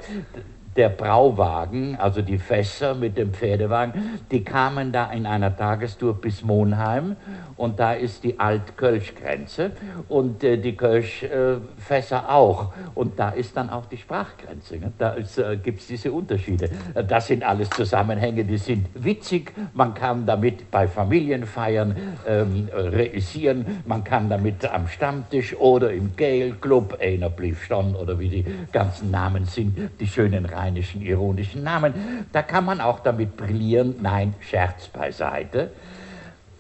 der 0.76 0.90
Brauwagen, 0.90 1.96
also 1.98 2.22
die 2.22 2.38
Fässer 2.38 2.96
mit 2.96 3.18
dem 3.18 3.34
Pferdewagen, 3.34 4.20
die 4.32 4.44
kamen 4.44 4.92
da 4.92 5.12
in 5.12 5.26
einer 5.26 5.56
Tagestour 5.56 6.16
bis 6.16 6.44
Monheim 6.44 7.16
und 7.58 7.80
da 7.80 7.94
ist 7.94 8.24
die 8.24 8.40
Alt-Kölsch-Grenze 8.40 9.72
und 10.10 10.44
äh, 10.44 10.58
die 10.58 10.76
Kölsch-Fässer 10.76 12.30
auch 12.30 12.74
und 12.96 13.20
da 13.20 13.30
ist 13.30 13.56
dann 13.56 13.70
auch 13.70 13.86
die 13.86 13.98
Sprachgrenze. 13.98 14.78
Ne? 14.78 14.92
Da 14.98 15.16
äh, 15.16 15.58
gibt 15.58 15.82
es 15.82 15.88
diese 15.88 16.12
Unterschiede. 16.12 16.70
Das 17.08 17.28
sind 17.28 17.44
alles 17.44 17.70
Zusammenhänge, 17.70 18.44
die 18.46 18.58
sind 18.58 18.88
witzig, 18.96 19.54
man 19.74 19.94
kann 19.94 20.26
damit 20.26 20.72
bei 20.72 20.88
Familienfeiern 20.88 21.96
ähm, 22.28 22.70
reüssieren, 22.74 23.84
man 23.86 24.04
kann 24.04 24.30
damit 24.30 24.66
am 24.66 24.88
Stammtisch 24.88 25.56
oder 25.56 25.92
im 25.92 26.16
Gale 26.16 26.52
Club, 26.54 26.98
einer 27.00 27.30
blieb 27.30 27.58
schon 27.58 27.96
oder 27.96 28.20
wie 28.20 28.30
die 28.30 28.46
ganzen 28.72 29.12
Namen 29.12 29.46
sind, 29.46 29.78
die 30.00 30.08
schönen 30.08 30.46
Reihen 30.46 30.63
lateinischen 30.64 31.02
ironischen 31.02 31.64
Namen. 31.64 31.94
Da 32.32 32.42
kann 32.42 32.66
man 32.66 32.80
auch 32.80 33.00
damit 33.02 33.36
brillieren. 33.36 33.96
Nein, 34.02 34.34
Scherz 34.40 34.88
beiseite. 34.88 35.72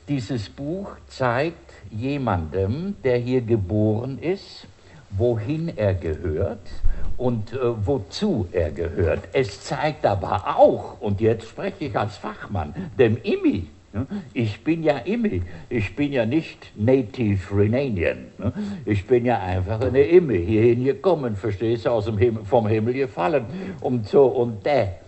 Dieses 0.08 0.49
Buch 0.49 0.91
zeigt 1.08 1.72
jemandem, 1.89 2.95
der 3.04 3.18
hier 3.18 3.41
geboren 3.41 4.20
ist, 4.20 4.68
wohin 5.12 5.72
er 5.78 5.93
gehört 5.93 6.68
und 7.18 7.54
äh, 7.54 7.58
wozu 7.86 8.47
er 8.51 8.72
gehört. 8.72 9.30
Es 9.32 9.64
zeigt 9.64 10.06
aber 10.06 10.58
auch, 10.58 10.99
und 10.99 11.22
jetzt 11.22 11.47
spreche 11.47 11.86
ich 11.86 11.97
als 11.97 12.18
Fachmann, 12.18 12.74
dem 12.97 13.18
Imi, 13.24 13.68
ich 14.34 14.64
bin 14.64 14.82
ja 14.82 14.98
Immi, 14.98 15.44
ich 15.70 15.96
bin 15.96 16.14
ja 16.14 16.26
nicht 16.26 16.72
Native 16.76 17.56
Renanian. 17.56 18.26
Ich 18.86 19.06
bin 19.06 19.26
ja 19.26 19.39
einfach 19.39 19.82
eine 19.82 20.02
Immi, 20.02 20.44
hierhin 20.44 20.84
gekommen, 20.84 21.36
verstehst 21.36 21.86
du, 21.86 21.91
aus 21.91 22.06
dem 22.06 22.18
Himmel, 22.18 22.44
vom 22.44 22.68
Himmel 22.68 22.94
gefallen 22.94 23.46
und 23.82 24.08
so 24.08 24.26
und 24.26 24.66
der, 24.66 25.00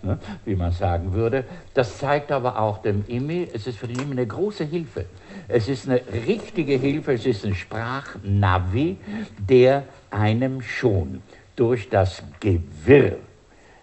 wie 0.44 0.54
man 0.54 0.70
sagen 0.70 1.12
würde. 1.12 1.44
Das 1.74 1.98
zeigt 1.98 2.30
aber 2.30 2.60
auch 2.60 2.78
dem 2.78 3.04
Immi, 3.08 3.48
es 3.52 3.66
ist 3.66 3.78
für 3.78 3.88
den 3.88 3.98
Immi 3.98 4.12
eine 4.12 4.26
große 4.26 4.64
Hilfe. 4.64 5.06
Es 5.48 5.68
ist 5.68 5.88
eine 5.88 6.00
richtige 6.26 6.74
Hilfe, 6.74 7.14
es 7.14 7.26
ist 7.26 7.44
ein 7.44 7.54
Sprachnavi, 7.54 8.98
der 9.36 9.84
einem 10.10 10.60
schon 10.60 11.22
durch 11.56 11.88
das 11.88 12.22
Gewirr 12.38 13.16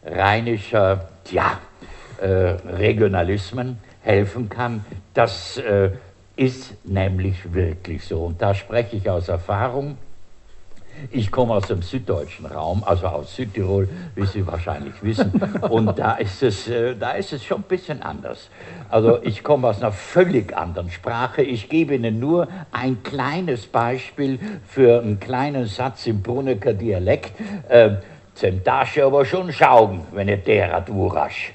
rheinischer, 0.05 1.09
tja, 1.23 1.59
äh, 2.21 2.27
Regionalismen 2.27 3.77
helfen 4.03 4.49
kann. 4.49 4.85
Das 5.13 5.57
äh, 5.57 5.91
ist 6.35 6.73
nämlich 6.85 7.53
wirklich 7.53 8.05
so. 8.05 8.25
Und 8.25 8.41
da 8.41 8.53
spreche 8.53 8.95
ich 8.95 9.09
aus 9.09 9.27
Erfahrung. 9.27 9.97
Ich 11.11 11.31
komme 11.31 11.55
aus 11.55 11.67
dem 11.67 11.81
süddeutschen 11.81 12.45
Raum, 12.45 12.83
also 12.85 13.07
aus 13.07 13.35
Südtirol, 13.35 13.89
wie 14.15 14.25
Sie 14.25 14.45
wahrscheinlich 14.45 14.93
wissen. 15.01 15.31
Und 15.69 15.97
da 15.97 16.13
ist 16.13 16.43
es, 16.43 16.67
äh, 16.67 16.95
da 16.95 17.13
ist 17.13 17.33
es 17.33 17.43
schon 17.43 17.61
ein 17.61 17.63
bisschen 17.63 18.03
anders. 18.03 18.49
Also 18.89 19.21
ich 19.23 19.43
komme 19.43 19.69
aus 19.69 19.81
einer 19.81 19.91
völlig 19.91 20.55
anderen 20.55 20.91
Sprache. 20.91 21.41
Ich 21.41 21.67
gebe 21.67 21.95
Ihnen 21.95 22.19
nur 22.19 22.47
ein 22.71 23.01
kleines 23.01 23.65
Beispiel 23.65 24.39
für 24.67 25.01
einen 25.01 25.19
kleinen 25.19 25.65
Satz 25.65 26.05
im 26.05 26.21
Brunnecker 26.21 26.73
Dialekt. 26.73 27.33
Äh, 27.69 27.95
Zemtasche 28.35 29.05
aber 29.05 29.25
schon 29.25 29.51
schaugen, 29.51 30.05
wenn 30.11 30.27
er 30.27 30.37
derat 30.37 30.89
urasch. 30.89 31.52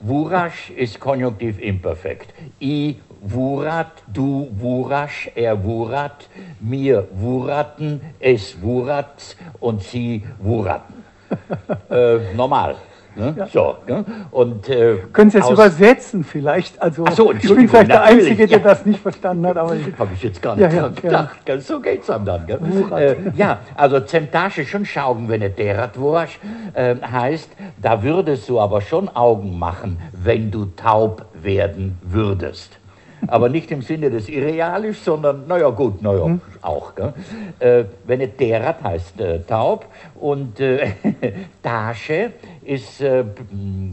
Wurasch 0.00 0.70
ist 0.70 1.00
Konjunktiv 1.00 1.60
imperfekt. 1.60 2.32
I 2.60 2.96
wurat, 3.20 4.02
du 4.06 4.48
wurasch, 4.52 5.30
er 5.34 5.64
wurat, 5.64 6.28
mir 6.60 7.08
wuraten, 7.12 8.00
es 8.20 8.62
wurat 8.62 9.36
und 9.60 9.82
sie 9.82 10.24
wuraten. 10.38 11.04
äh, 11.90 12.34
normal. 12.34 12.76
Ne? 13.18 13.34
Ja. 13.36 13.46
So, 13.46 13.76
ne? 13.86 14.04
und, 14.30 14.68
äh, 14.68 14.98
Können 15.12 15.30
Sie 15.30 15.38
es 15.38 15.50
übersetzen 15.50 16.22
vielleicht? 16.22 16.80
Also, 16.80 17.04
so, 17.10 17.32
ich 17.32 17.48
bin 17.48 17.68
vielleicht 17.68 17.90
der 17.90 18.04
Einzige, 18.04 18.46
der 18.46 18.60
das 18.60 18.86
nicht 18.86 19.00
verstanden 19.00 19.46
hat. 19.46 19.56
Habe 19.56 19.76
ich 20.14 20.22
jetzt 20.22 20.40
gar 20.40 20.54
nicht 20.54 20.72
ja, 20.72 20.88
gedacht. 20.88 21.36
Ja. 21.46 21.60
So 21.60 21.80
geht 21.80 22.02
es 22.02 22.06
dann. 22.06 22.26
Äh, 22.28 23.16
ja, 23.34 23.58
also 23.74 24.00
Zemtasche 24.00 24.64
schon 24.64 24.84
schauen, 24.84 25.28
wenn 25.28 25.42
er 25.42 25.50
derat 25.50 26.00
warst, 26.00 26.38
äh, 26.74 26.94
heißt, 27.00 27.50
da 27.80 28.02
würdest 28.02 28.48
du 28.48 28.60
aber 28.60 28.80
schon 28.80 29.08
Augen 29.08 29.58
machen, 29.58 29.98
wenn 30.12 30.50
du 30.50 30.66
taub 30.76 31.26
werden 31.42 31.98
würdest 32.02 32.77
aber 33.26 33.48
nicht 33.48 33.70
im 33.70 33.82
Sinne 33.82 34.10
des 34.10 34.28
Irrealisch, 34.28 34.98
sondern, 35.00 35.46
naja 35.46 35.70
gut, 35.70 36.02
naja, 36.02 36.24
hm. 36.24 36.40
auch. 36.62 36.92
Äh, 37.58 37.84
wenn 38.06 38.20
es 38.20 38.36
derat 38.36 38.82
heißt 38.82 39.20
äh, 39.20 39.40
taub 39.40 39.86
und 40.14 40.60
äh, 40.60 40.92
Tasche 41.62 42.32
ist 42.64 43.00
äh, 43.00 43.24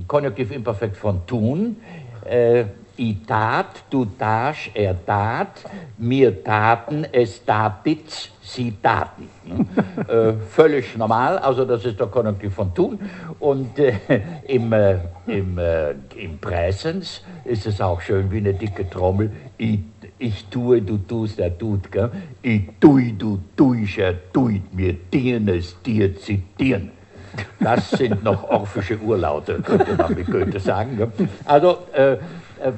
Konjunktiv 0.07 0.51
imperfekt 0.51 0.97
von 0.97 1.26
tun. 1.26 1.78
Äh, 2.23 2.65
I 2.97 3.17
tat, 3.28 3.84
du 3.89 4.05
tasch, 4.05 4.71
er 4.73 4.95
tat, 5.05 5.65
mir 5.97 6.43
taten, 6.43 7.05
es 7.11 7.43
tatitz, 7.43 8.30
sie 8.46 8.74
taten. 8.82 9.28
Ne? 9.43 9.66
äh, 10.08 10.34
völlig 10.50 10.96
normal, 10.98 11.39
also 11.39 11.66
das 11.66 11.84
ist 11.86 12.00
der 12.00 12.08
Konjunktiv 12.08 12.54
von 12.54 12.74
tun. 12.74 13.00
Und 13.39 13.78
äh, 13.80 13.93
im, 14.48 14.72
äh, 14.72 14.98
im, 15.28 15.58
äh, 15.58 15.91
im 16.16 16.38
Präsens 16.39 17.22
ist 17.43 17.66
es 17.66 17.82
auch 17.82 18.00
schön 18.02 18.32
wie 18.32 18.38
eine 18.38 18.54
dicke 18.54 18.89
Trommel. 18.89 19.32
I, 19.60 19.84
ich 20.20 20.46
tue, 20.46 20.82
du 20.82 20.98
tust, 20.98 21.39
er 21.39 21.58
tut, 21.58 21.91
gell? 21.91 22.12
Ich 22.41 22.70
tue, 22.80 23.14
du 23.14 23.39
tuisch, 23.58 23.98
er 23.98 24.32
tuit, 24.32 24.74
mir 24.74 24.93
dirnes, 24.93 25.76
dir 25.82 26.16
zitieren. 26.16 26.91
Das 27.60 27.89
sind 27.89 28.24
noch 28.24 28.50
orphische 28.50 28.98
Urlaute, 28.98 29.62
könnte 29.62 29.96
man 29.96 30.14
mit 30.14 30.28
Goethe 30.28 30.60
sagen. 30.60 30.96
Gell? 30.98 31.12
Also, 31.43 31.80
äh, 31.93 32.18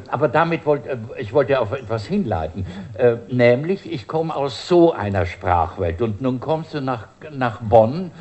aber 0.09 0.27
damit 0.27 0.65
wollte 0.65 0.89
äh, 0.89 0.97
ich 1.19 1.33
wollte 1.33 1.59
auf 1.59 1.71
etwas 1.71 2.05
hinleiten, 2.05 2.65
äh, 2.95 3.15
nämlich 3.29 3.91
ich 3.91 4.07
komme 4.07 4.35
aus 4.35 4.67
so 4.67 4.93
einer 4.93 5.25
Sprachwelt 5.25 6.01
und 6.01 6.21
nun 6.21 6.39
kommst 6.39 6.73
du 6.73 6.81
nach, 6.81 7.07
nach 7.31 7.61
Bonn 7.61 8.11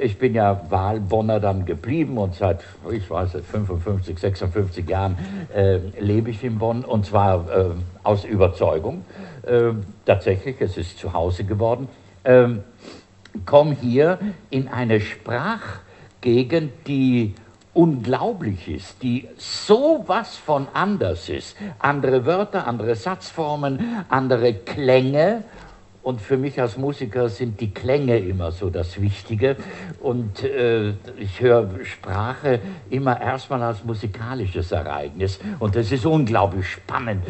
ich 0.00 0.18
bin 0.18 0.34
ja 0.34 0.60
Wahlbonner 0.70 1.40
dann 1.40 1.66
geblieben 1.66 2.18
und 2.18 2.34
seit, 2.34 2.64
ich 2.90 3.10
weiß, 3.10 3.32
seit 3.32 3.44
55, 3.44 4.18
56 4.18 4.88
Jahren 4.88 5.18
äh, 5.54 5.78
lebe 5.98 6.30
ich 6.30 6.42
in 6.42 6.58
Bonn 6.58 6.84
und 6.84 7.06
zwar 7.06 7.48
äh, 7.50 7.64
aus 8.02 8.24
Überzeugung. 8.24 9.04
Äh, 9.46 9.72
tatsächlich, 10.06 10.56
es 10.60 10.76
ist 10.76 10.98
zu 10.98 11.12
Hause 11.12 11.44
geworden. 11.44 11.88
Ähm, 12.24 12.62
komme 13.46 13.76
hier 13.80 14.18
in 14.50 14.68
eine 14.68 15.00
Sprachgegend, 15.00 16.72
die 16.86 17.34
unglaublich 17.72 18.68
ist, 18.68 19.02
die 19.02 19.28
so 19.36 20.04
was 20.06 20.36
von 20.36 20.66
anders 20.72 21.28
ist. 21.28 21.56
Andere 21.78 22.26
Wörter, 22.26 22.66
andere 22.66 22.94
Satzformen, 22.94 24.04
andere 24.08 24.54
Klänge 24.54 25.44
und 26.02 26.20
für 26.20 26.38
mich 26.38 26.58
als 26.60 26.78
Musiker 26.78 27.28
sind 27.28 27.60
die 27.60 27.72
Klänge 27.72 28.18
immer 28.18 28.52
so 28.52 28.70
das 28.70 29.00
Wichtige. 29.00 29.56
Und 30.00 30.42
äh, 30.42 30.94
ich 31.18 31.40
höre 31.40 31.84
Sprache 31.84 32.60
immer 32.88 33.20
erstmal 33.20 33.62
als 33.62 33.84
musikalisches 33.84 34.72
Ereignis. 34.72 35.38
Und 35.58 35.76
es 35.76 35.92
ist 35.92 36.06
unglaublich 36.06 36.66
spannend, 36.66 37.24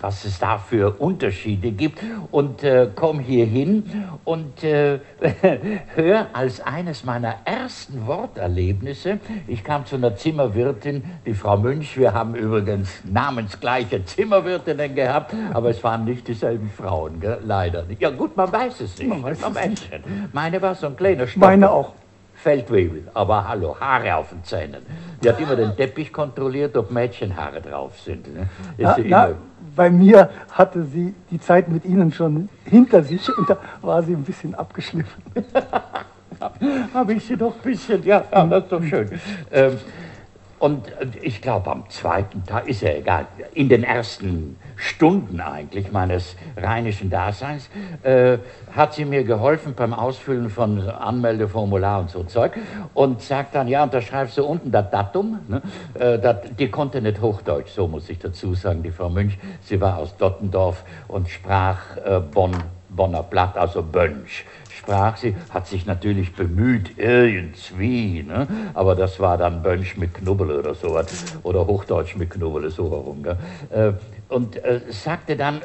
was 0.00 0.24
es 0.26 0.38
da 0.38 0.58
für 0.58 1.00
Unterschiede 1.00 1.72
gibt. 1.72 2.00
Und 2.30 2.62
äh, 2.62 2.88
komme 2.94 3.22
hier 3.22 3.46
hin 3.46 3.84
und 4.24 4.62
äh, 4.62 4.98
höre 5.94 6.26
als 6.34 6.60
eines 6.60 7.04
meiner 7.04 7.36
ersten 7.46 8.06
Worterlebnisse, 8.06 9.20
ich 9.46 9.64
kam 9.64 9.86
zu 9.86 9.96
einer 9.96 10.16
Zimmerwirtin, 10.16 11.02
die 11.24 11.34
Frau 11.34 11.56
Münch, 11.56 11.96
wir 11.96 12.12
haben 12.12 12.34
übrigens 12.34 12.90
namensgleiche 13.10 14.04
Zimmerwirtinnen 14.04 14.94
gehabt, 14.94 15.34
aber 15.54 15.70
es 15.70 15.82
waren 15.82 16.04
nicht 16.04 16.28
dieselben 16.28 16.68
Frauen, 16.68 17.20
gell? 17.20 17.38
leider 17.44 17.84
nicht. 17.84 18.01
Ja 18.02 18.10
gut, 18.10 18.36
man 18.36 18.50
weiß 18.50 18.80
es 18.80 18.98
nicht. 18.98 19.08
Man 19.08 19.22
weiß 19.22 19.40
man 19.42 19.56
es 19.58 19.68
nicht. 19.68 19.90
Meine 20.32 20.60
war 20.60 20.74
so 20.74 20.88
ein 20.88 20.96
kleiner 20.96 21.24
Stock. 21.24 21.40
Meine 21.40 21.70
auch. 21.70 21.92
Feldwebel, 22.34 23.04
aber 23.14 23.46
hallo, 23.46 23.76
Haare 23.78 24.16
auf 24.16 24.30
den 24.30 24.42
Zähnen. 24.42 24.82
Die 25.22 25.28
hat 25.28 25.38
immer 25.38 25.54
den 25.54 25.76
Teppich 25.76 26.12
kontrolliert, 26.12 26.76
ob 26.76 26.90
Mädchenhaare 26.90 27.60
drauf 27.60 28.00
sind. 28.00 28.34
Ne? 28.34 28.48
Na, 28.76 28.96
na, 29.04 29.28
bei 29.76 29.88
mir 29.88 30.28
hatte 30.50 30.82
sie 30.82 31.14
die 31.30 31.38
Zeit 31.38 31.68
mit 31.68 31.84
Ihnen 31.84 32.10
schon 32.10 32.48
hinter 32.64 33.04
sich 33.04 33.28
und 33.38 33.48
da 33.48 33.58
war 33.80 34.02
sie 34.02 34.14
ein 34.14 34.24
bisschen 34.24 34.56
abgeschliffen. 34.56 35.22
Habe 36.92 37.12
ich 37.12 37.24
sie 37.24 37.36
doch 37.36 37.54
ein 37.54 37.62
bisschen, 37.62 38.02
ja, 38.02 38.24
ja 38.32 38.44
das 38.46 38.64
ist 38.64 38.72
doch 38.72 38.82
schön. 38.82 39.20
Ähm, 39.52 39.78
und 40.62 40.92
ich 41.20 41.42
glaube, 41.42 41.72
am 41.72 41.90
zweiten 41.90 42.44
Tag, 42.46 42.68
ist 42.68 42.82
ja 42.82 42.90
egal, 42.90 43.26
in 43.52 43.68
den 43.68 43.82
ersten 43.82 44.56
Stunden 44.76 45.40
eigentlich 45.40 45.90
meines 45.90 46.36
rheinischen 46.56 47.10
Daseins, 47.10 47.68
äh, 48.04 48.38
hat 48.70 48.94
sie 48.94 49.04
mir 49.04 49.24
geholfen 49.24 49.74
beim 49.74 49.92
Ausfüllen 49.92 50.50
von 50.50 50.88
Anmeldeformular 50.88 51.98
und 51.98 52.10
so 52.10 52.22
Zeug 52.22 52.52
und 52.94 53.22
sagt 53.22 53.56
dann, 53.56 53.66
ja, 53.66 53.82
und 53.82 53.92
da 53.92 54.00
schreibst 54.00 54.38
du 54.38 54.44
unten 54.44 54.70
das 54.70 54.88
Datum. 54.88 55.40
Ne? 55.48 55.62
Äh, 55.94 56.20
dat, 56.20 56.56
die 56.60 56.70
konnte 56.70 57.02
nicht 57.02 57.20
Hochdeutsch, 57.20 57.72
so 57.72 57.88
muss 57.88 58.08
ich 58.08 58.20
dazu 58.20 58.54
sagen, 58.54 58.84
die 58.84 58.92
Frau 58.92 59.08
Münch. 59.08 59.38
Sie 59.62 59.80
war 59.80 59.98
aus 59.98 60.16
Dottendorf 60.16 60.84
und 61.08 61.28
sprach 61.28 61.96
äh, 61.96 62.20
Bonn, 62.20 62.52
Bonner 62.88 63.24
Blatt, 63.24 63.56
also 63.56 63.82
Bönsch 63.82 64.44
sprach 64.82 65.16
sie, 65.16 65.36
hat 65.50 65.68
sich 65.68 65.86
natürlich 65.86 66.34
bemüht, 66.34 66.98
irgendwie, 66.98 68.24
ne? 68.24 68.48
aber 68.74 68.96
das 68.96 69.20
war 69.20 69.38
dann 69.38 69.62
Bönsch 69.62 69.96
mit 69.96 70.14
Knubbel 70.14 70.50
oder 70.50 70.74
sowas, 70.74 71.06
oder 71.44 71.66
Hochdeutsch 71.66 72.16
mit 72.16 72.30
Knubbel, 72.30 72.68
so 72.70 72.90
herum. 72.90 73.24
Äh, 73.70 73.92
und 74.28 74.56
äh, 74.56 74.80
sagte 74.88 75.36
dann, 75.36 75.60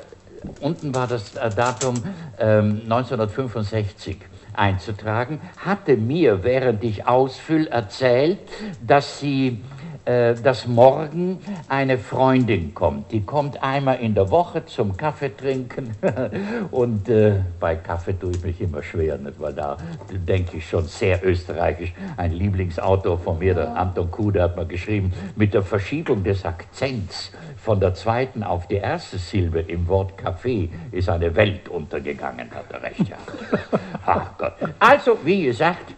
unten 0.59 0.93
war 0.93 1.07
das 1.07 1.35
äh, 1.35 1.49
Datum 1.49 2.03
ähm, 2.37 2.81
1965 2.83 4.17
einzutragen, 4.53 5.41
hatte 5.57 5.97
mir, 5.97 6.43
während 6.43 6.83
ich 6.83 7.07
ausfüll, 7.07 7.67
erzählt, 7.67 8.39
dass 8.85 9.19
sie 9.19 9.63
äh, 10.07 10.35
dass 10.35 10.65
morgen 10.67 11.39
eine 11.67 11.97
Freundin 11.97 12.73
kommt. 12.73 13.11
Die 13.11 13.25
kommt 13.25 13.61
einmal 13.61 13.99
in 13.99 14.15
der 14.15 14.31
Woche 14.31 14.65
zum 14.65 14.95
Kaffee 14.95 15.35
trinken. 15.35 15.95
Und 16.71 17.09
äh, 17.09 17.41
bei 17.59 17.75
Kaffee 17.75 18.13
tue 18.13 18.31
ich 18.31 18.41
mich 18.41 18.61
immer 18.61 18.81
schwer, 18.81 19.17
nicht? 19.17 19.37
weil 19.37 19.51
da 19.51 19.75
denke 20.09 20.57
ich 20.57 20.69
schon 20.69 20.85
sehr 20.85 21.25
österreichisch. 21.25 21.93
Ein 22.15 22.31
Lieblingsautor 22.31 23.19
von 23.19 23.39
mir, 23.39 23.53
der 23.53 23.75
Anton 23.75 24.09
Kude, 24.09 24.43
hat 24.43 24.55
mal 24.55 24.65
geschrieben, 24.65 25.11
mit 25.35 25.53
der 25.53 25.63
Verschiebung 25.63 26.23
des 26.23 26.45
Akzents 26.45 27.33
von 27.57 27.81
der 27.81 27.93
zweiten 27.93 28.43
auf 28.43 28.65
die 28.67 28.75
erste 28.75 29.17
Silbe 29.17 29.59
im 29.59 29.89
Wort 29.89 30.17
Kaffee 30.17 30.69
ist 30.93 31.09
eine 31.09 31.35
Welt 31.35 31.67
untergegangen, 31.67 32.49
hat 32.51 32.71
er 32.71 32.81
recht. 32.81 33.09
Ja. 33.09 33.17
Ach 34.05 34.37
Gott. 34.37 34.53
Also, 34.79 35.17
wie 35.25 35.43
gesagt, 35.43 35.93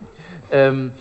ähm, 0.52 0.94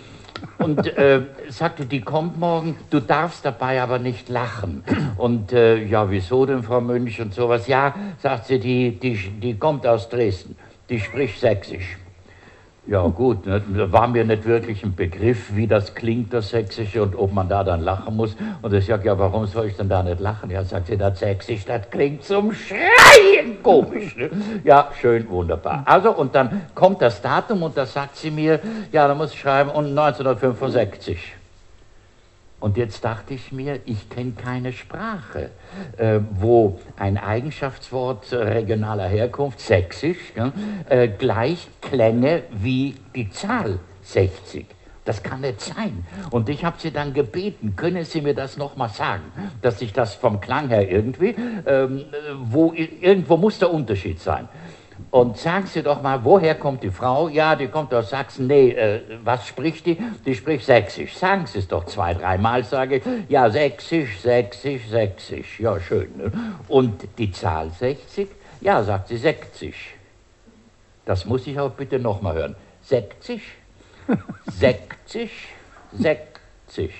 und 0.58 0.86
äh, 0.86 1.22
sagte, 1.48 1.86
die 1.86 2.00
kommt 2.00 2.38
morgen, 2.38 2.76
du 2.90 3.00
darfst 3.00 3.44
dabei 3.44 3.82
aber 3.82 3.98
nicht 3.98 4.28
lachen. 4.28 4.84
Und 5.16 5.52
äh, 5.52 5.84
ja, 5.84 6.10
wieso 6.10 6.46
denn, 6.46 6.62
Frau 6.62 6.80
Münch 6.80 7.20
und 7.20 7.34
sowas? 7.34 7.66
Ja, 7.66 7.94
sagt 8.22 8.46
sie, 8.46 8.58
die, 8.58 8.98
die, 8.98 9.16
die 9.16 9.58
kommt 9.58 9.86
aus 9.86 10.08
Dresden, 10.08 10.56
die 10.88 11.00
spricht 11.00 11.40
Sächsisch. 11.40 11.96
Ja 12.88 13.06
gut, 13.06 13.44
ne, 13.44 13.62
war 13.92 14.08
mir 14.08 14.24
nicht 14.24 14.46
wirklich 14.46 14.82
ein 14.82 14.94
Begriff, 14.94 15.54
wie 15.54 15.66
das 15.66 15.94
klingt, 15.94 16.32
das 16.32 16.48
Sächsische, 16.48 17.02
und 17.02 17.14
ob 17.16 17.34
man 17.34 17.46
da 17.46 17.62
dann 17.62 17.82
lachen 17.82 18.16
muss. 18.16 18.34
Und 18.62 18.72
ich 18.72 18.86
sage, 18.86 19.08
ja, 19.08 19.18
warum 19.18 19.44
soll 19.44 19.66
ich 19.66 19.76
denn 19.76 19.90
da 19.90 20.02
nicht 20.02 20.20
lachen? 20.20 20.50
Ja, 20.50 20.64
sagt 20.64 20.86
sie, 20.86 20.96
das 20.96 21.18
Sächsisch, 21.18 21.66
das 21.66 21.90
klingt 21.90 22.24
zum 22.24 22.50
Schreien 22.54 23.62
komisch. 23.62 24.16
Ne? 24.16 24.30
Ja, 24.64 24.88
schön, 24.98 25.28
wunderbar. 25.28 25.82
Also, 25.84 26.12
und 26.12 26.34
dann 26.34 26.62
kommt 26.74 27.02
das 27.02 27.20
Datum 27.20 27.62
und 27.62 27.76
da 27.76 27.84
sagt 27.84 28.16
sie 28.16 28.30
mir, 28.30 28.58
ja, 28.90 29.06
da 29.06 29.14
muss 29.14 29.34
ich 29.34 29.40
schreiben, 29.40 29.68
und 29.68 29.90
1965. 29.90 31.37
Und 32.60 32.76
jetzt 32.76 33.04
dachte 33.04 33.34
ich 33.34 33.52
mir, 33.52 33.80
ich 33.84 34.08
kenne 34.08 34.32
keine 34.32 34.72
Sprache, 34.72 35.50
äh, 35.96 36.18
wo 36.32 36.80
ein 36.96 37.16
Eigenschaftswort 37.16 38.32
regionaler 38.32 39.06
Herkunft, 39.06 39.60
sächsisch, 39.60 40.32
ja, 40.34 40.52
äh, 40.88 41.08
gleich 41.08 41.68
klänge 41.80 42.42
wie 42.50 42.96
die 43.14 43.30
Zahl 43.30 43.78
60. 44.02 44.66
Das 45.04 45.22
kann 45.22 45.40
nicht 45.40 45.60
sein. 45.60 46.04
Und 46.30 46.50
ich 46.50 46.64
habe 46.64 46.76
sie 46.78 46.90
dann 46.90 47.14
gebeten, 47.14 47.76
können 47.76 48.04
Sie 48.04 48.20
mir 48.20 48.34
das 48.34 48.58
nochmal 48.58 48.90
sagen, 48.90 49.22
dass 49.62 49.80
ich 49.80 49.94
das 49.94 50.14
vom 50.14 50.38
Klang 50.40 50.68
her 50.68 50.90
irgendwie, 50.90 51.34
ähm, 51.66 52.04
wo, 52.42 52.74
irgendwo 52.74 53.38
muss 53.38 53.58
der 53.58 53.72
Unterschied 53.72 54.20
sein. 54.20 54.48
Und 55.10 55.38
sagen 55.38 55.66
Sie 55.66 55.82
doch 55.82 56.02
mal, 56.02 56.22
woher 56.22 56.54
kommt 56.54 56.82
die 56.82 56.90
Frau? 56.90 57.28
Ja, 57.28 57.56
die 57.56 57.68
kommt 57.68 57.94
aus 57.94 58.10
Sachsen. 58.10 58.46
Nee, 58.46 58.70
äh, 58.72 59.00
was 59.24 59.46
spricht 59.46 59.86
die? 59.86 59.96
Die 60.26 60.34
spricht 60.34 60.66
Sächsisch. 60.66 61.16
Sagen 61.16 61.46
Sie 61.46 61.60
es 61.60 61.68
doch 61.68 61.86
zwei, 61.86 62.12
dreimal, 62.12 62.62
sage 62.64 62.96
ich. 62.96 63.02
Ja, 63.28 63.48
Sächsisch, 63.48 64.20
Sächsisch, 64.20 64.86
Sächsisch. 64.88 65.60
Ja, 65.60 65.80
schön. 65.80 66.14
Ne? 66.16 66.32
Und 66.68 67.08
die 67.16 67.32
Zahl 67.32 67.70
60? 67.70 68.28
Ja, 68.60 68.82
sagt 68.82 69.08
sie 69.08 69.16
60. 69.16 69.74
Das 71.04 71.24
muss 71.24 71.46
ich 71.46 71.58
auch 71.58 71.70
bitte 71.70 71.98
nochmal 71.98 72.34
hören. 72.34 72.56
60, 72.82 73.40
60, 74.58 75.30
60. 75.92 76.92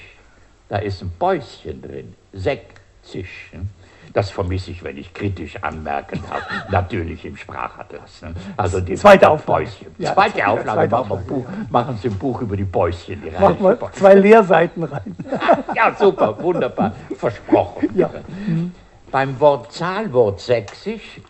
Da 0.69 0.79
ist 0.79 1.03
ein 1.03 1.13
Päuschen 1.19 1.83
drin. 1.83 2.15
60. 2.33 3.27
Ne? 3.53 3.67
Das 4.13 4.31
vermisse 4.31 4.71
ich, 4.71 4.83
wenn 4.83 4.97
ich 4.97 5.13
kritisch 5.13 5.63
anmerken 5.63 6.23
habe. 6.31 6.43
Natürlich 6.71 7.25
im 7.25 7.37
Sprachatlas. 7.37 8.23
Ne? 8.23 8.35
Also 8.57 8.81
die 8.81 8.95
zweite 8.95 9.29
Auflage. 9.29 9.65
Bäuschen. 9.65 9.87
Ja, 9.99 10.15
zweite 10.15 10.47
Auflage. 10.47 10.79
Zweite 10.79 10.91
machen, 10.91 11.13
Auflage. 11.13 11.25
Buch, 11.25 11.47
machen 11.71 11.99
Sie 12.01 12.09
ein 12.09 12.19
Buch 12.19 12.41
über 12.41 12.57
die 12.57 12.65
Bäuschen. 12.65 13.23
Die 13.23 13.31
machen 13.31 13.63
wir 13.63 13.93
zwei 13.93 14.15
Leerseiten 14.15 14.85
rein. 14.85 15.17
ja, 15.77 15.95
super, 15.95 16.41
wunderbar. 16.43 16.93
Versprochen. 17.17 17.91
Ja. 17.95 18.11
Mhm. 18.47 18.73
Beim 19.11 19.39
Wort 19.41 19.73
Zahlwort 19.73 20.41
sächsisch 20.41 21.21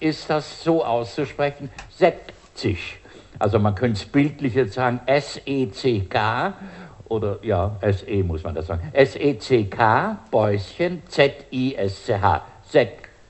ist 0.00 0.28
das 0.28 0.62
so 0.62 0.84
auszusprechen, 0.84 1.70
sächsisch. 1.90 2.98
Also 3.38 3.58
man 3.58 3.74
könnte 3.74 4.00
es 4.00 4.04
bildlich 4.04 4.54
jetzt 4.54 4.74
sagen, 4.74 5.00
S-E-C-K 5.06 6.54
oder 7.08 7.38
ja, 7.42 7.76
SE 7.82 8.22
muss 8.22 8.42
man 8.42 8.54
das 8.54 8.66
sagen. 8.66 8.88
S-E-C-K, 8.92 10.18
Bäuschen, 10.30 11.02
Z-I-S-C-H, 11.08 12.46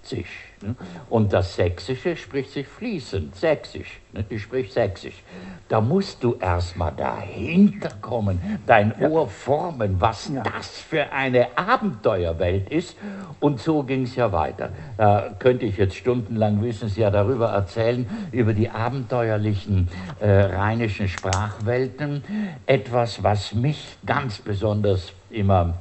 sich. 0.03 0.27
Ne? 0.63 0.75
Und 1.09 1.33
das 1.33 1.55
Sächsische 1.55 2.17
spricht 2.17 2.51
sich 2.51 2.67
fließend, 2.67 3.35
Sächsisch. 3.35 4.01
Ne? 4.13 4.25
Die 4.25 4.39
spricht 4.39 4.73
Sächsisch. 4.73 5.23
Da 5.69 5.81
musst 5.81 6.23
du 6.25 6.37
erstmal 6.37 6.93
dahinter 6.93 7.91
kommen, 8.01 8.41
dein 8.67 8.95
ja. 8.99 9.09
Ohr 9.09 9.29
formen, 9.29 10.01
was 10.01 10.31
ja. 10.33 10.43
das 10.43 10.79
für 10.79 11.13
eine 11.13 11.57
Abenteuerwelt 11.57 12.71
ist. 12.71 12.97
Und 13.41 13.61
so 13.61 13.83
ging 13.83 14.03
es 14.03 14.17
ja 14.17 14.33
weiter. 14.33 14.71
Da 14.97 15.35
könnte 15.39 15.67
ich 15.67 15.77
jetzt 15.77 15.97
stundenlang, 15.97 16.63
wissen 16.63 16.89
Sie 16.89 17.01
ja, 17.01 17.11
darüber 17.11 17.49
erzählen, 17.51 18.09
über 18.33 18.55
die 18.55 18.71
abenteuerlichen 18.71 19.89
äh, 20.21 20.29
rheinischen 20.29 21.09
Sprachwelten. 21.09 22.25
Etwas, 22.67 23.23
was 23.23 23.55
mich 23.55 23.97
ganz 24.05 24.39
besonders 24.39 25.13
immer 25.31 25.75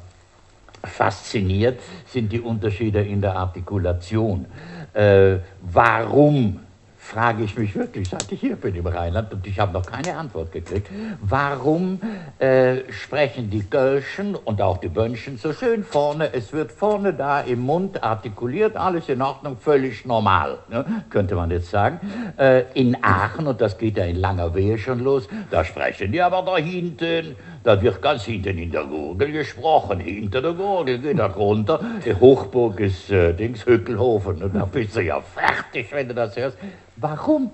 fasziniert, 0.84 1.80
sind 2.06 2.32
die 2.32 2.40
Unterschiede 2.40 3.02
in 3.02 3.22
der 3.22 3.36
Artikulation. 3.36 4.46
Äh, 4.94 5.38
warum 5.62 6.60
frage 7.08 7.44
ich 7.44 7.58
mich 7.58 7.74
wirklich, 7.74 8.10
seit 8.10 8.30
ich 8.32 8.42
hier 8.42 8.58
bin 8.58 8.76
im 8.76 8.86
Rheinland, 8.86 9.34
und 9.34 9.48
ich 9.48 9.58
habe 9.60 9.72
noch 9.72 9.86
keine 9.86 10.18
Antwort 10.18 10.52
gekriegt, 10.52 10.90
warum 11.22 12.02
äh, 12.38 12.80
sprechen 12.92 13.50
die 13.50 13.68
Gölschen 13.68 14.36
und 14.36 14.62
auch 14.62 14.78
die 14.78 14.90
Bönchen 14.90 15.38
so 15.38 15.54
schön 15.54 15.86
vorne, 15.86 16.34
es 16.34 16.52
wird 16.52 16.72
vorne 16.72 17.14
da 17.14 17.40
im 17.40 17.62
Mund 17.62 18.04
artikuliert, 18.04 18.76
alles 18.76 19.08
in 19.08 19.22
Ordnung, 19.22 19.58
völlig 19.58 20.06
normal, 20.06 20.58
ne? 20.70 21.04
könnte 21.10 21.36
man 21.36 21.50
jetzt 21.50 21.70
sagen. 21.70 22.02
Äh, 22.38 22.66
in 22.74 23.02
Aachen, 23.02 23.48
und 23.48 23.62
das 23.62 23.78
geht 23.78 23.98
ja 23.98 24.04
in 24.04 24.18
langer 24.18 24.54
Wehe 24.54 24.78
schon 24.78 25.00
los, 25.00 25.30
da 25.50 25.64
sprechen 25.64 26.12
die 26.12 26.22
aber 26.22 26.44
da 26.44 26.58
hinten, 26.58 27.38
da 27.64 27.82
wird 27.82 28.02
ganz 28.02 28.26
hinten 28.26 28.58
in 28.58 28.72
der 28.72 28.84
Gurgel 28.84 29.32
gesprochen, 29.32 30.02
hinter 30.02 30.42
der 30.42 30.54
Gurgel 30.54 31.00
geht 31.00 31.20
er 31.20 31.34
runter, 31.34 31.80
die 32.06 32.14
Hochburg 32.14 32.82
ist 32.82 33.10
äh, 33.10 33.34
Dings, 33.34 33.66
Hückelhofen, 33.66 34.44
und 34.44 34.54
da 34.54 34.66
bist 34.66 34.98
du 34.98 35.02
ja 35.02 35.22
fertig, 35.22 35.88
wenn 35.92 36.10
du 36.10 36.14
das 36.14 36.36
hörst. 36.36 36.58
Warum? 36.98 37.52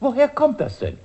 Woher 0.00 0.28
kommt 0.28 0.60
das 0.60 0.78
denn? 0.78 0.98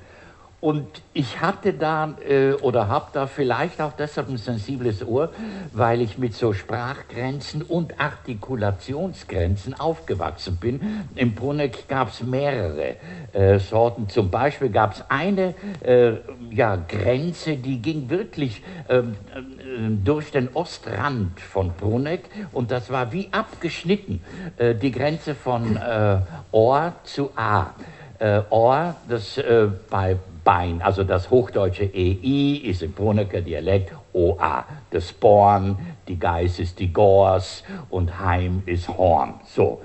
Und 0.59 0.87
ich 1.13 1.39
hatte 1.39 1.73
da 1.73 2.15
äh, 2.27 2.53
oder 2.53 2.87
habe 2.87 3.09
da 3.13 3.27
vielleicht 3.27 3.79
auch 3.79 3.93
deshalb 3.93 4.27
ein 4.27 4.37
sensibles 4.37 5.05
Ohr, 5.05 5.29
weil 5.71 6.01
ich 6.01 6.17
mit 6.17 6.33
so 6.33 6.51
Sprachgrenzen 6.51 7.61
und 7.61 7.99
Artikulationsgrenzen 7.99 9.79
aufgewachsen 9.79 10.57
bin. 10.57 11.05
Im 11.13 11.35
Bruneck 11.35 11.87
gab 11.87 12.09
es 12.09 12.23
mehrere 12.23 12.95
äh, 13.33 13.59
Sorten. 13.59 14.09
Zum 14.09 14.31
Beispiel 14.31 14.69
gab 14.69 14.93
es 14.93 15.03
eine 15.09 15.53
äh, 15.83 16.13
ja, 16.49 16.75
Grenze, 16.75 17.57
die 17.57 17.79
ging 17.79 18.09
wirklich 18.09 18.63
ähm, 18.89 19.15
äh, 19.35 19.41
durch 20.03 20.31
den 20.31 20.49
Ostrand 20.55 21.39
von 21.39 21.71
Bruneck 21.73 22.23
und 22.51 22.71
das 22.71 22.89
war 22.89 23.11
wie 23.11 23.29
abgeschnitten, 23.31 24.23
äh, 24.57 24.73
die 24.73 24.91
Grenze 24.91 25.35
von 25.35 25.77
äh, 25.77 26.17
Ohr 26.51 26.93
zu 27.03 27.29
A. 27.35 27.75
Ohr, 28.49 28.95
das 29.07 29.39
bei 29.91 30.17
Bein, 30.47 30.81
also 30.81 31.03
das 31.03 31.29
hochdeutsche 31.29 31.91
EI 31.93 32.61
ist 32.63 32.81
im 32.81 32.93
Brunnecker 32.93 33.41
Dialekt 33.41 33.93
OA. 34.13 34.63
Das 34.91 35.11
Born, 35.11 35.77
die 36.07 36.17
Geiß 36.17 36.59
ist 36.59 36.79
die 36.79 36.93
Gors 36.93 37.65
und 37.89 38.17
Heim 38.17 38.63
ist 38.65 38.87
Horn. 38.87 39.41
So. 39.45 39.81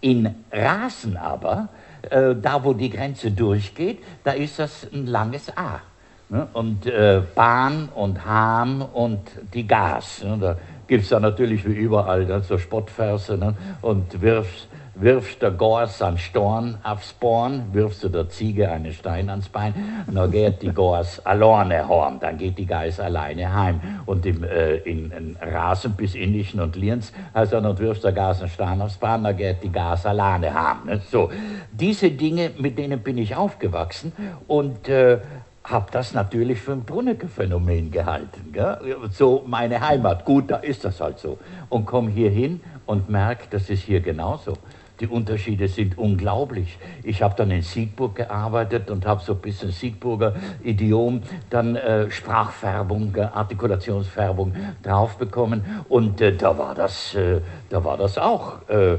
In 0.00 0.32
Rasen 0.52 1.16
aber, 1.16 1.68
äh, 2.08 2.32
da 2.40 2.62
wo 2.62 2.74
die 2.74 2.90
Grenze 2.90 3.32
durchgeht, 3.32 4.04
da 4.22 4.30
ist 4.30 4.60
das 4.60 4.86
ein 4.92 5.08
langes 5.08 5.50
A. 5.56 5.80
Ne? 6.28 6.46
Und 6.52 6.86
äh, 6.86 7.20
Bahn 7.34 7.88
und 7.92 8.24
Ham 8.24 8.82
und 8.82 9.20
die 9.52 9.66
Gas. 9.66 10.22
Ne? 10.22 10.38
Da 10.40 10.56
gibt 10.86 11.02
es 11.02 11.08
da 11.08 11.18
natürlich 11.18 11.66
wie 11.66 11.72
überall 11.72 12.24
ne? 12.24 12.40
so 12.44 12.56
Spottverse 12.56 13.36
ne? 13.36 13.56
und 13.82 14.22
wirfst 14.22 14.68
wirfst 14.94 15.42
der 15.42 15.50
Gors 15.50 16.00
an 16.02 16.18
Storn 16.18 16.78
aufs 16.82 17.12
Born, 17.12 17.66
wirfst 17.72 18.04
du 18.04 18.08
der 18.08 18.28
Ziege 18.28 18.70
einen 18.70 18.92
Stein 18.92 19.28
ans 19.28 19.48
Bein, 19.48 19.74
dann 20.06 20.30
geht 20.30 20.62
die 20.62 20.70
Gors 20.70 21.18
alleine 21.26 21.88
horn, 21.88 22.20
dann 22.20 22.38
geht 22.38 22.58
die 22.58 22.66
Geiß 22.66 23.00
alleine 23.00 23.54
heim. 23.54 23.80
Und 24.06 24.24
im, 24.26 24.44
äh, 24.44 24.76
in, 24.76 25.10
in, 25.10 25.36
Rasen 25.40 25.92
bis 25.92 26.14
Innischen 26.14 26.60
und 26.60 26.76
Lienz, 26.76 27.12
also 27.32 27.60
dann 27.60 27.78
wirfst 27.78 28.04
der 28.04 28.12
Gas 28.12 28.40
einen 28.40 28.50
Stein 28.50 28.80
aufs 28.80 28.96
Bein, 28.96 29.24
dann 29.24 29.36
geht 29.36 29.62
die 29.62 29.72
Gas 29.72 30.06
alleine 30.06 30.54
heim. 30.54 30.86
Ne? 30.86 31.00
So, 31.10 31.30
diese 31.72 32.10
Dinge, 32.10 32.52
mit 32.58 32.78
denen 32.78 33.00
bin 33.00 33.18
ich 33.18 33.34
aufgewachsen 33.34 34.12
und 34.46 34.88
äh, 34.88 35.18
habe 35.64 35.86
das 35.90 36.12
natürlich 36.12 36.60
für 36.60 36.72
ein 36.72 36.84
Brunnecke-Phänomen 36.84 37.90
gehalten. 37.90 38.52
Gell? 38.52 38.78
So 39.10 39.44
meine 39.46 39.80
Heimat, 39.80 40.24
gut, 40.24 40.50
da 40.50 40.56
ist 40.56 40.84
das 40.84 41.00
halt 41.00 41.18
so. 41.18 41.38
Und 41.70 41.86
komme 41.86 42.10
hier 42.10 42.30
hin 42.30 42.60
und 42.84 43.08
merke, 43.08 43.46
das 43.50 43.70
ist 43.70 43.82
hier 43.82 44.00
genauso. 44.00 44.58
Die 45.04 45.10
Unterschiede 45.10 45.68
sind 45.68 45.98
unglaublich. 45.98 46.78
Ich 47.02 47.20
habe 47.20 47.34
dann 47.36 47.50
in 47.50 47.60
Siegburg 47.60 48.14
gearbeitet 48.14 48.90
und 48.90 49.04
habe 49.04 49.22
so 49.22 49.34
ein 49.34 49.38
bisschen 49.38 49.70
Siegburger 49.70 50.34
Idiom, 50.62 51.22
dann 51.50 51.76
äh, 51.76 52.10
Sprachfärbung, 52.10 53.14
äh, 53.14 53.20
Artikulationsfärbung 53.20 54.54
draufbekommen. 54.82 55.62
Und 55.90 56.22
äh, 56.22 56.34
da, 56.34 56.56
war 56.56 56.74
das, 56.74 57.14
äh, 57.14 57.42
da 57.68 57.84
war 57.84 57.98
das 57.98 58.16
auch 58.16 58.66
äh, 58.70 58.96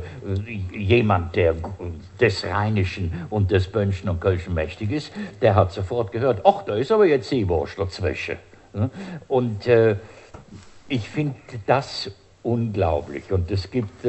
jemand, 0.78 1.36
der 1.36 1.56
des 2.22 2.46
Rheinischen 2.46 3.12
und 3.32 3.50
des 3.50 3.72
Bönschen 3.72 4.08
und 4.08 4.22
Kölschen 4.22 4.54
mächtig 4.54 4.92
ist, 4.92 5.12
der 5.42 5.56
hat 5.56 5.72
sofort 5.72 6.12
gehört, 6.12 6.42
ach, 6.46 6.62
da 6.66 6.76
ist 6.76 6.92
aber 6.92 7.08
jetzt 7.08 7.30
Seewurst 7.30 7.80
dazwischen. 7.80 8.38
Und 9.28 9.66
äh, 9.66 9.96
ich 10.88 11.10
finde 11.10 11.34
das 11.66 12.12
unglaublich. 12.44 13.32
Und 13.32 13.50
es 13.50 13.72
gibt 13.72 14.06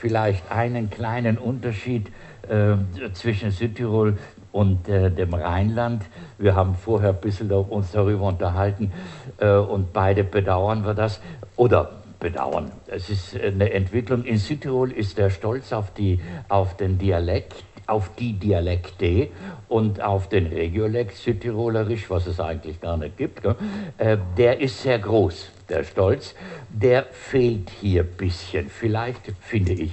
vielleicht 0.00 0.50
einen 0.50 0.88
kleinen 0.88 1.36
Unterschied 1.36 2.10
äh, 2.48 2.76
zwischen 3.12 3.50
Südtirol 3.50 4.18
und 4.50 4.88
äh, 4.88 5.10
dem 5.10 5.34
Rheinland. 5.34 6.04
Wir 6.38 6.54
haben 6.54 6.74
vorher 6.74 7.10
ein 7.10 7.20
bisschen 7.20 7.52
uns 7.52 7.92
darüber 7.92 8.28
unterhalten 8.28 8.92
äh, 9.38 9.52
und 9.52 9.92
beide 9.92 10.24
bedauern 10.24 10.84
wir 10.84 10.94
das. 10.94 11.20
Oder 11.56 11.90
bedauern. 12.18 12.70
Es 12.86 13.10
ist 13.10 13.38
eine 13.38 13.72
Entwicklung. 13.72 14.24
In 14.24 14.38
Südtirol 14.38 14.90
ist 14.92 15.18
der 15.18 15.30
Stolz 15.30 15.72
auf, 15.72 15.92
die, 15.92 16.20
auf 16.48 16.76
den 16.76 16.98
Dialekt, 16.98 17.64
auf 17.86 18.10
die 18.18 18.34
Dialekte 18.34 19.28
und 19.68 20.02
auf 20.02 20.28
den 20.28 20.46
Regiolekt 20.46 21.16
Südtirolerisch, 21.16 22.10
was 22.10 22.26
es 22.26 22.40
eigentlich 22.40 22.80
gar 22.80 22.96
nicht 22.96 23.16
gibt, 23.16 23.44
äh, 23.98 24.16
der 24.36 24.60
ist 24.60 24.82
sehr 24.82 24.98
groß 24.98 25.50
der 25.70 25.84
Stolz, 25.84 26.34
der 26.68 27.04
fehlt 27.04 27.70
hier 27.70 28.02
ein 28.02 28.16
bisschen. 28.16 28.68
Vielleicht, 28.68 29.32
finde 29.40 29.72
ich, 29.72 29.92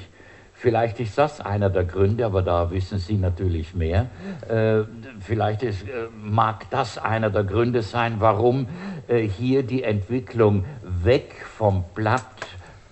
vielleicht 0.54 1.00
ist 1.00 1.18
das 1.18 1.40
einer 1.40 1.70
der 1.70 1.86
Gründe, 1.86 2.26
aber 2.26 2.42
da 2.42 2.72
wissen 2.72 3.00
Sie 3.00 3.16
natürlich 3.16 3.74
mehr. 3.76 4.08
Äh, 4.50 4.84
vielleicht 5.20 5.64
ist, 5.64 5.84
äh, 5.84 6.08
mag 6.22 6.70
das 6.72 6.98
einer 6.98 7.30
der 7.30 7.44
Gründe 7.44 7.84
sein, 7.84 8.16
warum 8.20 8.68
äh, 9.08 9.22
hier 9.22 9.64
die 9.64 9.84
Entwicklung 9.84 10.66
weg 10.84 11.46
vom 11.58 11.86
Blatt 11.94 12.26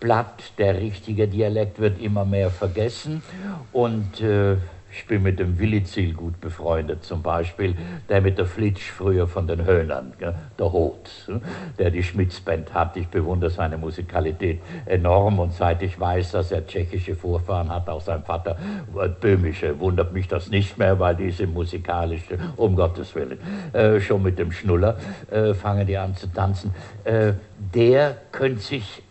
Blatt, 0.06 0.52
der 0.60 0.80
richtige 0.80 1.28
Dialekt 1.28 1.80
wird 1.80 2.00
immer 2.00 2.26
mehr 2.26 2.52
vergessen 2.52 3.24
und 3.72 4.22
äh, 4.22 4.58
ich 4.98 5.08
bin 5.08 5.24
mit 5.24 5.40
dem 5.40 5.60
Willizil 5.60 6.14
gut 6.14 6.40
befreundet, 6.40 7.04
zum 7.04 7.22
Beispiel, 7.22 7.76
der 8.08 8.22
mit 8.22 8.38
der 8.38 8.46
Flitsch 8.46 8.92
früher 8.92 9.28
von 9.28 9.46
den 9.46 9.66
Höhnern, 9.66 10.14
der 10.20 10.72
Hoth, 10.72 11.30
der 11.78 11.92
die 11.92 12.02
Schmitz-Band 12.02 12.74
hat. 12.74 12.96
Ich 12.96 13.08
bewundere 13.08 13.50
seine 13.50 13.78
Musikalität 13.78 14.62
enorm 14.86 15.40
und 15.40 15.54
seit 15.54 15.82
ich 15.82 16.00
weiß, 16.00 16.32
dass 16.32 16.52
er 16.52 16.66
tschechische 16.66 17.16
Vorfahren 17.16 17.70
hat, 17.70 17.90
auch 17.90 18.02
sein 18.02 18.24
Vater 18.24 18.58
äh, 18.98 19.10
böhmische, 19.10 19.80
wundert 19.80 20.14
mich 20.14 20.28
das 20.28 20.50
nicht 20.50 20.78
mehr, 20.78 20.98
weil 20.98 21.16
diese 21.16 21.46
musikalische, 21.46 22.38
um 22.56 22.76
Gottes 22.76 23.14
Willen, 23.16 23.40
äh, 23.74 24.00
schon 24.00 24.24
mit 24.24 24.40
dem 24.40 24.52
Schnuller 24.52 24.98
äh, 25.30 25.54
fangen 25.54 25.86
die 25.86 25.98
an 25.98 26.16
zu 26.16 26.28
tanzen. 26.28 26.74
Äh, 27.04 27.34
der 27.74 28.16
könnte 28.32 28.62
sich 28.62 29.04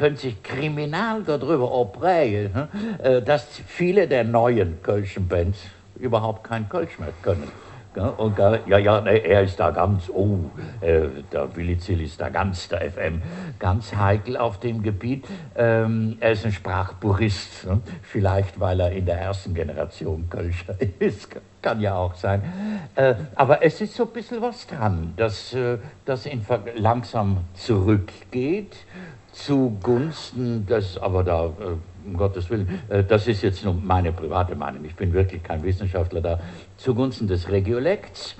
können 0.00 0.16
sich 0.16 0.42
kriminal 0.42 1.22
darüber 1.22 1.70
aufregen, 1.70 2.52
ne, 2.54 2.68
äh, 3.02 3.22
dass 3.22 3.46
viele 3.66 4.08
der 4.08 4.24
neuen 4.24 4.82
Kölschen 4.82 5.28
Bands 5.28 5.58
überhaupt 5.98 6.42
kein 6.42 6.70
Kölsch 6.70 6.98
mehr 6.98 7.12
können. 7.20 7.52
Und 8.16 8.38
ja, 8.38 8.78
ja, 8.78 8.98
er 9.04 9.42
ist 9.42 9.58
da 9.58 9.72
ganz, 9.72 10.08
oh, 10.08 10.38
äh, 10.80 11.08
der 11.32 11.54
Willi 11.56 11.76
Zill 11.76 12.00
ist 12.00 12.20
da 12.20 12.28
ganz, 12.28 12.68
der 12.68 12.88
FM, 12.88 13.20
ganz 13.58 13.94
heikel 13.94 14.36
auf 14.36 14.60
dem 14.60 14.82
Gebiet. 14.82 15.26
Ähm, 15.56 16.16
er 16.20 16.30
ist 16.30 16.46
ein 16.46 16.52
Sprachpurist, 16.52 17.66
ne? 17.66 17.80
vielleicht 18.02 18.60
weil 18.60 18.80
er 18.80 18.92
in 18.92 19.06
der 19.06 19.20
ersten 19.20 19.54
Generation 19.54 20.30
Kölscher 20.30 20.76
ist, 21.00 21.36
kann 21.60 21.80
ja 21.80 21.96
auch 21.96 22.14
sein. 22.14 22.42
Äh, 22.94 23.16
aber 23.34 23.62
es 23.64 23.80
ist 23.80 23.94
so 23.96 24.04
ein 24.04 24.12
bisschen 24.12 24.40
was 24.40 24.68
dran, 24.68 25.12
dass 25.16 25.52
äh, 25.52 25.78
das 26.04 26.28
langsam 26.76 27.38
zurückgeht 27.54 28.76
zugunsten 29.32 30.66
des, 30.66 30.98
aber 30.98 31.24
da, 31.24 31.46
äh, 31.46 32.06
um 32.06 32.16
Gottes 32.16 32.50
Willen, 32.50 32.80
äh, 32.88 33.04
das 33.04 33.28
ist 33.28 33.42
jetzt 33.42 33.64
nur 33.64 33.74
meine 33.74 34.12
private 34.12 34.54
Meinung, 34.54 34.84
ich 34.84 34.94
bin 34.94 35.12
wirklich 35.12 35.42
kein 35.42 35.62
Wissenschaftler 35.62 36.20
da, 36.20 36.40
zugunsten 36.76 37.26
des 37.26 37.50
Regiolekts. 37.50 38.36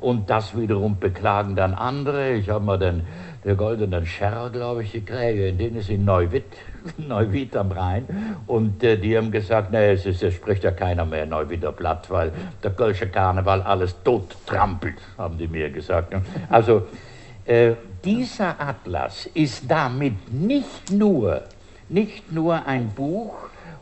Und 0.00 0.28
das 0.28 0.56
wiederum 0.56 0.98
beklagen 0.98 1.56
dann 1.56 1.72
andere. 1.72 2.34
Ich 2.34 2.50
habe 2.50 2.62
mal 2.62 2.78
den, 2.78 3.06
den 3.44 3.56
goldenen 3.56 4.04
Scherr, 4.04 4.50
glaube 4.50 4.82
ich, 4.82 4.92
gekriegt, 4.92 5.58
den 5.58 5.76
ist 5.76 5.88
in 5.88 6.04
Neuwitt, 6.04 6.44
Neuwied 6.98 7.56
am 7.56 7.72
Rhein. 7.72 8.04
Und 8.46 8.82
äh, 8.84 8.98
die 8.98 9.16
haben 9.16 9.30
gesagt, 9.30 9.72
nee, 9.72 9.92
es, 9.92 10.04
ist, 10.04 10.22
es 10.22 10.34
spricht 10.34 10.62
ja 10.62 10.72
keiner 10.72 11.06
mehr 11.06 11.24
Neuwieder 11.24 11.72
Blatt, 11.72 12.10
weil 12.10 12.32
der 12.62 12.72
Kölsche 12.72 13.08
Karneval 13.08 13.62
alles 13.62 13.96
tot 14.02 14.36
trampelt, 14.44 14.98
haben 15.16 15.38
die 15.38 15.48
mir 15.48 15.70
gesagt. 15.70 16.14
Also 16.50 16.82
äh, 17.46 17.72
dieser 18.04 18.60
Atlas 18.60 19.26
ist 19.34 19.64
damit 19.68 20.32
nicht 20.32 20.90
nur, 20.90 21.42
nicht 21.88 22.30
nur 22.32 22.66
ein 22.66 22.90
Buch 22.90 23.34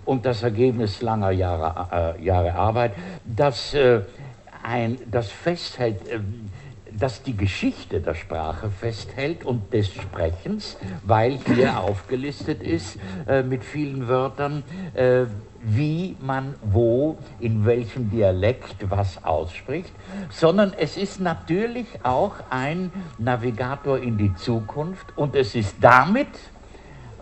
und 0.05 0.25
das 0.27 0.43
Ergebnis 0.43 1.03
langer 1.03 1.31
Jahre, 1.31 2.17
äh, 2.19 2.25
Jahre 2.25 2.55
Arbeit, 2.55 2.93
das, 3.25 3.75
äh, 3.75 4.03
ein, 4.63 4.99
das 5.11 5.29
festhält, 5.29 6.09
äh, 6.09 6.21
das 6.97 7.23
die 7.23 7.37
Geschichte 7.37 8.01
der 8.01 8.15
Sprache 8.15 8.71
festhält 8.71 9.45
und 9.45 9.73
des 9.73 9.93
Sprechens, 9.93 10.77
weil 11.05 11.39
hier 11.39 11.81
aufgelistet 11.81 12.63
ist 12.63 12.99
äh, 13.27 13.43
mit 13.43 13.65
vielen 13.65 14.09
Wörtern, 14.09 14.63
äh, 14.95 15.25
wie 15.63 16.17
man 16.21 16.55
wo, 16.63 17.17
in 17.41 17.65
welchem 17.65 18.11
Dialekt 18.11 18.91
was 18.91 19.25
ausspricht, 19.25 19.93
sondern 20.31 20.73
es 20.77 20.97
ist 20.97 21.21
natürlich 21.21 21.87
auch 22.03 22.35
ein 22.51 22.91
Navigator 23.19 23.99
in 23.99 24.19
die 24.19 24.35
Zukunft 24.35 25.17
und 25.17 25.37
es 25.37 25.55
ist 25.55 25.77
damit 25.81 26.29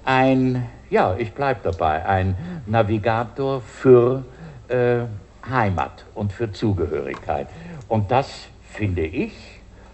ein, 0.05 0.67
ja, 0.89 1.15
ich 1.17 1.33
bleibe 1.33 1.61
dabei, 1.63 2.07
ein 2.07 2.37
Navigator 2.67 3.61
für 3.61 4.25
äh, 4.69 5.01
Heimat 5.49 6.05
und 6.15 6.33
für 6.33 6.51
Zugehörigkeit. 6.51 7.49
Und 7.89 8.11
das 8.11 8.49
finde 8.71 9.03
ich, 9.03 9.33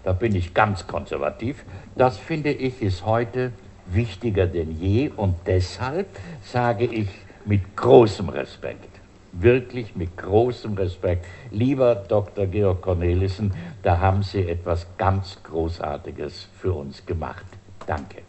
da 0.03 0.13
bin 0.13 0.35
ich 0.35 0.53
ganz 0.53 0.87
konservativ, 0.87 1.65
das 1.95 2.17
finde 2.17 2.51
ich 2.51 2.81
ist 2.81 3.05
heute 3.05 3.51
wichtiger 3.87 4.47
denn 4.47 4.71
je 4.71 5.09
und 5.15 5.35
deshalb 5.45 6.07
sage 6.43 6.85
ich, 6.85 7.09
mit 7.47 7.75
großem 7.75 8.29
Respekt, 8.29 8.99
wirklich 9.31 9.95
mit 9.95 10.17
großem 10.17 10.73
Respekt. 10.73 11.25
Lieber 11.51 11.95
Dr. 11.95 12.45
Georg 12.45 12.81
Cornelissen, 12.81 13.53
da 13.81 13.99
haben 13.99 14.21
Sie 14.21 14.47
etwas 14.47 14.85
ganz 14.97 15.41
Großartiges 15.43 16.49
für 16.59 16.73
uns 16.73 17.05
gemacht. 17.05 17.45
Danke. 17.85 18.21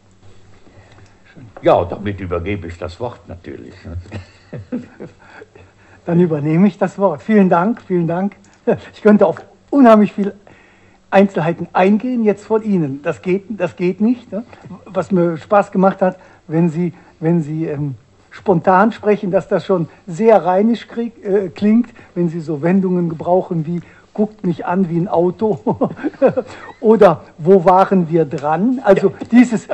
Ja, 1.62 1.85
damit 1.85 2.21
übergebe 2.21 2.69
ich 2.69 2.79
das 2.79 2.99
Wort 3.01 3.29
natürlich. 3.29 3.75
Dann 6.07 6.21
übernehme 6.21 6.69
ich 6.69 6.79
das 6.79 6.99
Wort. 6.99 7.23
Vielen 7.23 7.49
Dank, 7.49 7.83
vielen 7.83 8.07
Dank. 8.07 8.37
Ich 8.95 9.03
könnte 9.03 9.27
auf 9.27 9.37
unheimlich 9.71 10.12
viele 10.12 10.35
Einzelheiten 11.11 11.69
eingehen 11.73 12.25
jetzt 12.25 12.45
von 12.45 12.62
Ihnen. 12.62 13.03
Das 13.03 13.23
geht, 13.23 13.45
das 13.49 13.77
geht 13.77 14.01
nicht. 14.01 14.31
Ne? 14.33 14.45
Was 14.85 15.11
mir 15.11 15.37
Spaß 15.37 15.71
gemacht 15.71 16.03
hat, 16.03 16.19
wenn 16.47 16.69
Sie, 16.69 16.93
wenn 17.21 17.43
Sie 17.43 17.66
ähm, 17.66 17.95
spontan 18.31 18.93
sprechen, 18.93 19.31
dass 19.31 19.49
das 19.49 19.64
schon 19.66 19.89
sehr 20.07 20.45
rheinisch 20.45 20.89
krieg, 20.89 21.24
äh, 21.24 21.49
klingt, 21.49 21.91
wenn 22.14 22.29
Sie 22.29 22.41
so 22.41 22.62
Wendungen 22.62 23.09
gebrauchen 23.09 23.66
wie 23.66 23.81
guckt 24.18 24.45
mich 24.45 24.66
an 24.66 24.91
wie 24.91 24.99
ein 24.99 25.07
Auto 25.07 25.61
oder 26.81 27.22
wo 27.39 27.64
waren 27.64 28.09
wir 28.11 28.24
dran? 28.24 28.81
Also 28.83 29.12
dieses, 29.31 29.68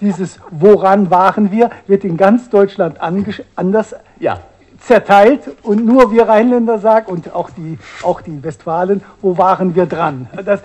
dieses 0.00 0.40
woran 0.50 1.10
waren 1.10 1.50
wir 1.50 1.68
wird 1.86 2.04
in 2.04 2.16
ganz 2.16 2.48
Deutschland 2.48 2.96
anders 2.98 3.94
ja 4.18 4.40
zerteilt 4.80 5.42
und 5.62 5.84
nur 5.84 6.10
wir 6.10 6.28
Rheinländer 6.28 6.78
sagen 6.78 7.06
und 7.10 7.34
auch 7.34 7.50
die, 7.50 7.78
auch 8.02 8.20
die 8.20 8.42
Westfalen, 8.42 9.02
wo 9.20 9.36
waren 9.38 9.74
wir 9.74 9.86
dran? 9.86 10.28
Das 10.44 10.60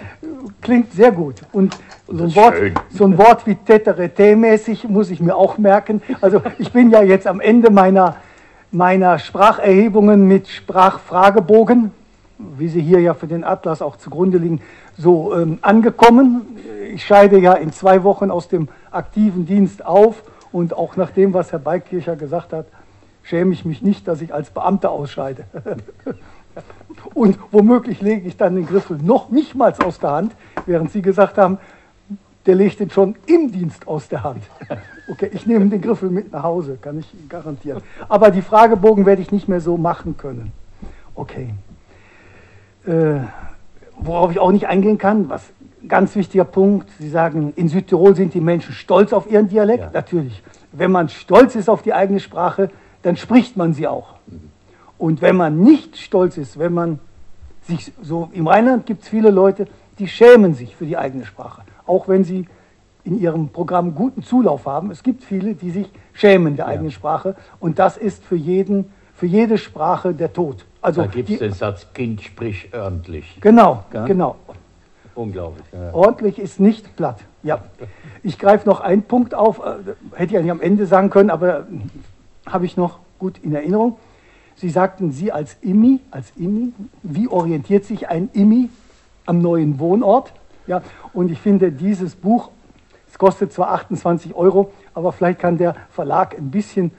klingt 0.61 0.93
sehr 0.93 1.11
gut. 1.11 1.35
Und 1.51 1.77
so 2.07 2.23
ein, 2.23 2.35
Wort, 2.35 2.55
so 2.89 3.05
ein 3.05 3.17
Wort 3.17 3.45
wie 3.45 3.55
Teterete-mäßig 3.55 4.87
muss 4.87 5.09
ich 5.09 5.19
mir 5.19 5.35
auch 5.35 5.57
merken. 5.57 6.01
Also 6.21 6.41
ich 6.59 6.71
bin 6.71 6.89
ja 6.91 7.01
jetzt 7.01 7.27
am 7.27 7.41
Ende 7.41 7.71
meiner, 7.71 8.15
meiner 8.71 9.19
Spracherhebungen 9.19 10.27
mit 10.27 10.47
Sprachfragebogen, 10.47 11.91
wie 12.37 12.67
sie 12.67 12.81
hier 12.81 12.99
ja 12.99 13.13
für 13.13 13.27
den 13.27 13.43
Atlas 13.43 13.81
auch 13.81 13.95
zugrunde 13.97 14.37
liegen, 14.37 14.61
so 14.97 15.35
ähm, 15.35 15.59
angekommen. 15.61 16.57
Ich 16.93 17.05
scheide 17.05 17.37
ja 17.39 17.53
in 17.53 17.71
zwei 17.71 18.03
Wochen 18.03 18.31
aus 18.31 18.47
dem 18.47 18.69
aktiven 18.91 19.45
Dienst 19.45 19.85
auf 19.85 20.23
und 20.51 20.73
auch 20.75 20.95
nach 20.95 21.11
dem, 21.11 21.33
was 21.33 21.51
Herr 21.51 21.59
Beikircher 21.59 22.15
gesagt 22.15 22.53
hat, 22.53 22.67
schäme 23.25 23.53
ich 23.53 23.65
mich 23.65 23.81
nicht, 23.81 24.07
dass 24.07 24.21
ich 24.21 24.33
als 24.33 24.49
Beamter 24.49 24.91
ausscheide. 24.91 25.45
Und 27.13 27.37
womöglich 27.51 28.01
lege 28.01 28.27
ich 28.27 28.37
dann 28.37 28.55
den 28.55 28.65
Griffel 28.65 28.97
noch 28.97 29.29
nicht 29.29 29.55
mal 29.55 29.73
aus 29.83 29.99
der 29.99 30.11
Hand, 30.11 30.35
während 30.65 30.91
Sie 30.91 31.01
gesagt 31.01 31.37
haben, 31.37 31.57
der 32.45 32.55
legt 32.55 32.79
den 32.79 32.89
schon 32.89 33.15
im 33.25 33.51
Dienst 33.51 33.87
aus 33.87 34.07
der 34.07 34.23
Hand. 34.23 34.43
Okay, 35.07 35.29
ich 35.33 35.45
nehme 35.45 35.65
den 35.67 35.81
Griffel 35.81 36.09
mit 36.09 36.31
nach 36.31 36.43
Hause, 36.43 36.77
kann 36.81 36.99
ich 36.99 37.13
Ihnen 37.13 37.27
garantieren. 37.27 37.81
Aber 38.07 38.31
die 38.31 38.41
Fragebogen 38.41 39.05
werde 39.05 39.21
ich 39.21 39.31
nicht 39.31 39.47
mehr 39.47 39.61
so 39.61 39.77
machen 39.77 40.15
können. 40.17 40.51
Okay. 41.15 41.49
Äh, 42.85 43.21
worauf 43.97 44.31
ich 44.31 44.39
auch 44.39 44.51
nicht 44.51 44.67
eingehen 44.67 44.97
kann, 44.97 45.29
was 45.29 45.43
ganz 45.87 46.15
wichtiger 46.15 46.45
Punkt, 46.45 46.89
Sie 46.99 47.09
sagen, 47.09 47.53
in 47.55 47.67
Südtirol 47.67 48.15
sind 48.15 48.33
die 48.33 48.41
Menschen 48.41 48.73
stolz 48.73 49.13
auf 49.13 49.29
ihren 49.29 49.47
Dialekt. 49.47 49.83
Ja. 49.83 49.89
Natürlich. 49.93 50.43
Wenn 50.71 50.91
man 50.91 51.09
stolz 51.09 51.55
ist 51.55 51.69
auf 51.69 51.81
die 51.81 51.93
eigene 51.93 52.19
Sprache, 52.19 52.69
dann 53.05 53.17
spricht 53.17 53.55
man 53.55 53.73
sie 53.73 53.87
auch. 53.87 54.15
Und 54.97 55.21
wenn 55.21 55.35
man 55.35 55.59
nicht 55.59 55.97
stolz 55.97 56.37
ist, 56.37 56.57
wenn 56.57 56.73
man 56.73 56.99
sich 57.67 57.91
so 58.01 58.29
im 58.33 58.47
Rheinland 58.47 58.87
gibt 58.87 59.03
es 59.03 59.09
viele 59.09 59.29
Leute, 59.29 59.67
die 59.99 60.07
schämen 60.07 60.55
sich 60.55 60.75
für 60.75 60.87
die 60.87 60.97
eigene 60.97 61.23
Sprache, 61.23 61.61
auch 61.85 62.07
wenn 62.07 62.23
sie 62.23 62.47
in 63.03 63.19
ihrem 63.19 63.49
Programm 63.49 63.93
guten 63.93 64.23
Zulauf 64.23 64.65
haben. 64.65 64.89
Es 64.89 65.03
gibt 65.03 65.23
viele, 65.23 65.53
die 65.53 65.69
sich 65.69 65.87
schämen 66.13 66.55
der 66.55 66.65
ja. 66.65 66.71
eigenen 66.71 66.91
Sprache 66.91 67.35
und 67.59 67.77
das 67.77 67.95
ist 67.95 68.23
für 68.23 68.35
jeden, 68.35 68.91
für 69.13 69.27
jede 69.27 69.59
Sprache 69.59 70.15
der 70.15 70.33
Tod. 70.33 70.65
Also 70.81 71.01
da 71.01 71.07
gibt 71.07 71.29
es 71.29 71.37
den 71.37 71.53
Satz, 71.53 71.85
Kind 71.93 72.23
sprich 72.23 72.71
ordentlich. 72.73 73.37
Genau, 73.39 73.83
ja? 73.93 74.05
genau. 74.07 74.35
Unglaublich. 75.13 75.65
Ja. 75.71 75.93
Ordentlich 75.93 76.39
ist 76.39 76.59
nicht 76.59 76.95
platt. 76.95 77.19
Ja. 77.43 77.63
Ich 78.23 78.39
greife 78.39 78.67
noch 78.67 78.81
einen 78.81 79.03
Punkt 79.03 79.35
auf, 79.35 79.59
äh, 79.59 79.93
hätte 80.15 80.33
ich 80.33 80.37
eigentlich 80.39 80.51
am 80.51 80.61
Ende 80.61 80.87
sagen 80.87 81.11
können, 81.11 81.29
aber 81.29 81.67
habe 82.45 82.65
ich 82.65 82.77
noch 82.77 82.99
gut 83.19 83.39
in 83.43 83.53
Erinnerung. 83.53 83.97
Sie 84.55 84.69
sagten, 84.69 85.11
Sie 85.11 85.31
als 85.31 85.57
IMI, 85.61 85.99
als 86.11 86.31
IMI, 86.37 86.73
wie 87.03 87.27
orientiert 87.27 87.85
sich 87.85 88.07
ein 88.07 88.29
IMI 88.33 88.69
am 89.25 89.39
neuen 89.39 89.79
Wohnort? 89.79 90.31
Ja, 90.67 90.81
und 91.13 91.31
ich 91.31 91.39
finde 91.39 91.71
dieses 91.71 92.15
Buch, 92.15 92.49
es 93.09 93.17
kostet 93.17 93.53
zwar 93.53 93.71
28 93.71 94.33
Euro, 94.33 94.71
aber 94.93 95.11
vielleicht 95.11 95.39
kann 95.39 95.57
der 95.57 95.75
Verlag 95.91 96.37
ein 96.37 96.51
bisschen 96.51 96.91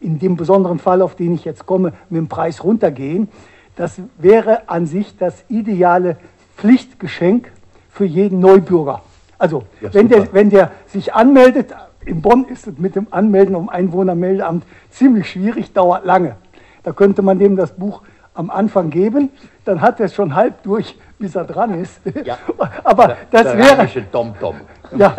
in 0.00 0.18
dem 0.18 0.36
besonderen 0.36 0.78
Fall, 0.78 1.02
auf 1.02 1.16
den 1.16 1.34
ich 1.34 1.44
jetzt 1.44 1.66
komme, 1.66 1.92
mit 2.08 2.18
dem 2.18 2.28
Preis 2.28 2.62
runtergehen. 2.62 3.28
Das 3.74 4.00
wäre 4.18 4.68
an 4.68 4.86
sich 4.86 5.16
das 5.16 5.44
ideale 5.48 6.16
Pflichtgeschenk 6.56 7.50
für 7.90 8.04
jeden 8.04 8.40
Neubürger. 8.40 9.02
Also, 9.38 9.64
ja, 9.80 9.92
wenn, 9.92 10.08
der, 10.08 10.32
wenn 10.32 10.50
der 10.50 10.70
sich 10.86 11.14
anmeldet 11.14 11.74
in 12.06 12.22
Bonn 12.22 12.44
ist 12.44 12.66
es 12.66 12.78
mit 12.78 12.96
dem 12.96 13.08
Anmelden 13.10 13.54
um 13.54 13.68
Einwohnermeldeamt 13.68 14.64
ziemlich 14.90 15.30
schwierig, 15.30 15.72
dauert 15.72 16.04
lange. 16.04 16.36
Da 16.84 16.92
könnte 16.92 17.20
man 17.20 17.38
dem 17.38 17.56
das 17.56 17.72
Buch 17.72 18.02
am 18.32 18.50
Anfang 18.50 18.90
geben, 18.90 19.30
dann 19.64 19.80
hat 19.80 19.98
er 19.98 20.06
es 20.06 20.14
schon 20.14 20.34
halb 20.34 20.62
durch, 20.62 20.96
bis 21.18 21.34
er 21.34 21.44
dran 21.44 21.80
ist. 21.80 22.00
Ja. 22.24 22.38
aber 22.84 23.16
das 23.30 23.42
der 23.42 23.58
wäre. 23.58 23.88
Tom 24.12 24.34
-Tom. 24.40 24.54
Ja, 24.96 25.14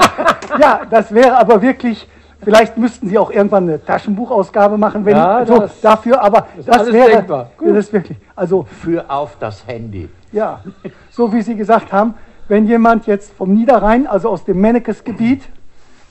ja, 0.59 0.81
das 0.89 1.13
wäre 1.13 1.37
aber 1.37 1.61
wirklich. 1.61 2.07
Vielleicht 2.39 2.77
müssten 2.77 3.09
Sie 3.09 3.17
auch 3.17 3.31
irgendwann 3.31 3.63
eine 3.63 3.83
Taschenbuchausgabe 3.83 4.77
machen, 4.77 5.03
wenn 5.03 5.17
ja, 5.17 5.43
so, 5.43 5.57
das, 5.57 5.81
dafür, 5.81 6.21
aber 6.21 6.47
das, 6.63 6.93
wäre 6.93 7.09
denkbar. 7.09 7.49
das 7.59 7.77
ist 7.77 7.93
wirklich. 7.93 8.17
Also 8.35 8.63
für 8.63 9.09
auf 9.09 9.37
das 9.39 9.65
Handy. 9.65 10.07
Ja, 10.31 10.61
so 11.09 11.33
wie 11.33 11.41
Sie 11.41 11.55
gesagt 11.55 11.91
haben, 11.91 12.13
wenn 12.47 12.67
jemand 12.67 13.07
jetzt 13.07 13.33
vom 13.33 13.53
Niederrhein, 13.53 14.05
also 14.05 14.29
aus 14.29 14.45
dem 14.45 14.61
Mennekes-Gebiet, 14.61 15.49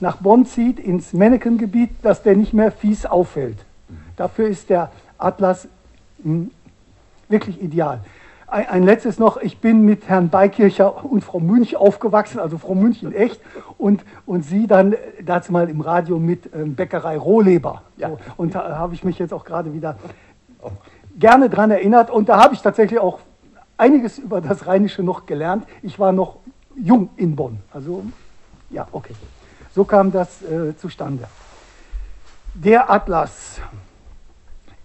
nach 0.01 0.16
Bonn 0.16 0.47
zieht, 0.47 0.78
ins 0.78 1.12
Mannequin-Gebiet, 1.12 1.90
dass 2.03 2.22
der 2.22 2.36
nicht 2.36 2.53
mehr 2.53 2.70
fies 2.70 3.07
auffällt. 3.07 3.59
Dafür 4.16 4.49
ist 4.49 4.70
der 4.70 4.90
Atlas 5.18 5.68
hm, 6.22 6.51
wirklich 7.28 7.62
ideal. 7.62 8.01
Ein, 8.47 8.68
ein, 8.68 8.82
letztes 8.84 9.18
noch, 9.18 9.38
ich 9.38 9.59
bin 9.59 9.82
mit 9.82 10.09
Herrn 10.09 10.28
Beikircher 10.28 11.05
und 11.05 11.24
Frau 11.24 11.40
Münch 11.40 11.76
aufgewachsen, 11.76 12.38
also 12.38 12.59
Frau 12.59 12.74
Münch 12.74 13.03
in 13.03 13.12
echt, 13.12 13.40
und, 13.76 14.05
und 14.24 14.44
Sie 14.44 14.66
dann 14.66 14.94
dazu 15.24 15.53
mal 15.53 15.68
im 15.68 15.80
Radio 15.80 16.18
mit 16.18 16.51
ähm, 16.55 16.74
Bäckerei 16.74 17.18
Rohleber. 17.18 17.82
Ja. 17.97 18.11
So, 18.11 18.18
und 18.36 18.55
da 18.55 18.78
habe 18.78 18.94
ich 18.94 19.03
mich 19.03 19.18
jetzt 19.18 19.32
auch 19.32 19.44
gerade 19.44 19.74
wieder 19.74 19.97
gerne 21.18 21.51
dran 21.51 21.70
erinnert 21.70 22.11
und 22.11 22.28
da 22.28 22.40
habe 22.40 22.55
ich 22.55 22.61
tatsächlich 22.61 23.01
auch 23.01 23.18
einiges 23.76 24.18
über 24.18 24.40
das 24.40 24.66
Rheinische 24.66 25.03
noch 25.03 25.26
gelernt. 25.26 25.66
Ich 25.82 25.99
war 25.99 26.12
noch 26.12 26.36
jung 26.76 27.09
in 27.16 27.34
Bonn, 27.34 27.59
also 27.72 28.05
ja, 28.70 28.86
okay. 28.92 29.14
So 29.77 29.85
kam 29.85 30.11
das 30.11 30.41
äh, 30.41 30.74
zustande. 30.79 31.29
Der 32.55 32.91
Atlas 32.91 33.61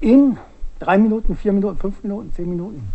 in 0.02 0.38
drei 0.80 0.98
Minuten, 0.98 1.38
vier 1.38 1.54
Minuten, 1.54 1.78
fünf 1.78 2.04
Minuten, 2.04 2.34
zehn 2.34 2.50
Minuten. 2.50 2.92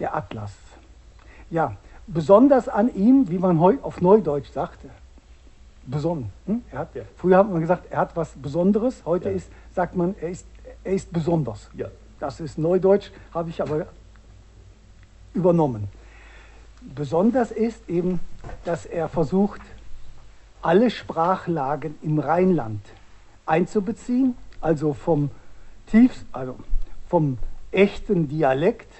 Der 0.00 0.16
Atlas. 0.16 0.50
Ja, 1.50 1.76
besonders 2.08 2.68
an 2.68 2.92
ihm, 2.96 3.30
wie 3.30 3.38
man 3.38 3.60
heute 3.60 3.84
auf 3.84 4.00
Neudeutsch 4.00 4.50
sagte, 4.50 4.90
besonnen. 5.86 6.32
Hm? 6.46 6.64
Hat, 6.72 6.92
ja. 6.96 7.02
Früher 7.16 7.38
hat 7.38 7.48
man 7.48 7.60
gesagt, 7.60 7.84
er 7.88 7.98
hat 7.98 8.16
was 8.16 8.30
Besonderes. 8.30 9.02
Heute 9.06 9.28
ja. 9.28 9.36
ist, 9.36 9.48
sagt 9.72 9.94
man, 9.94 10.16
er 10.20 10.30
ist, 10.30 10.46
er 10.82 10.94
ist 10.94 11.12
besonders. 11.12 11.70
Ja. 11.76 11.86
Das 12.18 12.40
ist 12.40 12.58
Neudeutsch, 12.58 13.12
habe 13.32 13.50
ich 13.50 13.62
aber 13.62 13.86
übernommen. 15.32 15.86
Besonders 16.94 17.50
ist 17.50 17.88
eben, 17.88 18.20
dass 18.64 18.86
er 18.86 19.08
versucht, 19.08 19.60
alle 20.62 20.90
Sprachlagen 20.90 21.96
im 22.02 22.18
Rheinland 22.18 22.80
einzubeziehen, 23.44 24.36
also 24.60 24.94
vom 24.94 25.30
tiefst, 25.86 26.24
also 26.32 26.56
vom 27.08 27.38
echten 27.70 28.28
Dialekt 28.28 28.90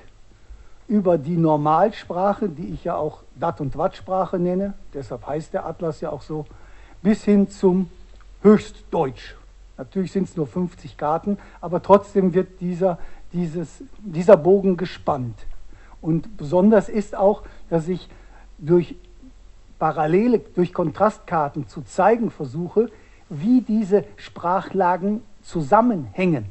über 0.89 1.19
die 1.19 1.37
Normalsprache, 1.37 2.49
die 2.49 2.69
ich 2.69 2.85
ja 2.85 2.97
auch 2.97 3.23
Dat- 3.35 3.61
und 3.61 3.77
Wattsprache 3.77 4.39
nenne, 4.39 4.75
deshalb 4.95 5.27
heißt 5.27 5.53
der 5.53 5.67
Atlas 5.67 6.01
ja 6.01 6.11
auch 6.11 6.23
so, 6.23 6.47
bis 7.03 7.25
hin 7.25 7.51
zum 7.51 7.91
Höchstdeutsch. 8.43 9.35
Natürlich 9.77 10.13
sind 10.13 10.29
es 10.29 10.37
nur 10.37 10.47
50 10.47 10.97
Karten, 10.97 11.39
aber 11.61 11.83
trotzdem 11.83 12.35
wird 12.35 12.61
dieser, 12.61 12.99
dieses, 13.33 13.83
dieser 13.99 14.37
Bogen 14.37 14.77
gespannt. 14.77 15.47
Und 16.01 16.37
besonders 16.37 16.89
ist 16.89 17.17
auch, 17.17 17.43
dass 17.71 17.89
ich 17.89 18.09
durch 18.59 18.97
Parallele, 19.79 20.41
durch 20.55 20.73
Kontrastkarten 20.73 21.69
zu 21.69 21.83
zeigen 21.83 22.31
versuche, 22.31 22.91
wie 23.29 23.61
diese 23.61 24.05
Sprachlagen 24.17 25.23
zusammenhängen. 25.43 26.47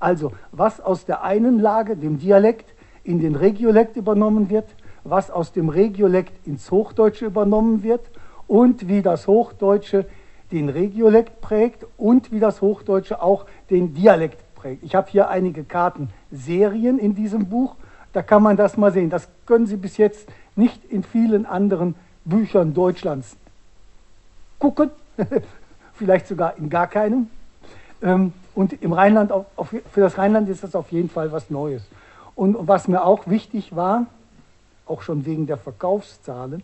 Also 0.00 0.32
was 0.52 0.80
aus 0.80 1.04
der 1.04 1.22
einen 1.22 1.58
Lage, 1.58 1.96
dem 1.96 2.18
Dialekt, 2.18 2.74
in 3.04 3.20
den 3.20 3.34
Regiolekt 3.34 3.96
übernommen 3.96 4.50
wird, 4.50 4.66
was 5.04 5.30
aus 5.30 5.52
dem 5.52 5.68
Regiolekt 5.68 6.46
ins 6.46 6.70
Hochdeutsche 6.70 7.26
übernommen 7.26 7.82
wird 7.82 8.02
und 8.46 8.88
wie 8.88 9.02
das 9.02 9.26
Hochdeutsche 9.26 10.06
den 10.52 10.68
Regiolekt 10.68 11.40
prägt 11.40 11.86
und 11.96 12.32
wie 12.32 12.40
das 12.40 12.60
Hochdeutsche 12.60 13.22
auch 13.22 13.46
den 13.70 13.94
Dialekt 13.94 14.38
prägt. 14.54 14.82
Ich 14.82 14.94
habe 14.94 15.10
hier 15.10 15.28
einige 15.28 15.64
Kartenserien 15.64 16.98
in 16.98 17.14
diesem 17.14 17.48
Buch, 17.48 17.76
da 18.12 18.22
kann 18.22 18.42
man 18.42 18.56
das 18.56 18.76
mal 18.76 18.92
sehen. 18.92 19.10
Das 19.10 19.28
können 19.46 19.66
Sie 19.66 19.76
bis 19.76 19.96
jetzt 19.96 20.28
nicht 20.56 20.84
in 20.90 21.02
vielen 21.02 21.46
anderen 21.46 21.94
Büchern 22.24 22.74
Deutschlands 22.74 23.36
gucken, 24.58 24.90
vielleicht 25.94 26.26
sogar 26.26 26.56
in 26.56 26.68
gar 26.68 26.86
keinem. 26.86 27.28
Ähm, 28.02 28.32
und 28.54 28.82
im 28.82 28.92
Rheinland, 28.92 29.32
für 29.92 30.00
das 30.00 30.18
Rheinland 30.18 30.48
ist 30.48 30.64
das 30.64 30.74
auf 30.74 30.90
jeden 30.90 31.08
Fall 31.08 31.32
was 31.32 31.50
Neues. 31.50 31.82
Und 32.34 32.56
was 32.66 32.88
mir 32.88 33.04
auch 33.04 33.26
wichtig 33.26 33.74
war, 33.74 34.06
auch 34.86 35.02
schon 35.02 35.26
wegen 35.26 35.46
der 35.46 35.58
Verkaufszahlen, 35.58 36.62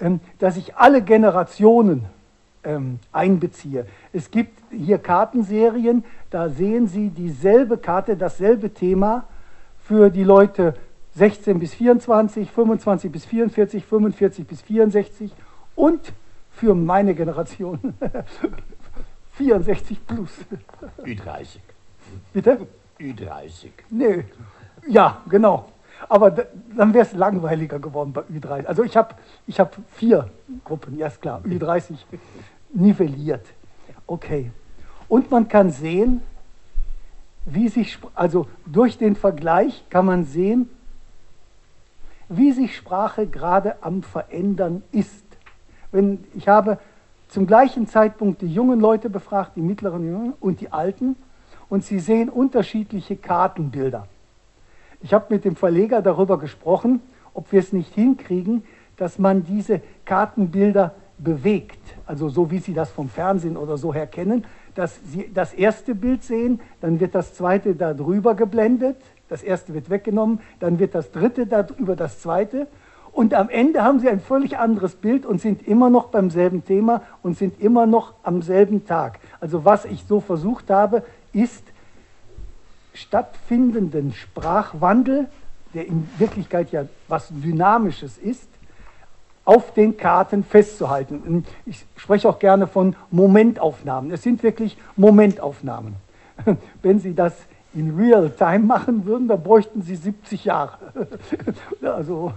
ähm, 0.00 0.20
dass 0.38 0.56
ich 0.56 0.76
alle 0.76 1.02
Generationen 1.02 2.04
ähm, 2.64 2.98
einbeziehe. 3.12 3.86
Es 4.12 4.30
gibt 4.30 4.58
hier 4.70 4.98
Kartenserien, 4.98 6.04
da 6.30 6.48
sehen 6.48 6.86
Sie 6.86 7.10
dieselbe 7.10 7.78
Karte, 7.78 8.16
dasselbe 8.16 8.72
Thema 8.74 9.24
für 9.88 10.10
die 10.10 10.22
Leute 10.22 10.74
16 11.14 11.58
bis 11.58 11.72
24, 11.72 12.50
25 12.50 13.10
bis 13.10 13.24
44, 13.24 13.86
45 13.86 14.46
bis 14.46 14.60
64 14.60 15.32
und 15.76 16.12
für 16.50 16.74
meine 16.74 17.14
Generation 17.14 17.94
64 19.32 20.06
plus. 20.06 20.30
Ü30. 21.02 21.60
Bitte? 22.34 22.66
Ü30. 23.00 23.70
Nee, 23.88 24.24
ja, 24.86 25.22
genau. 25.30 25.70
Aber 26.06 26.30
dann 26.30 26.92
wäre 26.92 27.06
es 27.06 27.14
langweiliger 27.14 27.78
geworden 27.78 28.12
bei 28.12 28.22
Ü30. 28.22 28.66
Also 28.66 28.84
ich 28.84 28.94
habe 28.94 29.14
ich 29.46 29.58
hab 29.58 29.74
vier 29.94 30.28
Gruppen, 30.64 30.98
ja 30.98 31.06
ist 31.06 31.22
klar, 31.22 31.40
Ü30 31.46 31.94
nivelliert. 32.74 33.46
Okay. 34.06 34.50
Und 35.08 35.30
man 35.30 35.48
kann 35.48 35.70
sehen, 35.70 36.20
wie 37.54 37.68
sich, 37.68 37.98
also 38.14 38.46
durch 38.66 38.98
den 38.98 39.16
Vergleich 39.16 39.84
kann 39.90 40.06
man 40.06 40.24
sehen, 40.24 40.68
wie 42.28 42.52
sich 42.52 42.76
Sprache 42.76 43.26
gerade 43.26 43.76
am 43.82 44.02
Verändern 44.02 44.82
ist. 44.92 45.24
Wenn, 45.90 46.24
ich 46.34 46.48
habe 46.48 46.78
zum 47.28 47.46
gleichen 47.46 47.86
Zeitpunkt 47.86 48.42
die 48.42 48.52
jungen 48.52 48.80
Leute 48.80 49.10
befragt, 49.10 49.52
die 49.56 49.62
mittleren 49.62 50.34
und 50.40 50.60
die 50.60 50.72
alten, 50.72 51.16
und 51.68 51.84
sie 51.84 51.98
sehen 51.98 52.28
unterschiedliche 52.28 53.16
Kartenbilder. 53.16 54.06
Ich 55.02 55.12
habe 55.12 55.26
mit 55.28 55.44
dem 55.44 55.54
Verleger 55.54 56.02
darüber 56.02 56.38
gesprochen, 56.38 57.00
ob 57.34 57.52
wir 57.52 57.60
es 57.60 57.72
nicht 57.72 57.94
hinkriegen, 57.94 58.64
dass 58.96 59.18
man 59.18 59.44
diese 59.44 59.80
Kartenbilder 60.04 60.94
bewegt, 61.18 61.78
also 62.06 62.28
so 62.28 62.50
wie 62.50 62.58
Sie 62.58 62.74
das 62.74 62.90
vom 62.90 63.08
Fernsehen 63.08 63.56
oder 63.56 63.76
so 63.76 63.92
her 63.92 64.06
kennen, 64.06 64.44
dass 64.78 65.00
Sie 65.10 65.28
das 65.34 65.52
erste 65.54 65.96
Bild 65.96 66.22
sehen, 66.22 66.60
dann 66.80 67.00
wird 67.00 67.16
das 67.16 67.34
zweite 67.34 67.74
da 67.74 67.94
drüber 67.94 68.36
geblendet, 68.36 68.96
das 69.28 69.42
erste 69.42 69.74
wird 69.74 69.90
weggenommen, 69.90 70.40
dann 70.60 70.78
wird 70.78 70.94
das 70.94 71.10
dritte 71.10 71.46
da 71.46 71.66
über 71.78 71.96
das 71.96 72.20
zweite 72.20 72.68
und 73.10 73.34
am 73.34 73.48
Ende 73.48 73.82
haben 73.82 73.98
Sie 73.98 74.08
ein 74.08 74.20
völlig 74.20 74.58
anderes 74.58 74.94
Bild 74.94 75.26
und 75.26 75.40
sind 75.40 75.66
immer 75.66 75.90
noch 75.90 76.10
beim 76.10 76.30
selben 76.30 76.64
Thema 76.64 77.02
und 77.24 77.36
sind 77.36 77.60
immer 77.60 77.84
noch 77.84 78.14
am 78.22 78.42
selben 78.42 78.86
Tag. 78.86 79.18
Also 79.40 79.64
was 79.64 79.84
ich 79.84 80.04
so 80.06 80.20
versucht 80.20 80.70
habe, 80.70 81.02
ist 81.32 81.64
stattfindenden 82.94 84.12
Sprachwandel, 84.12 85.26
der 85.74 85.88
in 85.88 86.08
Wirklichkeit 86.18 86.70
ja 86.70 86.84
was 87.08 87.28
Dynamisches 87.30 88.18
ist, 88.18 88.48
auf 89.48 89.72
den 89.72 89.96
Karten 89.96 90.44
festzuhalten. 90.44 91.42
Ich 91.64 91.86
spreche 91.96 92.28
auch 92.28 92.38
gerne 92.38 92.66
von 92.66 92.94
Momentaufnahmen. 93.10 94.10
Es 94.10 94.22
sind 94.22 94.42
wirklich 94.42 94.76
Momentaufnahmen. 94.94 95.94
Wenn 96.82 97.00
Sie 97.00 97.14
das 97.14 97.32
in 97.72 97.96
Real 97.96 98.28
Time 98.28 98.58
machen 98.58 99.06
würden, 99.06 99.26
dann 99.26 99.42
bräuchten 99.42 99.80
Sie 99.80 99.96
70 99.96 100.44
Jahre. 100.44 100.76
Also 101.82 102.34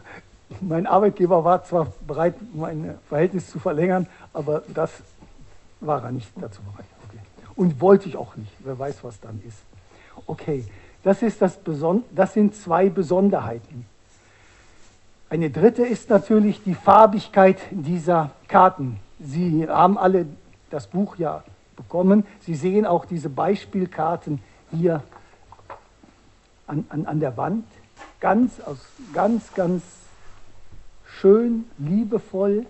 mein 0.62 0.88
Arbeitgeber 0.88 1.43
war 1.43 1.66
zwar 1.66 1.88
bereit, 2.07 2.36
mein 2.53 2.95
Verhältnis 3.09 3.49
zu 3.49 3.59
verlängern, 3.59 4.07
aber 4.32 4.64
das 4.74 4.91
war 5.82 6.01
er 6.05 6.12
nicht 6.12 6.32
dazu 6.39 6.62
bereit. 6.62 6.86
Okay. 7.09 7.20
Und 7.57 7.82
wollte 7.82 8.07
ich 8.07 8.16
auch 8.16 8.38
nicht. 8.38 8.53
Wer 8.59 8.80
weiß, 8.80 9.03
was 9.03 9.20
dann 9.20 9.41
ist. 9.45 9.57
Okay, 10.28 10.64
das, 11.03 11.22
ist 11.24 11.41
das, 11.41 11.57
Beson 11.57 12.03
das 12.16 12.34
sind 12.34 12.55
zwei 12.55 12.89
Besonderheiten. 12.89 13.86
Eine 15.32 15.49
dritte 15.49 15.86
ist 15.86 16.09
natürlich 16.09 16.61
die 16.61 16.75
Farbigkeit 16.75 17.57
dieser 17.71 18.32
Karten. 18.49 18.99
Sie 19.17 19.65
haben 19.65 19.97
alle 19.97 20.25
das 20.69 20.88
Buch 20.88 21.15
ja 21.15 21.45
bekommen. 21.77 22.25
Sie 22.41 22.53
sehen 22.53 22.86
auch 22.86 23.05
diese 23.05 23.29
Beispielkarten 23.29 24.43
hier 24.71 25.01
an, 26.67 26.84
an, 26.89 27.05
an 27.05 27.21
der 27.21 27.38
Wand. 27.38 27.63
Ganz, 28.19 28.59
aus, 28.59 28.79
ganz, 29.13 29.53
ganz 29.53 29.84
schön, 31.05 31.63
liebevoll, 31.77 32.65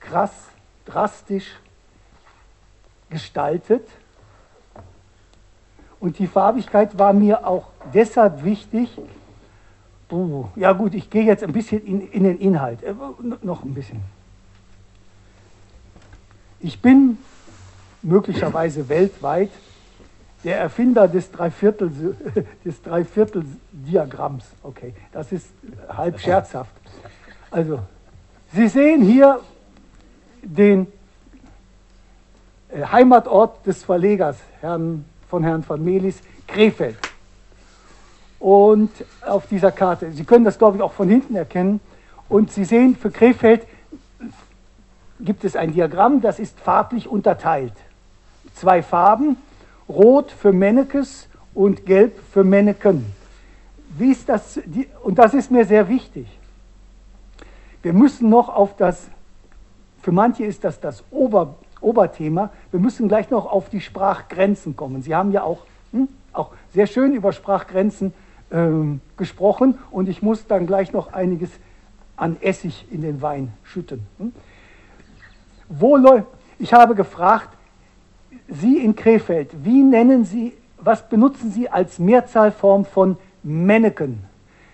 krass, 0.00 0.32
drastisch 0.86 1.58
gestaltet. 3.10 3.86
Und 6.00 6.18
die 6.18 6.26
Farbigkeit 6.26 6.98
war 6.98 7.12
mir 7.12 7.46
auch 7.46 7.66
deshalb 7.92 8.44
wichtig. 8.44 8.88
Puh, 10.12 10.44
ja 10.56 10.72
gut, 10.72 10.92
ich 10.92 11.08
gehe 11.08 11.24
jetzt 11.24 11.42
ein 11.42 11.54
bisschen 11.54 11.82
in, 11.86 12.06
in 12.10 12.24
den 12.24 12.38
Inhalt. 12.38 12.82
Äh, 12.82 12.92
noch 13.40 13.64
ein 13.64 13.72
bisschen. 13.72 14.02
Ich 16.60 16.82
bin 16.82 17.16
möglicherweise 18.02 18.90
weltweit 18.90 19.48
der 20.44 20.58
Erfinder 20.58 21.08
des 21.08 21.30
Dreiviertel, 21.32 22.14
des 22.64 22.82
Dreiviertel-Diagramms. 22.82 24.44
Okay, 24.62 24.92
das 25.12 25.32
ist 25.32 25.46
halb 25.88 26.20
scherzhaft. 26.20 26.72
Also, 27.50 27.78
Sie 28.52 28.68
sehen 28.68 29.00
hier 29.00 29.40
den 30.42 30.88
äh, 32.68 32.84
Heimatort 32.84 33.66
des 33.66 33.82
Verlegers, 33.82 34.36
Herrn 34.60 35.06
von 35.30 35.42
Herrn 35.42 35.62
von 35.62 35.82
Melis, 35.82 36.20
Krefeld. 36.46 36.98
Und 38.42 38.90
auf 39.24 39.46
dieser 39.46 39.70
Karte, 39.70 40.10
Sie 40.10 40.24
können 40.24 40.44
das 40.44 40.58
glaube 40.58 40.76
ich 40.76 40.82
auch 40.82 40.92
von 40.92 41.08
hinten 41.08 41.36
erkennen, 41.36 41.78
und 42.28 42.50
Sie 42.50 42.64
sehen, 42.64 42.96
für 42.96 43.12
Krefeld 43.12 43.64
gibt 45.20 45.44
es 45.44 45.54
ein 45.54 45.72
Diagramm, 45.72 46.20
das 46.20 46.40
ist 46.40 46.58
farblich 46.58 47.06
unterteilt. 47.06 47.74
Zwei 48.56 48.82
Farben, 48.82 49.36
rot 49.88 50.32
für 50.32 50.52
Mennekes 50.52 51.28
und 51.54 51.86
gelb 51.86 52.18
für 52.32 52.42
Menneken. 52.42 53.06
Wie 53.96 54.10
ist 54.10 54.28
das, 54.28 54.58
und 55.04 55.20
das 55.20 55.34
ist 55.34 55.52
mir 55.52 55.64
sehr 55.64 55.88
wichtig. 55.88 56.26
wir 57.82 57.92
müssen 57.92 58.28
noch 58.28 58.48
auf 58.48 58.76
das, 58.76 59.06
für 60.02 60.10
manche 60.10 60.44
ist 60.44 60.64
das 60.64 60.80
das 60.80 61.04
Ober, 61.12 61.54
Oberthema, 61.80 62.50
wir 62.72 62.80
müssen 62.80 63.06
gleich 63.06 63.30
noch 63.30 63.46
auf 63.46 63.68
die 63.68 63.80
Sprachgrenzen 63.80 64.74
kommen. 64.74 65.02
Sie 65.02 65.14
haben 65.14 65.30
ja 65.30 65.44
auch, 65.44 65.64
hm, 65.92 66.08
auch 66.32 66.50
sehr 66.74 66.88
schön 66.88 67.14
über 67.14 67.32
Sprachgrenzen 67.32 68.12
ähm, 68.52 69.00
gesprochen 69.16 69.78
und 69.90 70.08
ich 70.08 70.22
muss 70.22 70.46
dann 70.46 70.66
gleich 70.66 70.92
noch 70.92 71.12
einiges 71.12 71.50
an 72.16 72.36
Essig 72.40 72.86
in 72.90 73.02
den 73.02 73.22
Wein 73.22 73.52
schütten. 73.62 74.06
Hm? 74.18 74.32
Wo 75.68 75.98
ich 76.58 76.72
habe 76.72 76.94
gefragt, 76.94 77.48
Sie 78.48 78.84
in 78.84 78.94
Krefeld, 78.94 79.50
wie 79.64 79.82
nennen 79.82 80.24
Sie, 80.24 80.52
was 80.78 81.08
benutzen 81.08 81.50
Sie 81.50 81.68
als 81.68 81.98
Mehrzahlform 81.98 82.84
von 82.84 83.16
Menneken? 83.42 84.24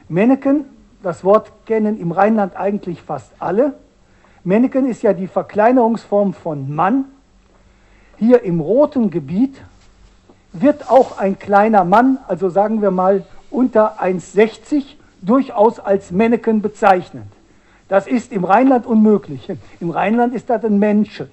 Menneken, 0.09 0.65
das 1.03 1.23
Wort 1.23 1.53
kennen 1.67 1.99
im 1.99 2.11
Rheinland 2.11 2.57
eigentlich 2.57 3.03
fast 3.03 3.31
alle. 3.39 3.75
Menneken 4.43 4.89
ist 4.89 5.03
ja 5.03 5.13
die 5.13 5.29
Verkleinerungsform 5.29 6.35
von 6.35 6.75
Mann. 6.75 7.05
Hier 8.17 8.43
im 8.43 8.61
roten 8.61 9.11
Gebiet 9.11 9.63
wird 10.53 10.91
auch 10.91 11.19
ein 11.19 11.39
kleiner 11.39 11.85
Mann, 11.85 12.19
also 12.27 12.49
sagen 12.49 12.83
wir 12.83 12.91
mal 12.91 13.25
unter 13.51 14.01
1,60, 14.01 14.85
durchaus 15.21 15.81
als 15.81 16.11
Menneken 16.11 16.63
bezeichnet. 16.63 17.27
Das 17.89 18.07
ist 18.07 18.33
im 18.33 18.45
Rheinland 18.45 18.87
unmöglich. 18.87 19.51
Im 19.81 19.91
Rheinland 19.91 20.35
ist 20.35 20.51
das 20.51 20.65
ein 20.65 20.79
Menschen. 20.79 21.31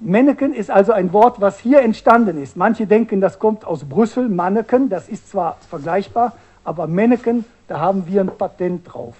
Manneken 0.00 0.52
ist 0.52 0.70
also 0.70 0.92
ein 0.92 1.12
Wort, 1.12 1.40
was 1.40 1.58
hier 1.60 1.80
entstanden 1.80 2.40
ist. 2.40 2.56
Manche 2.56 2.86
denken, 2.86 3.20
das 3.20 3.38
kommt 3.38 3.64
aus 3.64 3.84
Brüssel, 3.84 4.28
Manneken, 4.28 4.90
das 4.90 5.08
ist 5.08 5.30
zwar 5.30 5.56
vergleichbar, 5.70 6.32
aber 6.62 6.86
Manneken, 6.86 7.44
da 7.68 7.80
haben 7.80 8.06
wir 8.06 8.20
ein 8.20 8.28
Patent 8.36 8.92
drauf. 8.92 9.14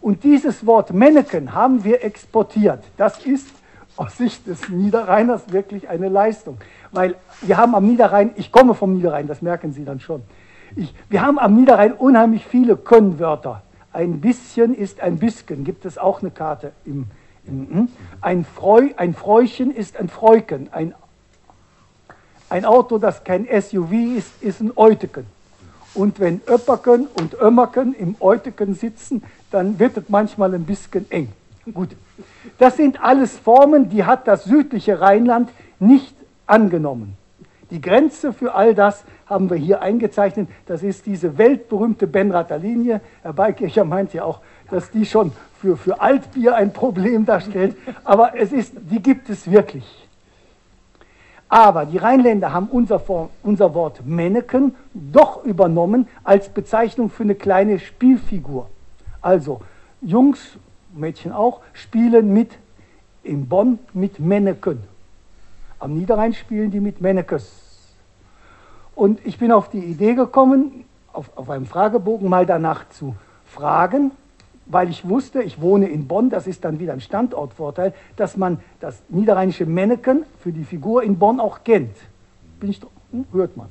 Und 0.00 0.24
dieses 0.24 0.64
Wort 0.66 0.92
Manneken 0.92 1.54
haben 1.54 1.84
wir 1.84 2.02
exportiert. 2.02 2.82
Das 2.96 3.24
ist 3.26 3.48
aus 3.96 4.16
Sicht 4.16 4.46
des 4.46 4.68
Niederrheiners 4.68 5.52
wirklich 5.52 5.88
eine 5.88 6.08
Leistung. 6.08 6.58
Weil 6.92 7.14
wir 7.42 7.56
haben 7.56 7.74
am 7.74 7.86
Niederrhein, 7.86 8.32
ich 8.36 8.50
komme 8.50 8.74
vom 8.74 8.94
Niederrhein, 8.94 9.26
das 9.26 9.42
merken 9.42 9.72
Sie 9.72 9.84
dann 9.84 10.00
schon. 10.00 10.22
Ich, 10.76 10.94
wir 11.08 11.22
haben 11.22 11.38
am 11.38 11.54
Niederrhein 11.54 11.92
unheimlich 11.92 12.44
viele 12.46 12.76
Könnwörter. 12.76 13.62
Ein 13.92 14.20
bisschen 14.20 14.74
ist 14.74 15.00
ein 15.00 15.18
bisschen, 15.18 15.64
gibt 15.64 15.84
es 15.84 15.98
auch 15.98 16.20
eine 16.20 16.32
Karte 16.32 16.72
im, 16.84 17.06
im 17.46 17.88
ein, 18.20 18.44
Freu, 18.44 18.88
ein 18.96 19.14
Fräuchen 19.14 19.70
ist 19.70 19.96
ein 19.96 20.08
Freuken. 20.08 20.68
Ein, 20.72 20.94
ein 22.48 22.64
Auto, 22.64 22.98
das 22.98 23.22
kein 23.22 23.46
SUV 23.46 23.92
ist, 24.16 24.42
ist 24.42 24.60
ein 24.60 24.72
Euteken. 24.74 25.26
Und 25.94 26.18
wenn 26.18 26.40
Öpperken 26.48 27.06
und 27.06 27.34
Ömmerken 27.40 27.94
im 27.94 28.16
Euteken 28.18 28.74
sitzen, 28.74 29.22
dann 29.52 29.78
wird 29.78 29.96
es 29.96 30.08
manchmal 30.08 30.52
ein 30.54 30.64
bisschen 30.64 31.08
eng. 31.10 31.32
Gut. 31.72 31.96
Das 32.58 32.76
sind 32.76 33.02
alles 33.02 33.38
Formen, 33.38 33.88
die 33.88 34.04
hat 34.04 34.28
das 34.28 34.44
südliche 34.44 35.00
Rheinland 35.00 35.50
nicht 35.78 36.14
angenommen. 36.46 37.16
Die 37.70 37.80
Grenze 37.80 38.32
für 38.32 38.54
all 38.54 38.74
das 38.74 39.04
haben 39.26 39.48
wir 39.48 39.56
hier 39.56 39.80
eingezeichnet. 39.80 40.48
Das 40.66 40.82
ist 40.82 41.06
diese 41.06 41.38
weltberühmte 41.38 42.06
Benrather 42.06 42.58
Linie. 42.58 43.00
Herr 43.22 43.32
Beikircher 43.32 43.84
meint 43.84 44.12
ja 44.12 44.24
auch, 44.24 44.40
dass 44.70 44.90
die 44.90 45.06
schon 45.06 45.32
für, 45.60 45.76
für 45.76 46.00
Altbier 46.00 46.54
ein 46.54 46.72
Problem 46.72 47.24
darstellt. 47.24 47.76
Aber 48.04 48.36
es 48.36 48.52
ist, 48.52 48.74
die 48.90 49.00
gibt 49.00 49.30
es 49.30 49.50
wirklich. 49.50 50.08
Aber 51.48 51.86
die 51.86 51.98
Rheinländer 51.98 52.52
haben 52.52 52.68
unser, 52.70 53.00
unser 53.42 53.74
Wort 53.74 54.04
Menneken 54.04 54.74
doch 54.92 55.44
übernommen 55.44 56.06
als 56.22 56.48
Bezeichnung 56.48 57.10
für 57.10 57.22
eine 57.22 57.34
kleine 57.34 57.78
Spielfigur. 57.78 58.68
Also 59.22 59.62
Jungs, 60.00 60.58
Mädchen 60.96 61.32
auch, 61.32 61.60
spielen 61.72 62.32
mit 62.32 62.58
in 63.22 63.48
Bonn 63.48 63.78
mit 63.92 64.20
Menneken. 64.20 64.82
Am 65.78 65.94
Niederrhein 65.94 66.34
spielen 66.34 66.70
die 66.70 66.80
mit 66.80 67.00
Mennekes. 67.00 67.62
Und 68.94 69.24
ich 69.26 69.38
bin 69.38 69.50
auf 69.50 69.70
die 69.70 69.78
Idee 69.78 70.14
gekommen, 70.14 70.84
auf, 71.12 71.30
auf 71.36 71.50
einem 71.50 71.66
Fragebogen 71.66 72.28
mal 72.28 72.46
danach 72.46 72.88
zu 72.90 73.16
fragen, 73.46 74.12
weil 74.66 74.88
ich 74.88 75.08
wusste, 75.08 75.42
ich 75.42 75.60
wohne 75.60 75.88
in 75.88 76.06
Bonn, 76.06 76.30
das 76.30 76.46
ist 76.46 76.64
dann 76.64 76.78
wieder 76.78 76.92
ein 76.92 77.00
Standortvorteil, 77.00 77.92
dass 78.16 78.36
man 78.36 78.60
das 78.80 79.02
niederrheinische 79.08 79.66
Menneken 79.66 80.24
für 80.40 80.52
die 80.52 80.64
Figur 80.64 81.02
in 81.02 81.18
Bonn 81.18 81.40
auch 81.40 81.64
kennt. 81.64 81.96
Bin 82.60 82.70
ich, 82.70 82.80
hm, 83.10 83.26
hört 83.32 83.56
man. 83.56 83.68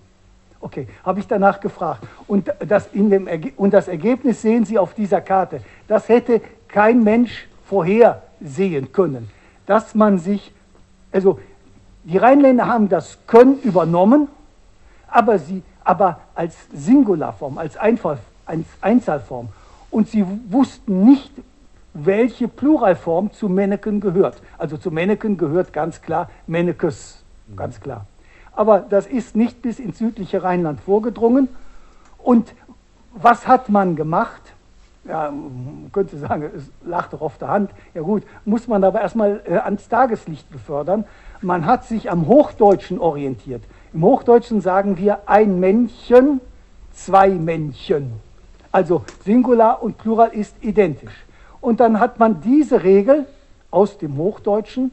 Okay, 0.59 0.87
habe 1.03 1.19
ich 1.19 1.27
danach 1.27 1.59
gefragt. 1.59 2.07
Und 2.27 2.53
das, 2.65 2.87
in 2.93 3.09
dem 3.09 3.27
und 3.57 3.73
das 3.73 3.89
Ergebnis 3.89 4.41
sehen 4.41 4.63
Sie 4.63 4.77
auf 4.77 4.93
dieser 4.93 5.19
Karte. 5.19 5.61
Das 5.87 6.07
hätte 6.07 6.41
kein 6.73 7.03
Mensch 7.03 7.47
vorhersehen 7.65 8.91
können. 8.91 9.29
Dass 9.65 9.95
man 9.95 10.19
sich, 10.19 10.51
also 11.13 11.39
die 12.03 12.17
Rheinländer 12.17 12.67
haben 12.67 12.89
das 12.89 13.17
Können 13.27 13.61
übernommen 13.61 14.27
aber, 15.13 15.37
sie, 15.37 15.61
aber 15.83 16.21
als 16.35 16.55
Singularform, 16.73 17.57
als, 17.57 17.77
Einfall, 17.77 18.17
als 18.45 18.65
Einzahlform. 18.81 19.49
Und 19.91 20.09
sie 20.09 20.25
wussten 20.49 21.05
nicht, 21.05 21.31
welche 21.93 22.47
Pluralform 22.47 23.31
zu 23.31 23.47
Menneken 23.47 24.01
gehört. 24.01 24.41
Also 24.57 24.77
zu 24.77 24.89
Menneken 24.89 25.37
gehört 25.37 25.71
ganz 25.71 26.01
klar 26.01 26.29
Mennekes, 26.47 27.23
ganz 27.55 27.79
klar. 27.79 28.07
Aber 28.55 28.79
das 28.79 29.05
ist 29.05 29.35
nicht 29.35 29.61
bis 29.61 29.79
ins 29.79 29.99
südliche 29.99 30.41
Rheinland 30.41 30.81
vorgedrungen. 30.81 31.47
Und 32.17 32.53
was 33.13 33.47
hat 33.47 33.69
man 33.69 33.95
gemacht? 33.95 34.41
Ja, 35.05 35.31
man 35.31 35.89
könnte 35.91 36.17
sagen, 36.17 36.49
es 36.55 36.71
lag 36.85 37.09
doch 37.09 37.21
auf 37.21 37.37
der 37.37 37.49
Hand. 37.49 37.71
Ja 37.93 38.01
gut, 38.01 38.23
muss 38.45 38.67
man 38.67 38.83
aber 38.83 39.01
erstmal 39.01 39.41
äh, 39.45 39.55
ans 39.57 39.89
Tageslicht 39.89 40.49
befördern. 40.49 41.03
Man 41.41 41.65
hat 41.65 41.83
sich 41.83 42.09
am 42.09 42.27
Hochdeutschen 42.27 42.99
orientiert. 42.99 43.63
Im 43.93 44.03
Hochdeutschen 44.03 44.61
sagen 44.61 44.97
wir 44.97 45.27
ein 45.27 45.59
Männchen, 45.59 46.39
zwei 46.93 47.29
Männchen. 47.29 48.13
Also 48.71 49.03
Singular 49.25 49.83
und 49.83 49.97
Plural 49.97 50.29
ist 50.29 50.55
identisch. 50.61 51.25
Und 51.59 51.79
dann 51.79 51.99
hat 51.99 52.17
man 52.19 52.39
diese 52.41 52.83
Regel 52.83 53.25
aus 53.71 53.97
dem 53.97 54.17
Hochdeutschen 54.17 54.91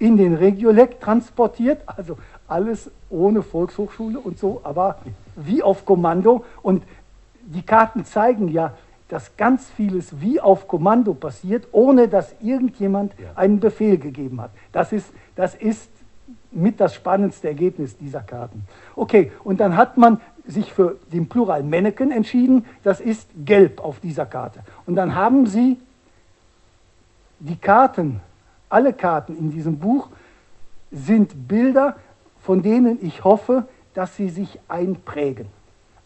in 0.00 0.16
den 0.16 0.34
Regiolekt 0.34 1.02
transportiert, 1.02 1.82
also 1.86 2.18
alles 2.46 2.90
ohne 3.10 3.42
Volkshochschule 3.42 4.18
und 4.18 4.38
so, 4.38 4.60
aber 4.64 4.98
wie 5.36 5.62
auf 5.62 5.84
Kommando. 5.84 6.44
Und 6.62 6.82
die 7.42 7.62
Karten 7.62 8.04
zeigen 8.04 8.48
ja, 8.48 8.74
dass 9.08 9.36
ganz 9.36 9.68
vieles 9.70 10.20
wie 10.20 10.40
auf 10.40 10.68
Kommando 10.68 11.14
passiert, 11.14 11.66
ohne 11.72 12.08
dass 12.08 12.34
irgendjemand 12.42 13.12
einen 13.34 13.58
Befehl 13.58 13.98
gegeben 13.98 14.40
hat. 14.40 14.50
Das 14.72 14.92
ist, 14.92 15.10
das 15.34 15.54
ist 15.54 15.88
mit 16.50 16.80
das 16.80 16.94
spannendste 16.94 17.48
Ergebnis 17.48 17.96
dieser 17.96 18.20
Karten. 18.20 18.64
Okay, 18.96 19.32
und 19.44 19.60
dann 19.60 19.76
hat 19.76 19.96
man 19.96 20.20
sich 20.46 20.72
für 20.72 20.96
den 21.12 21.28
Plural 21.28 21.62
Manneken 21.62 22.10
entschieden, 22.10 22.64
das 22.82 23.00
ist 23.00 23.28
gelb 23.44 23.82
auf 23.82 24.00
dieser 24.00 24.26
Karte. 24.26 24.60
Und 24.86 24.96
dann 24.96 25.14
haben 25.14 25.46
Sie 25.46 25.78
die 27.38 27.56
Karten, 27.56 28.20
alle 28.68 28.92
Karten 28.92 29.36
in 29.36 29.50
diesem 29.50 29.78
Buch 29.78 30.08
sind 30.90 31.48
Bilder, 31.48 31.96
von 32.40 32.62
denen 32.62 32.98
ich 33.02 33.24
hoffe, 33.24 33.68
dass 33.94 34.16
sie 34.16 34.28
sich 34.28 34.58
einprägen. 34.68 35.46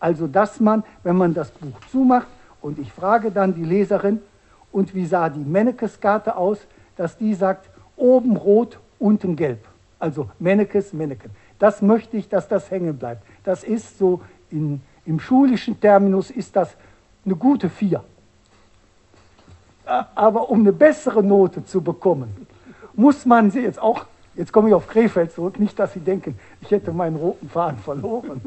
Also 0.01 0.27
dass 0.27 0.61
man, 0.61 0.83
wenn 1.03 1.17
man 1.17 1.35
das 1.35 1.51
Buch 1.51 1.79
zumacht 1.91 2.27
und 2.63 2.79
ich 2.79 2.93
frage 2.93 3.31
dann 3.31 3.55
die 3.55 3.65
Leserin, 3.65 4.21
und 4.73 4.95
wie 4.95 5.05
sah 5.05 5.29
die 5.29 5.45
Mennekes-Karte 5.45 6.37
aus, 6.37 6.59
dass 6.97 7.17
die 7.19 7.35
sagt, 7.35 7.69
oben 7.97 8.37
rot, 8.37 8.79
unten 8.99 9.37
gelb. 9.37 9.67
Also 9.99 10.31
Mennekes, 10.39 10.93
Menneken. 10.93 11.31
Das 11.59 11.83
möchte 11.83 12.17
ich, 12.17 12.29
dass 12.29 12.49
das 12.49 12.71
hängen 12.71 12.97
bleibt. 12.97 13.23
Das 13.45 13.63
ist 13.63 13.99
so, 13.99 14.23
in, 14.51 14.81
im 15.05 15.21
schulischen 15.21 15.79
Terminus 15.79 16.31
ist 16.31 16.57
das 16.57 16.75
eine 17.25 17.37
gute 17.37 17.69
Vier. 17.69 18.03
Aber 19.85 20.49
um 20.51 20.61
eine 20.61 20.73
bessere 20.73 21.23
Note 21.23 21.65
zu 21.65 21.83
bekommen, 21.83 22.47
muss 22.95 23.27
man 23.27 23.51
sie 23.51 23.61
jetzt 23.61 23.81
auch, 23.81 24.07
jetzt 24.35 24.53
komme 24.53 24.69
ich 24.69 24.75
auf 24.75 24.87
Krefeld 24.89 25.33
zurück, 25.33 25.59
nicht, 25.59 25.79
dass 25.79 25.93
Sie 25.93 26.01
denken, 26.01 26.39
ich 26.61 26.71
hätte 26.71 26.93
meinen 26.93 27.17
roten 27.17 27.49
Faden 27.49 27.79
verloren. 27.79 28.41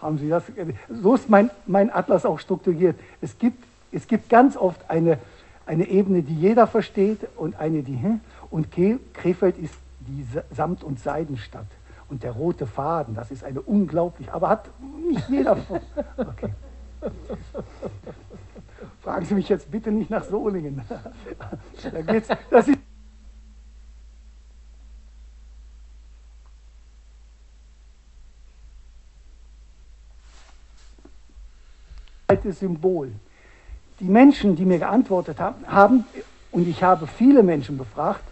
Haben 0.00 0.18
Sie 0.18 0.28
das? 0.28 0.44
So 0.88 1.14
ist 1.14 1.28
mein, 1.28 1.50
mein 1.66 1.90
Atlas 1.92 2.24
auch 2.24 2.38
strukturiert. 2.38 2.98
Es 3.20 3.38
gibt, 3.38 3.62
es 3.92 4.06
gibt 4.06 4.28
ganz 4.28 4.56
oft 4.56 4.80
eine, 4.88 5.18
eine 5.66 5.88
Ebene, 5.88 6.22
die 6.22 6.34
jeder 6.34 6.66
versteht 6.66 7.26
und 7.36 7.58
eine, 7.58 7.82
die, 7.82 8.00
hm, 8.00 8.20
und 8.50 8.68
Krefeld 9.14 9.58
ist 9.58 9.74
die 10.00 10.26
Samt- 10.54 10.82
und 10.82 10.98
Seidenstadt. 10.98 11.66
Und 12.08 12.24
der 12.24 12.32
rote 12.32 12.66
Faden, 12.66 13.14
das 13.14 13.30
ist 13.30 13.44
eine 13.44 13.60
unglaublich, 13.60 14.32
aber 14.32 14.48
hat 14.48 14.68
nicht 15.08 15.28
jeder. 15.28 15.56
Okay. 16.16 16.50
Fragen 19.00 19.24
Sie 19.24 19.34
mich 19.34 19.48
jetzt 19.48 19.70
bitte 19.70 19.92
nicht 19.92 20.10
nach 20.10 20.24
Solingen. 20.24 20.82
Da 21.92 22.02
geht's, 22.02 22.28
das 22.50 22.68
ist 22.68 22.78
zweite 32.30 32.52
Symbol. 32.52 33.10
Die 33.98 34.04
Menschen, 34.08 34.54
die 34.54 34.64
mir 34.64 34.78
geantwortet 34.78 35.38
haben, 35.40 36.04
und 36.52 36.68
ich 36.68 36.82
habe 36.82 37.06
viele 37.06 37.42
Menschen 37.42 37.76
befragt, 37.76 38.22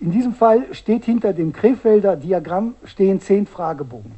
in 0.00 0.10
diesem 0.10 0.34
Fall 0.34 0.64
steht 0.72 1.04
hinter 1.04 1.34
dem 1.34 1.52
Krefelder 1.52 2.16
Diagramm 2.16 2.74
stehen 2.84 3.20
zehn 3.20 3.46
Fragebogen. 3.46 4.12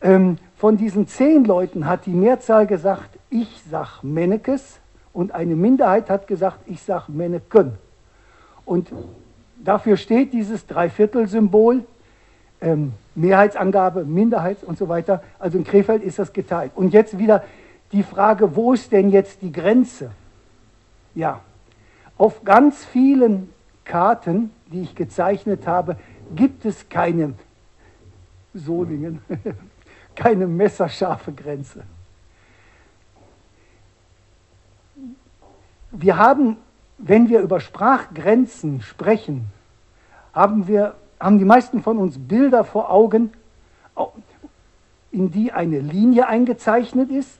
Ähm, 0.00 0.38
von 0.56 0.76
diesen 0.76 1.08
zehn 1.08 1.44
Leuten 1.44 1.86
hat 1.86 2.06
die 2.06 2.10
Mehrzahl 2.10 2.68
gesagt, 2.68 3.10
ich 3.30 3.62
sag 3.68 4.04
Mennekes 4.04 4.78
und 5.12 5.32
eine 5.32 5.56
Minderheit 5.56 6.08
hat 6.08 6.28
gesagt, 6.28 6.60
ich 6.66 6.80
sag 6.82 7.08
Menneken. 7.08 7.72
Und 8.64 8.92
dafür 9.62 9.96
steht 9.96 10.32
dieses 10.32 10.66
Dreiviertel-Symbol, 10.68 11.84
ähm, 12.60 12.92
Mehrheitsangabe, 13.14 14.04
Minderheits 14.04 14.62
und 14.62 14.78
so 14.78 14.88
weiter. 14.88 15.22
Also 15.38 15.58
in 15.58 15.64
Krefeld 15.64 16.02
ist 16.02 16.18
das 16.18 16.32
geteilt. 16.32 16.72
Und 16.74 16.92
jetzt 16.92 17.18
wieder 17.18 17.44
die 17.92 18.02
Frage, 18.02 18.56
wo 18.56 18.72
ist 18.72 18.92
denn 18.92 19.10
jetzt 19.10 19.42
die 19.42 19.52
Grenze? 19.52 20.10
Ja, 21.14 21.40
auf 22.18 22.44
ganz 22.44 22.84
vielen 22.84 23.52
Karten, 23.84 24.50
die 24.72 24.82
ich 24.82 24.94
gezeichnet 24.94 25.66
habe, 25.66 25.96
gibt 26.34 26.64
es 26.64 26.88
keine 26.88 27.34
Solingen, 28.54 29.20
keine 30.14 30.46
messerscharfe 30.46 31.32
Grenze. 31.32 31.82
Wir 35.92 36.16
haben, 36.18 36.56
wenn 36.98 37.28
wir 37.28 37.40
über 37.40 37.60
Sprachgrenzen 37.60 38.82
sprechen, 38.82 39.46
haben, 40.32 40.66
wir, 40.66 40.94
haben 41.18 41.38
die 41.38 41.44
meisten 41.44 41.82
von 41.82 41.98
uns 41.98 42.16
Bilder 42.18 42.64
vor 42.64 42.90
Augen, 42.90 43.32
in 45.10 45.30
die 45.30 45.52
eine 45.52 45.80
Linie 45.80 46.28
eingezeichnet 46.28 47.10
ist 47.10 47.38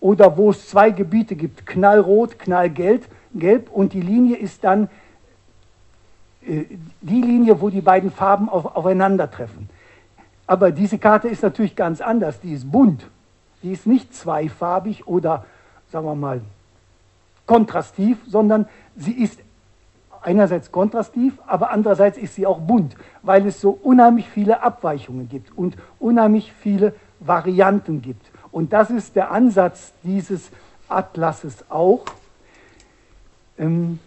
oder 0.00 0.36
wo 0.36 0.50
es 0.50 0.68
zwei 0.68 0.90
Gebiete 0.90 1.36
gibt, 1.36 1.66
knallrot, 1.66 2.38
knallgelb, 2.38 3.06
gelb, 3.34 3.70
und 3.70 3.92
die 3.92 4.00
Linie 4.00 4.36
ist 4.36 4.64
dann 4.64 4.88
äh, 6.46 6.64
die 7.00 7.20
Linie, 7.20 7.60
wo 7.60 7.70
die 7.70 7.80
beiden 7.80 8.10
Farben 8.10 8.48
auf, 8.48 8.76
aufeinandertreffen. 8.76 9.68
Aber 10.46 10.70
diese 10.70 10.98
Karte 10.98 11.28
ist 11.28 11.42
natürlich 11.42 11.76
ganz 11.76 12.00
anders, 12.00 12.40
die 12.40 12.52
ist 12.52 12.70
bunt. 12.70 13.06
Die 13.62 13.72
ist 13.72 13.86
nicht 13.86 14.14
zweifarbig 14.14 15.06
oder, 15.06 15.44
sagen 15.90 16.06
wir 16.06 16.14
mal, 16.14 16.40
kontrastiv, 17.46 18.18
sondern 18.26 18.66
sie 18.96 19.12
ist 19.12 19.40
einerseits 20.22 20.72
kontrastiv, 20.72 21.34
aber 21.46 21.70
andererseits 21.70 22.18
ist 22.18 22.34
sie 22.34 22.46
auch 22.46 22.60
bunt, 22.60 22.96
weil 23.22 23.46
es 23.46 23.60
so 23.60 23.70
unheimlich 23.70 24.28
viele 24.28 24.62
Abweichungen 24.62 25.28
gibt 25.28 25.56
und 25.56 25.76
unheimlich 25.98 26.52
viele 26.52 26.94
Varianten 27.20 28.02
gibt. 28.02 28.26
Und 28.52 28.72
das 28.72 28.90
ist 28.90 29.16
der 29.16 29.30
Ansatz 29.30 29.92
dieses 30.02 30.50
Atlases 30.88 31.64
auch. 31.68 32.04
Ähm, 33.58 33.98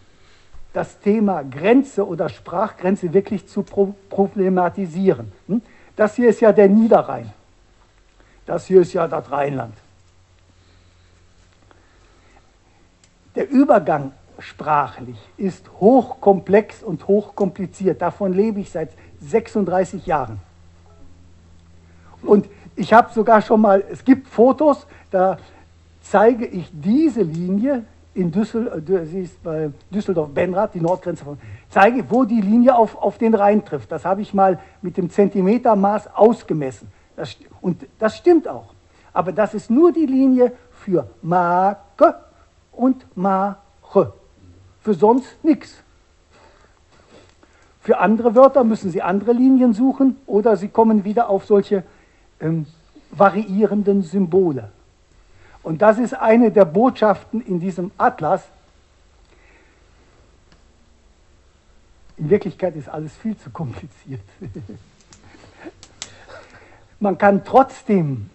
das 0.73 0.99
Thema 0.99 1.44
Grenze 1.44 2.07
oder 2.07 2.30
Sprachgrenze 2.30 3.14
wirklich 3.14 3.48
zu 3.48 3.64
problematisieren. 3.64 5.31
Hm? 5.48 5.61
Das 5.95 6.15
hier 6.15 6.30
ist 6.30 6.41
ja 6.41 6.52
der 6.52 6.69
Niederrhein. 6.69 7.34
Das 8.45 8.65
hier 8.65 8.81
ist 8.81 8.94
ja 8.94 9.07
das 9.07 9.31
Rheinland. 9.31 9.76
Der 13.36 13.49
Übergang 13.49 14.11
sprachlich 14.40 15.18
ist 15.38 15.70
hochkomplex 15.80 16.84
und 16.84 17.07
hochkompliziert. 17.07 18.02
Davon 18.02 18.34
lebe 18.34 18.60
ich 18.60 18.72
seit 18.72 18.90
36 19.22 20.06
Jahren. 20.06 20.40
Und 22.22 22.48
ich 22.76 22.94
habe 22.94 23.11
sogar 23.14 23.41
schon 23.41 23.61
mal, 23.61 23.84
es 23.91 24.03
gibt 24.03 24.28
Fotos, 24.28 24.86
da 25.11 25.38
zeige 26.02 26.45
ich 26.45 26.70
diese 26.72 27.22
Linie 27.22 27.84
in 28.14 28.32
Düssel, 28.32 28.68
äh, 28.68 29.06
sie 29.06 29.22
ist 29.22 29.41
bei 29.44 29.72
Düsseldorf-Benrath, 29.91 30.74
die 30.74 30.82
Nordgrenze 30.82 31.24
von, 31.24 31.38
zeige, 31.70 32.10
wo 32.10 32.26
die 32.26 32.41
Linie 32.41 32.76
auf, 32.76 32.98
auf 32.98 33.18
den 33.18 33.34
Rhein 33.34 33.64
trifft. 33.64 33.91
Das 33.91 34.06
habe 34.06 34.22
ich 34.22 34.34
mal 34.34 34.60
mit 34.82 34.98
dem 34.98 35.10
Zentimetermaß 35.10 36.16
ausgemessen. 36.16 36.91
Das, 37.16 37.36
und 37.61 37.86
das 37.99 38.18
stimmt 38.18 38.48
auch. 38.48 38.74
Aber 39.14 39.32
das 39.32 39.53
ist 39.53 39.70
nur 39.70 39.91
die 39.91 40.06
Linie 40.06 40.52
für 40.72 41.10
Make 41.22 42.16
und 42.72 43.06
Mache. 43.16 44.14
Für 44.82 44.94
sonst 44.94 45.44
nichts. 45.44 45.84
Für 47.82 48.00
andere 48.00 48.36
Wörter 48.36 48.64
müssen 48.64 48.92
Sie 48.92 49.02
andere 49.02 49.34
Linien 49.34 49.74
suchen 49.74 50.18
oder 50.26 50.58
Sie 50.58 50.68
kommen 50.68 51.06
wieder 51.06 51.30
auf 51.30 51.46
solche 51.46 51.84
ähm, 52.40 52.66
variierenden 53.12 54.04
Symbole. 54.04 54.72
Und 55.64 55.82
das 55.82 55.98
ist 55.98 56.14
eine 56.14 56.52
der 56.52 56.66
Botschaften 56.66 57.42
in 57.42 57.60
diesem 57.60 57.92
Atlas. 57.98 58.44
In 62.18 62.30
Wirklichkeit 62.30 62.76
ist 62.76 62.90
alles 62.90 63.16
viel 63.16 63.38
zu 63.38 63.50
kompliziert. 63.50 64.22
man 67.00 67.18
kann 67.18 67.44
trotzdem 67.44 68.30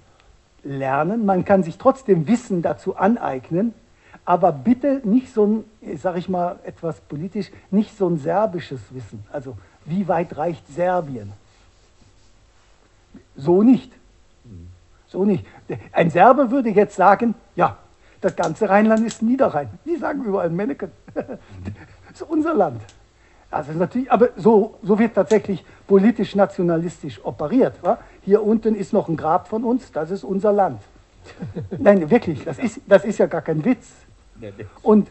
lernen, 0.62 1.26
man 1.26 1.44
kann 1.44 1.62
sich 1.62 1.78
trotzdem 1.78 2.26
Wissen 2.26 2.62
dazu 2.62 2.96
aneignen, 2.96 3.74
aber 4.24 4.52
bitte 4.52 5.00
nicht 5.04 5.32
so 5.32 5.46
ein, 5.46 5.96
sage 5.98 6.18
ich 6.18 6.28
mal 6.28 6.58
etwas 6.64 7.00
politisch, 7.00 7.50
nicht 7.70 7.96
so 7.96 8.08
ein 8.08 8.18
serbisches 8.18 8.80
Wissen. 8.90 9.24
Also 9.32 9.56
wie 9.84 10.08
weit 10.08 10.36
reicht 10.36 10.66
Serbien? 10.68 11.32
So 13.36 13.62
nicht. 13.62 13.92
So 15.08 15.24
nicht. 15.24 15.44
Ein 15.92 16.10
Serbe 16.10 16.50
würde 16.50 16.70
jetzt 16.70 16.96
sagen, 16.96 17.34
ja, 17.54 17.76
das 18.20 18.34
ganze 18.34 18.68
Rheinland 18.68 19.06
ist 19.06 19.22
Niederrhein. 19.22 19.68
Die 19.84 19.96
sagen 19.96 20.24
überall 20.24 20.50
Menneken. 20.50 20.90
Das 22.14 22.20
ist 22.20 22.30
unser 22.30 22.54
Land. 22.54 22.80
Also 23.50 23.72
natürlich, 23.72 24.10
aber 24.10 24.28
so, 24.36 24.76
so 24.84 24.96
wird 24.96 25.16
tatsächlich 25.16 25.64
politisch-nationalistisch 25.88 27.20
operiert. 27.24 27.74
Wa? 27.82 27.98
Hier 28.22 28.40
unten 28.40 28.76
ist 28.76 28.92
noch 28.92 29.08
ein 29.08 29.16
Grab 29.16 29.48
von 29.48 29.64
uns, 29.64 29.90
das 29.90 30.12
ist 30.12 30.22
unser 30.22 30.52
Land. 30.52 30.80
Nein, 31.78 32.08
wirklich, 32.08 32.44
das 32.44 32.60
ist, 32.60 32.80
das 32.86 33.04
ist 33.04 33.18
ja 33.18 33.26
gar 33.26 33.42
kein 33.42 33.64
Witz. 33.64 33.88
Und 34.82 35.08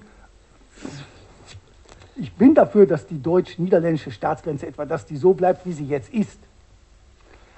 ich 2.15 2.33
bin 2.33 2.53
dafür, 2.53 2.85
dass 2.85 3.07
die 3.07 3.21
deutsch-niederländische 3.21 4.11
Staatsgrenze 4.11 4.67
etwa, 4.67 4.85
dass 4.85 5.05
die 5.05 5.17
so 5.17 5.33
bleibt, 5.33 5.65
wie 5.65 5.73
sie 5.73 5.85
jetzt 5.85 6.13
ist. 6.13 6.39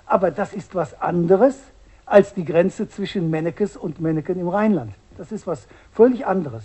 Aber 0.05 0.31
das 0.31 0.53
ist 0.53 0.75
was 0.75 0.99
anderes 1.01 1.55
als 2.05 2.33
die 2.33 2.45
Grenze 2.45 2.87
zwischen 2.87 3.29
Mennekes 3.29 3.75
und 3.75 3.99
Menneken 3.99 4.39
im 4.39 4.47
Rheinland. 4.47 4.93
Das 5.17 5.31
ist 5.31 5.47
was 5.47 5.65
völlig 5.93 6.25
anderes. 6.25 6.63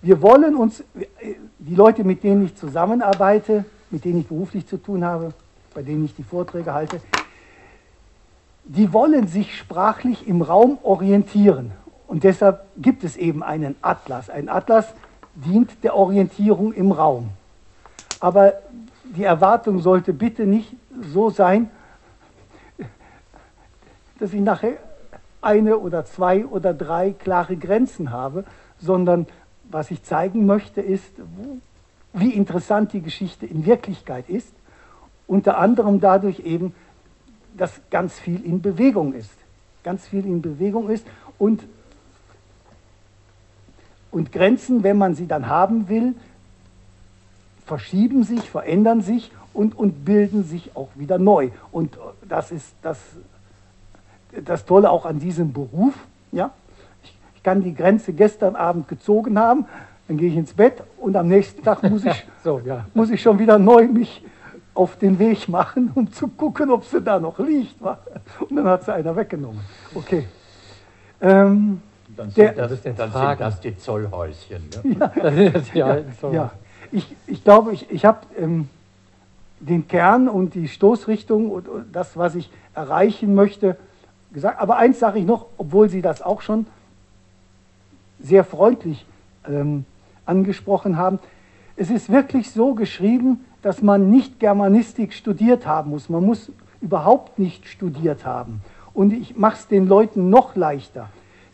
Wir 0.00 0.22
wollen 0.22 0.56
uns, 0.56 0.82
die 1.58 1.74
Leute, 1.74 2.04
mit 2.04 2.22
denen 2.22 2.44
ich 2.44 2.56
zusammenarbeite, 2.56 3.64
mit 3.90 4.04
denen 4.04 4.20
ich 4.20 4.26
beruflich 4.26 4.66
zu 4.66 4.76
tun 4.76 5.04
habe, 5.04 5.34
bei 5.74 5.82
denen 5.82 6.04
ich 6.04 6.14
die 6.14 6.22
Vorträge 6.22 6.72
halte, 6.72 7.00
die 8.64 8.92
wollen 8.92 9.26
sich 9.28 9.56
sprachlich 9.56 10.28
im 10.28 10.42
Raum 10.42 10.78
orientieren. 10.82 11.72
Und 12.08 12.24
deshalb 12.24 12.62
gibt 12.78 13.04
es 13.04 13.16
eben 13.16 13.44
einen 13.44 13.76
Atlas. 13.82 14.30
Ein 14.30 14.48
Atlas 14.48 14.86
dient 15.34 15.84
der 15.84 15.94
Orientierung 15.94 16.72
im 16.72 16.90
Raum. 16.90 17.28
Aber 18.18 18.54
die 19.04 19.24
Erwartung 19.24 19.80
sollte 19.80 20.12
bitte 20.12 20.46
nicht 20.46 20.74
so 21.12 21.30
sein, 21.30 21.70
dass 24.18 24.32
ich 24.32 24.40
nachher 24.40 24.78
eine 25.40 25.78
oder 25.78 26.04
zwei 26.04 26.44
oder 26.44 26.74
drei 26.74 27.12
klare 27.12 27.56
Grenzen 27.56 28.10
habe, 28.10 28.44
sondern 28.80 29.26
was 29.70 29.90
ich 29.90 30.02
zeigen 30.02 30.46
möchte, 30.46 30.80
ist, 30.80 31.12
wie 32.12 32.30
interessant 32.30 32.92
die 32.94 33.02
Geschichte 33.02 33.46
in 33.46 33.66
Wirklichkeit 33.66 34.28
ist. 34.28 34.48
Unter 35.26 35.58
anderem 35.58 36.00
dadurch 36.00 36.40
eben, 36.40 36.74
dass 37.56 37.80
ganz 37.90 38.18
viel 38.18 38.44
in 38.44 38.62
Bewegung 38.62 39.12
ist. 39.12 39.30
Ganz 39.84 40.06
viel 40.06 40.24
in 40.24 40.42
Bewegung 40.42 40.88
ist 40.88 41.06
und, 41.38 41.62
und 44.10 44.32
Grenzen, 44.32 44.82
wenn 44.82 44.98
man 44.98 45.14
sie 45.14 45.26
dann 45.26 45.48
haben 45.48 45.88
will, 45.88 46.14
verschieben 47.66 48.24
sich, 48.24 48.50
verändern 48.50 49.02
sich 49.02 49.30
und, 49.52 49.76
und 49.76 50.04
bilden 50.04 50.44
sich 50.44 50.70
auch 50.74 50.88
wieder 50.94 51.18
neu. 51.18 51.50
Und 51.70 51.98
das 52.26 52.50
ist 52.50 52.74
das 52.82 52.98
das 54.44 54.64
Tolle 54.64 54.90
auch 54.90 55.06
an 55.06 55.18
diesem 55.18 55.52
Beruf. 55.52 55.94
Ja? 56.32 56.50
Ich, 57.02 57.16
ich, 57.34 57.42
kann 57.42 57.62
die 57.62 57.74
Grenze 57.74 58.12
gestern 58.12 58.56
Abend 58.56 58.88
gezogen 58.88 59.38
haben, 59.38 59.66
dann 60.06 60.16
gehe 60.16 60.28
ich 60.28 60.36
ins 60.36 60.52
Bett 60.52 60.82
und 60.98 61.16
am 61.16 61.28
nächsten 61.28 61.62
Tag 61.62 61.82
muss 61.82 62.04
ich, 62.04 62.26
so, 62.44 62.60
ja. 62.64 62.86
muss 62.94 63.10
ich 63.10 63.20
schon 63.20 63.38
wieder 63.38 63.58
neu 63.58 63.86
mich 63.86 64.24
auf 64.74 64.96
den 64.96 65.18
Weg 65.18 65.48
machen, 65.48 65.90
um 65.94 66.10
zu 66.12 66.28
gucken, 66.28 66.70
ob 66.70 66.84
sie 66.84 67.00
da 67.00 67.18
noch 67.18 67.38
liegt. 67.38 67.76
Und 67.82 68.56
dann 68.56 68.66
hat 68.66 68.84
sie 68.84 68.94
einer 68.94 69.16
weggenommen. 69.16 69.60
Okay. 69.94 70.26
Ähm, 71.20 71.82
dann, 72.18 72.30
sind, 72.30 72.56
der, 72.56 72.68
das, 72.68 72.82
dann 72.82 73.12
sind 73.12 73.40
das 73.40 73.60
die 73.60 73.78
Zollhäuschen. 73.78 74.68
Ne? 74.84 74.96
Ja, 75.74 75.96
ja, 75.96 76.30
ja, 76.32 76.50
Ich, 76.90 77.14
ich 77.26 77.44
glaube, 77.44 77.72
ich, 77.72 77.90
ich 77.90 78.04
habe 78.04 78.20
ähm, 78.36 78.68
den 79.60 79.86
Kern 79.86 80.28
und 80.28 80.54
die 80.54 80.68
Stoßrichtung 80.68 81.50
und 81.50 81.68
das, 81.92 82.16
was 82.16 82.34
ich 82.34 82.50
erreichen 82.74 83.34
möchte, 83.34 83.76
gesagt. 84.32 84.60
Aber 84.60 84.76
eins 84.76 84.98
sage 84.98 85.20
ich 85.20 85.26
noch, 85.26 85.46
obwohl 85.58 85.88
Sie 85.88 86.02
das 86.02 86.20
auch 86.20 86.42
schon 86.42 86.66
sehr 88.20 88.42
freundlich 88.42 89.06
ähm, 89.46 89.84
angesprochen 90.26 90.96
haben. 90.96 91.20
Es 91.76 91.88
ist 91.88 92.10
wirklich 92.10 92.50
so 92.50 92.74
geschrieben, 92.74 93.44
dass 93.62 93.80
man 93.80 94.10
nicht 94.10 94.40
Germanistik 94.40 95.12
studiert 95.12 95.66
haben 95.66 95.90
muss. 95.90 96.08
Man 96.08 96.24
muss 96.24 96.50
überhaupt 96.80 97.38
nicht 97.38 97.68
studiert 97.68 98.24
haben. 98.24 98.60
Und 98.92 99.12
ich 99.12 99.36
mache 99.36 99.54
es 99.54 99.68
den 99.68 99.86
Leuten 99.86 100.30
noch 100.30 100.56
leichter. 100.56 101.08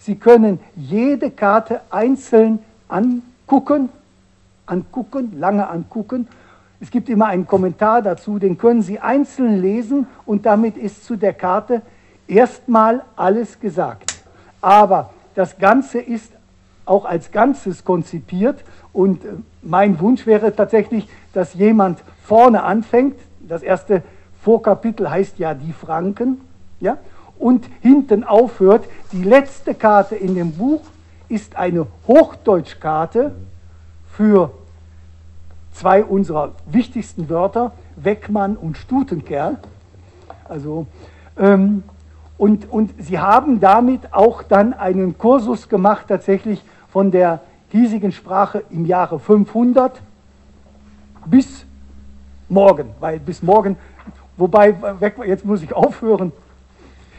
Sie 0.04 0.16
können 0.16 0.60
jede 0.76 1.30
Karte 1.30 1.80
einzeln 1.88 2.58
angucken, 2.88 3.88
angucken, 4.66 5.32
lange 5.40 5.66
angucken. 5.66 6.28
Es 6.78 6.90
gibt 6.90 7.08
immer 7.08 7.28
einen 7.28 7.46
Kommentar 7.46 8.02
dazu, 8.02 8.38
den 8.38 8.58
können 8.58 8.82
Sie 8.82 9.00
einzeln 9.00 9.62
lesen 9.62 10.06
und 10.26 10.44
damit 10.44 10.76
ist 10.76 11.06
zu 11.06 11.16
der 11.16 11.32
Karte 11.32 11.80
erstmal 12.28 13.00
alles 13.16 13.58
gesagt. 13.58 14.14
Aber 14.60 15.08
das 15.34 15.56
Ganze 15.56 16.00
ist 16.00 16.30
auch 16.84 17.06
als 17.06 17.32
Ganzes 17.32 17.82
konzipiert 17.82 18.62
und 18.92 19.24
äh, 19.24 19.28
mein 19.62 19.98
Wunsch 20.00 20.26
wäre 20.26 20.54
tatsächlich, 20.54 21.08
dass 21.32 21.54
jemand 21.54 22.00
vorne 22.22 22.62
anfängt. 22.62 23.18
Das 23.40 23.62
erste 23.62 24.02
Vorkapitel 24.42 25.08
heißt 25.08 25.38
ja 25.38 25.54
die 25.54 25.72
Franken, 25.72 26.42
ja, 26.80 26.98
und 27.44 27.68
hinten 27.82 28.24
aufhört. 28.24 28.86
Die 29.12 29.22
letzte 29.22 29.74
Karte 29.74 30.16
in 30.16 30.34
dem 30.34 30.52
Buch 30.52 30.80
ist 31.28 31.56
eine 31.56 31.86
Hochdeutschkarte 32.08 33.34
für 34.16 34.50
zwei 35.74 36.02
unserer 36.02 36.52
wichtigsten 36.64 37.28
Wörter, 37.28 37.72
Weckmann 37.96 38.56
und 38.56 38.78
Stutenkerl. 38.78 39.58
Also, 40.48 40.86
ähm, 41.38 41.82
und, 42.38 42.72
und 42.72 42.94
sie 42.98 43.18
haben 43.18 43.60
damit 43.60 44.14
auch 44.14 44.42
dann 44.42 44.72
einen 44.72 45.18
Kursus 45.18 45.68
gemacht, 45.68 46.06
tatsächlich 46.08 46.64
von 46.88 47.10
der 47.10 47.40
hiesigen 47.68 48.12
Sprache 48.12 48.62
im 48.70 48.86
Jahre 48.86 49.18
500 49.20 50.00
bis 51.26 51.66
morgen, 52.48 52.88
weil 53.00 53.20
bis 53.20 53.42
morgen, 53.42 53.76
wobei, 54.38 54.74
jetzt 55.26 55.44
muss 55.44 55.62
ich 55.62 55.74
aufhören, 55.74 56.32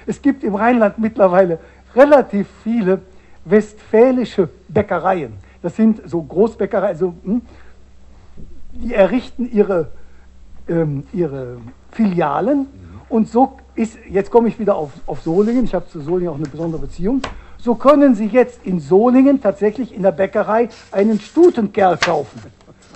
es 0.06 0.22
gibt 0.22 0.44
im 0.44 0.56
Rheinland 0.56 1.00
mittlerweile 1.00 1.60
relativ 1.96 2.48
viele 2.64 3.02
westfälische 3.46 4.50
Bäckereien. 4.68 5.34
Das 5.62 5.76
sind 5.76 6.02
so 6.10 6.22
Großbäckereien, 6.22 6.90
also, 6.90 7.14
hm, 7.24 7.42
die 8.74 8.94
errichten 8.94 9.50
ihre, 9.52 9.90
ähm, 10.68 11.04
ihre 11.14 11.58
Filialen 11.92 12.68
und 13.10 13.30
so 13.30 13.58
ist, 13.76 13.98
jetzt 14.10 14.32
komme 14.32 14.48
ich 14.48 14.60
wieder 14.60 14.76
auf, 14.76 14.92
auf 15.06 15.22
Solingen, 15.22 15.64
ich 15.64 15.74
habe 15.74 15.88
zu 15.88 16.02
Solingen 16.02 16.34
auch 16.34 16.38
eine 16.38 16.48
besondere 16.48 16.82
Beziehung, 16.82 17.22
so 17.58 17.76
können 17.76 18.14
Sie 18.16 18.28
jetzt 18.28 18.60
in 18.64 18.80
Solingen 18.80 19.42
tatsächlich 19.42 19.96
in 19.96 20.04
der 20.04 20.12
Bäckerei 20.12 20.70
einen 20.92 21.20
Stutenkerl 21.20 21.98
kaufen, 21.98 22.40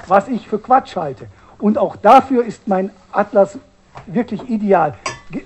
was 0.07 0.27
ich 0.27 0.47
für 0.47 0.59
Quatsch 0.59 0.95
halte. 0.95 1.25
Und 1.57 1.77
auch 1.77 1.95
dafür 1.95 2.45
ist 2.45 2.67
mein 2.67 2.91
Atlas 3.11 3.57
wirklich 4.05 4.47
ideal. 4.47 4.95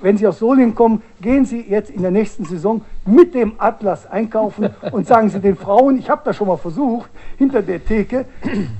Wenn 0.01 0.17
Sie 0.17 0.25
aus 0.25 0.39
Solingen 0.39 0.75
kommen, 0.75 1.01
gehen 1.21 1.45
Sie 1.45 1.61
jetzt 1.61 1.89
in 1.89 2.01
der 2.01 2.11
nächsten 2.11 2.45
Saison 2.45 2.83
mit 3.05 3.33
dem 3.33 3.53
Atlas 3.57 4.05
einkaufen 4.05 4.69
und 4.91 5.07
sagen 5.07 5.29
Sie 5.29 5.39
den 5.39 5.57
Frauen, 5.57 5.99
ich 5.99 6.09
habe 6.09 6.21
das 6.23 6.37
schon 6.37 6.47
mal 6.47 6.57
versucht, 6.57 7.09
hinter 7.37 7.61
der 7.61 7.83
Theke, 7.83 8.25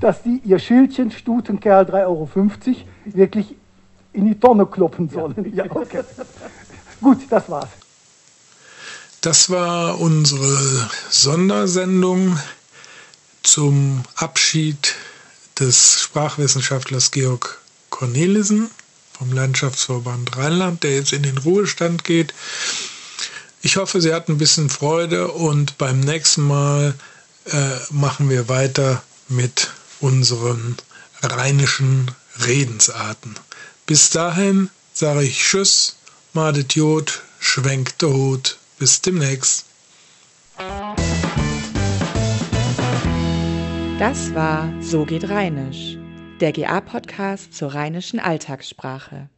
dass 0.00 0.22
die 0.22 0.40
ihr 0.44 0.58
Schildchen 0.58 1.10
Stutenkerl 1.10 1.84
3,50 1.84 2.06
Euro 2.06 2.28
wirklich 3.04 3.54
in 4.14 4.26
die 4.26 4.38
Tonne 4.38 4.64
kloppen 4.66 5.10
sollen. 5.10 5.52
Ja, 5.54 5.64
okay. 5.68 6.00
Gut, 7.00 7.18
das 7.28 7.50
war's. 7.50 7.68
Das 9.20 9.50
war 9.50 10.00
unsere 10.00 10.88
Sondersendung 11.10 12.38
zum 13.42 14.02
Abschied 14.16 14.94
des 15.58 16.00
Sprachwissenschaftlers 16.00 17.10
Georg 17.10 17.60
Cornelissen 17.90 18.70
vom 19.16 19.32
Landschaftsverband 19.32 20.36
Rheinland, 20.36 20.82
der 20.82 20.96
jetzt 20.96 21.12
in 21.12 21.22
den 21.22 21.38
Ruhestand 21.38 22.04
geht. 22.04 22.34
Ich 23.62 23.76
hoffe, 23.76 24.00
Sie 24.00 24.12
hatten 24.12 24.32
ein 24.32 24.38
bisschen 24.38 24.68
Freude 24.68 25.28
und 25.28 25.78
beim 25.78 26.00
nächsten 26.00 26.42
Mal 26.42 26.94
äh, 27.46 27.58
machen 27.90 28.28
wir 28.28 28.48
weiter 28.48 29.02
mit 29.28 29.70
unseren 30.00 30.76
rheinischen 31.22 32.10
Redensarten. 32.46 33.34
Bis 33.86 34.10
dahin 34.10 34.70
sage 34.92 35.22
ich 35.22 35.38
Tschüss, 35.38 35.96
Madet 36.32 36.74
Jod, 36.74 37.22
schwenkt 37.38 38.02
der 38.02 38.10
Hut. 38.10 38.58
Bis 38.78 39.00
demnächst. 39.00 39.66
Das 43.98 44.34
war 44.34 44.72
So 44.82 45.04
geht 45.04 45.28
Rheinisch, 45.28 45.96
der 46.40 46.52
GA-Podcast 46.52 47.54
zur 47.54 47.74
rheinischen 47.74 48.18
Alltagssprache. 48.18 49.28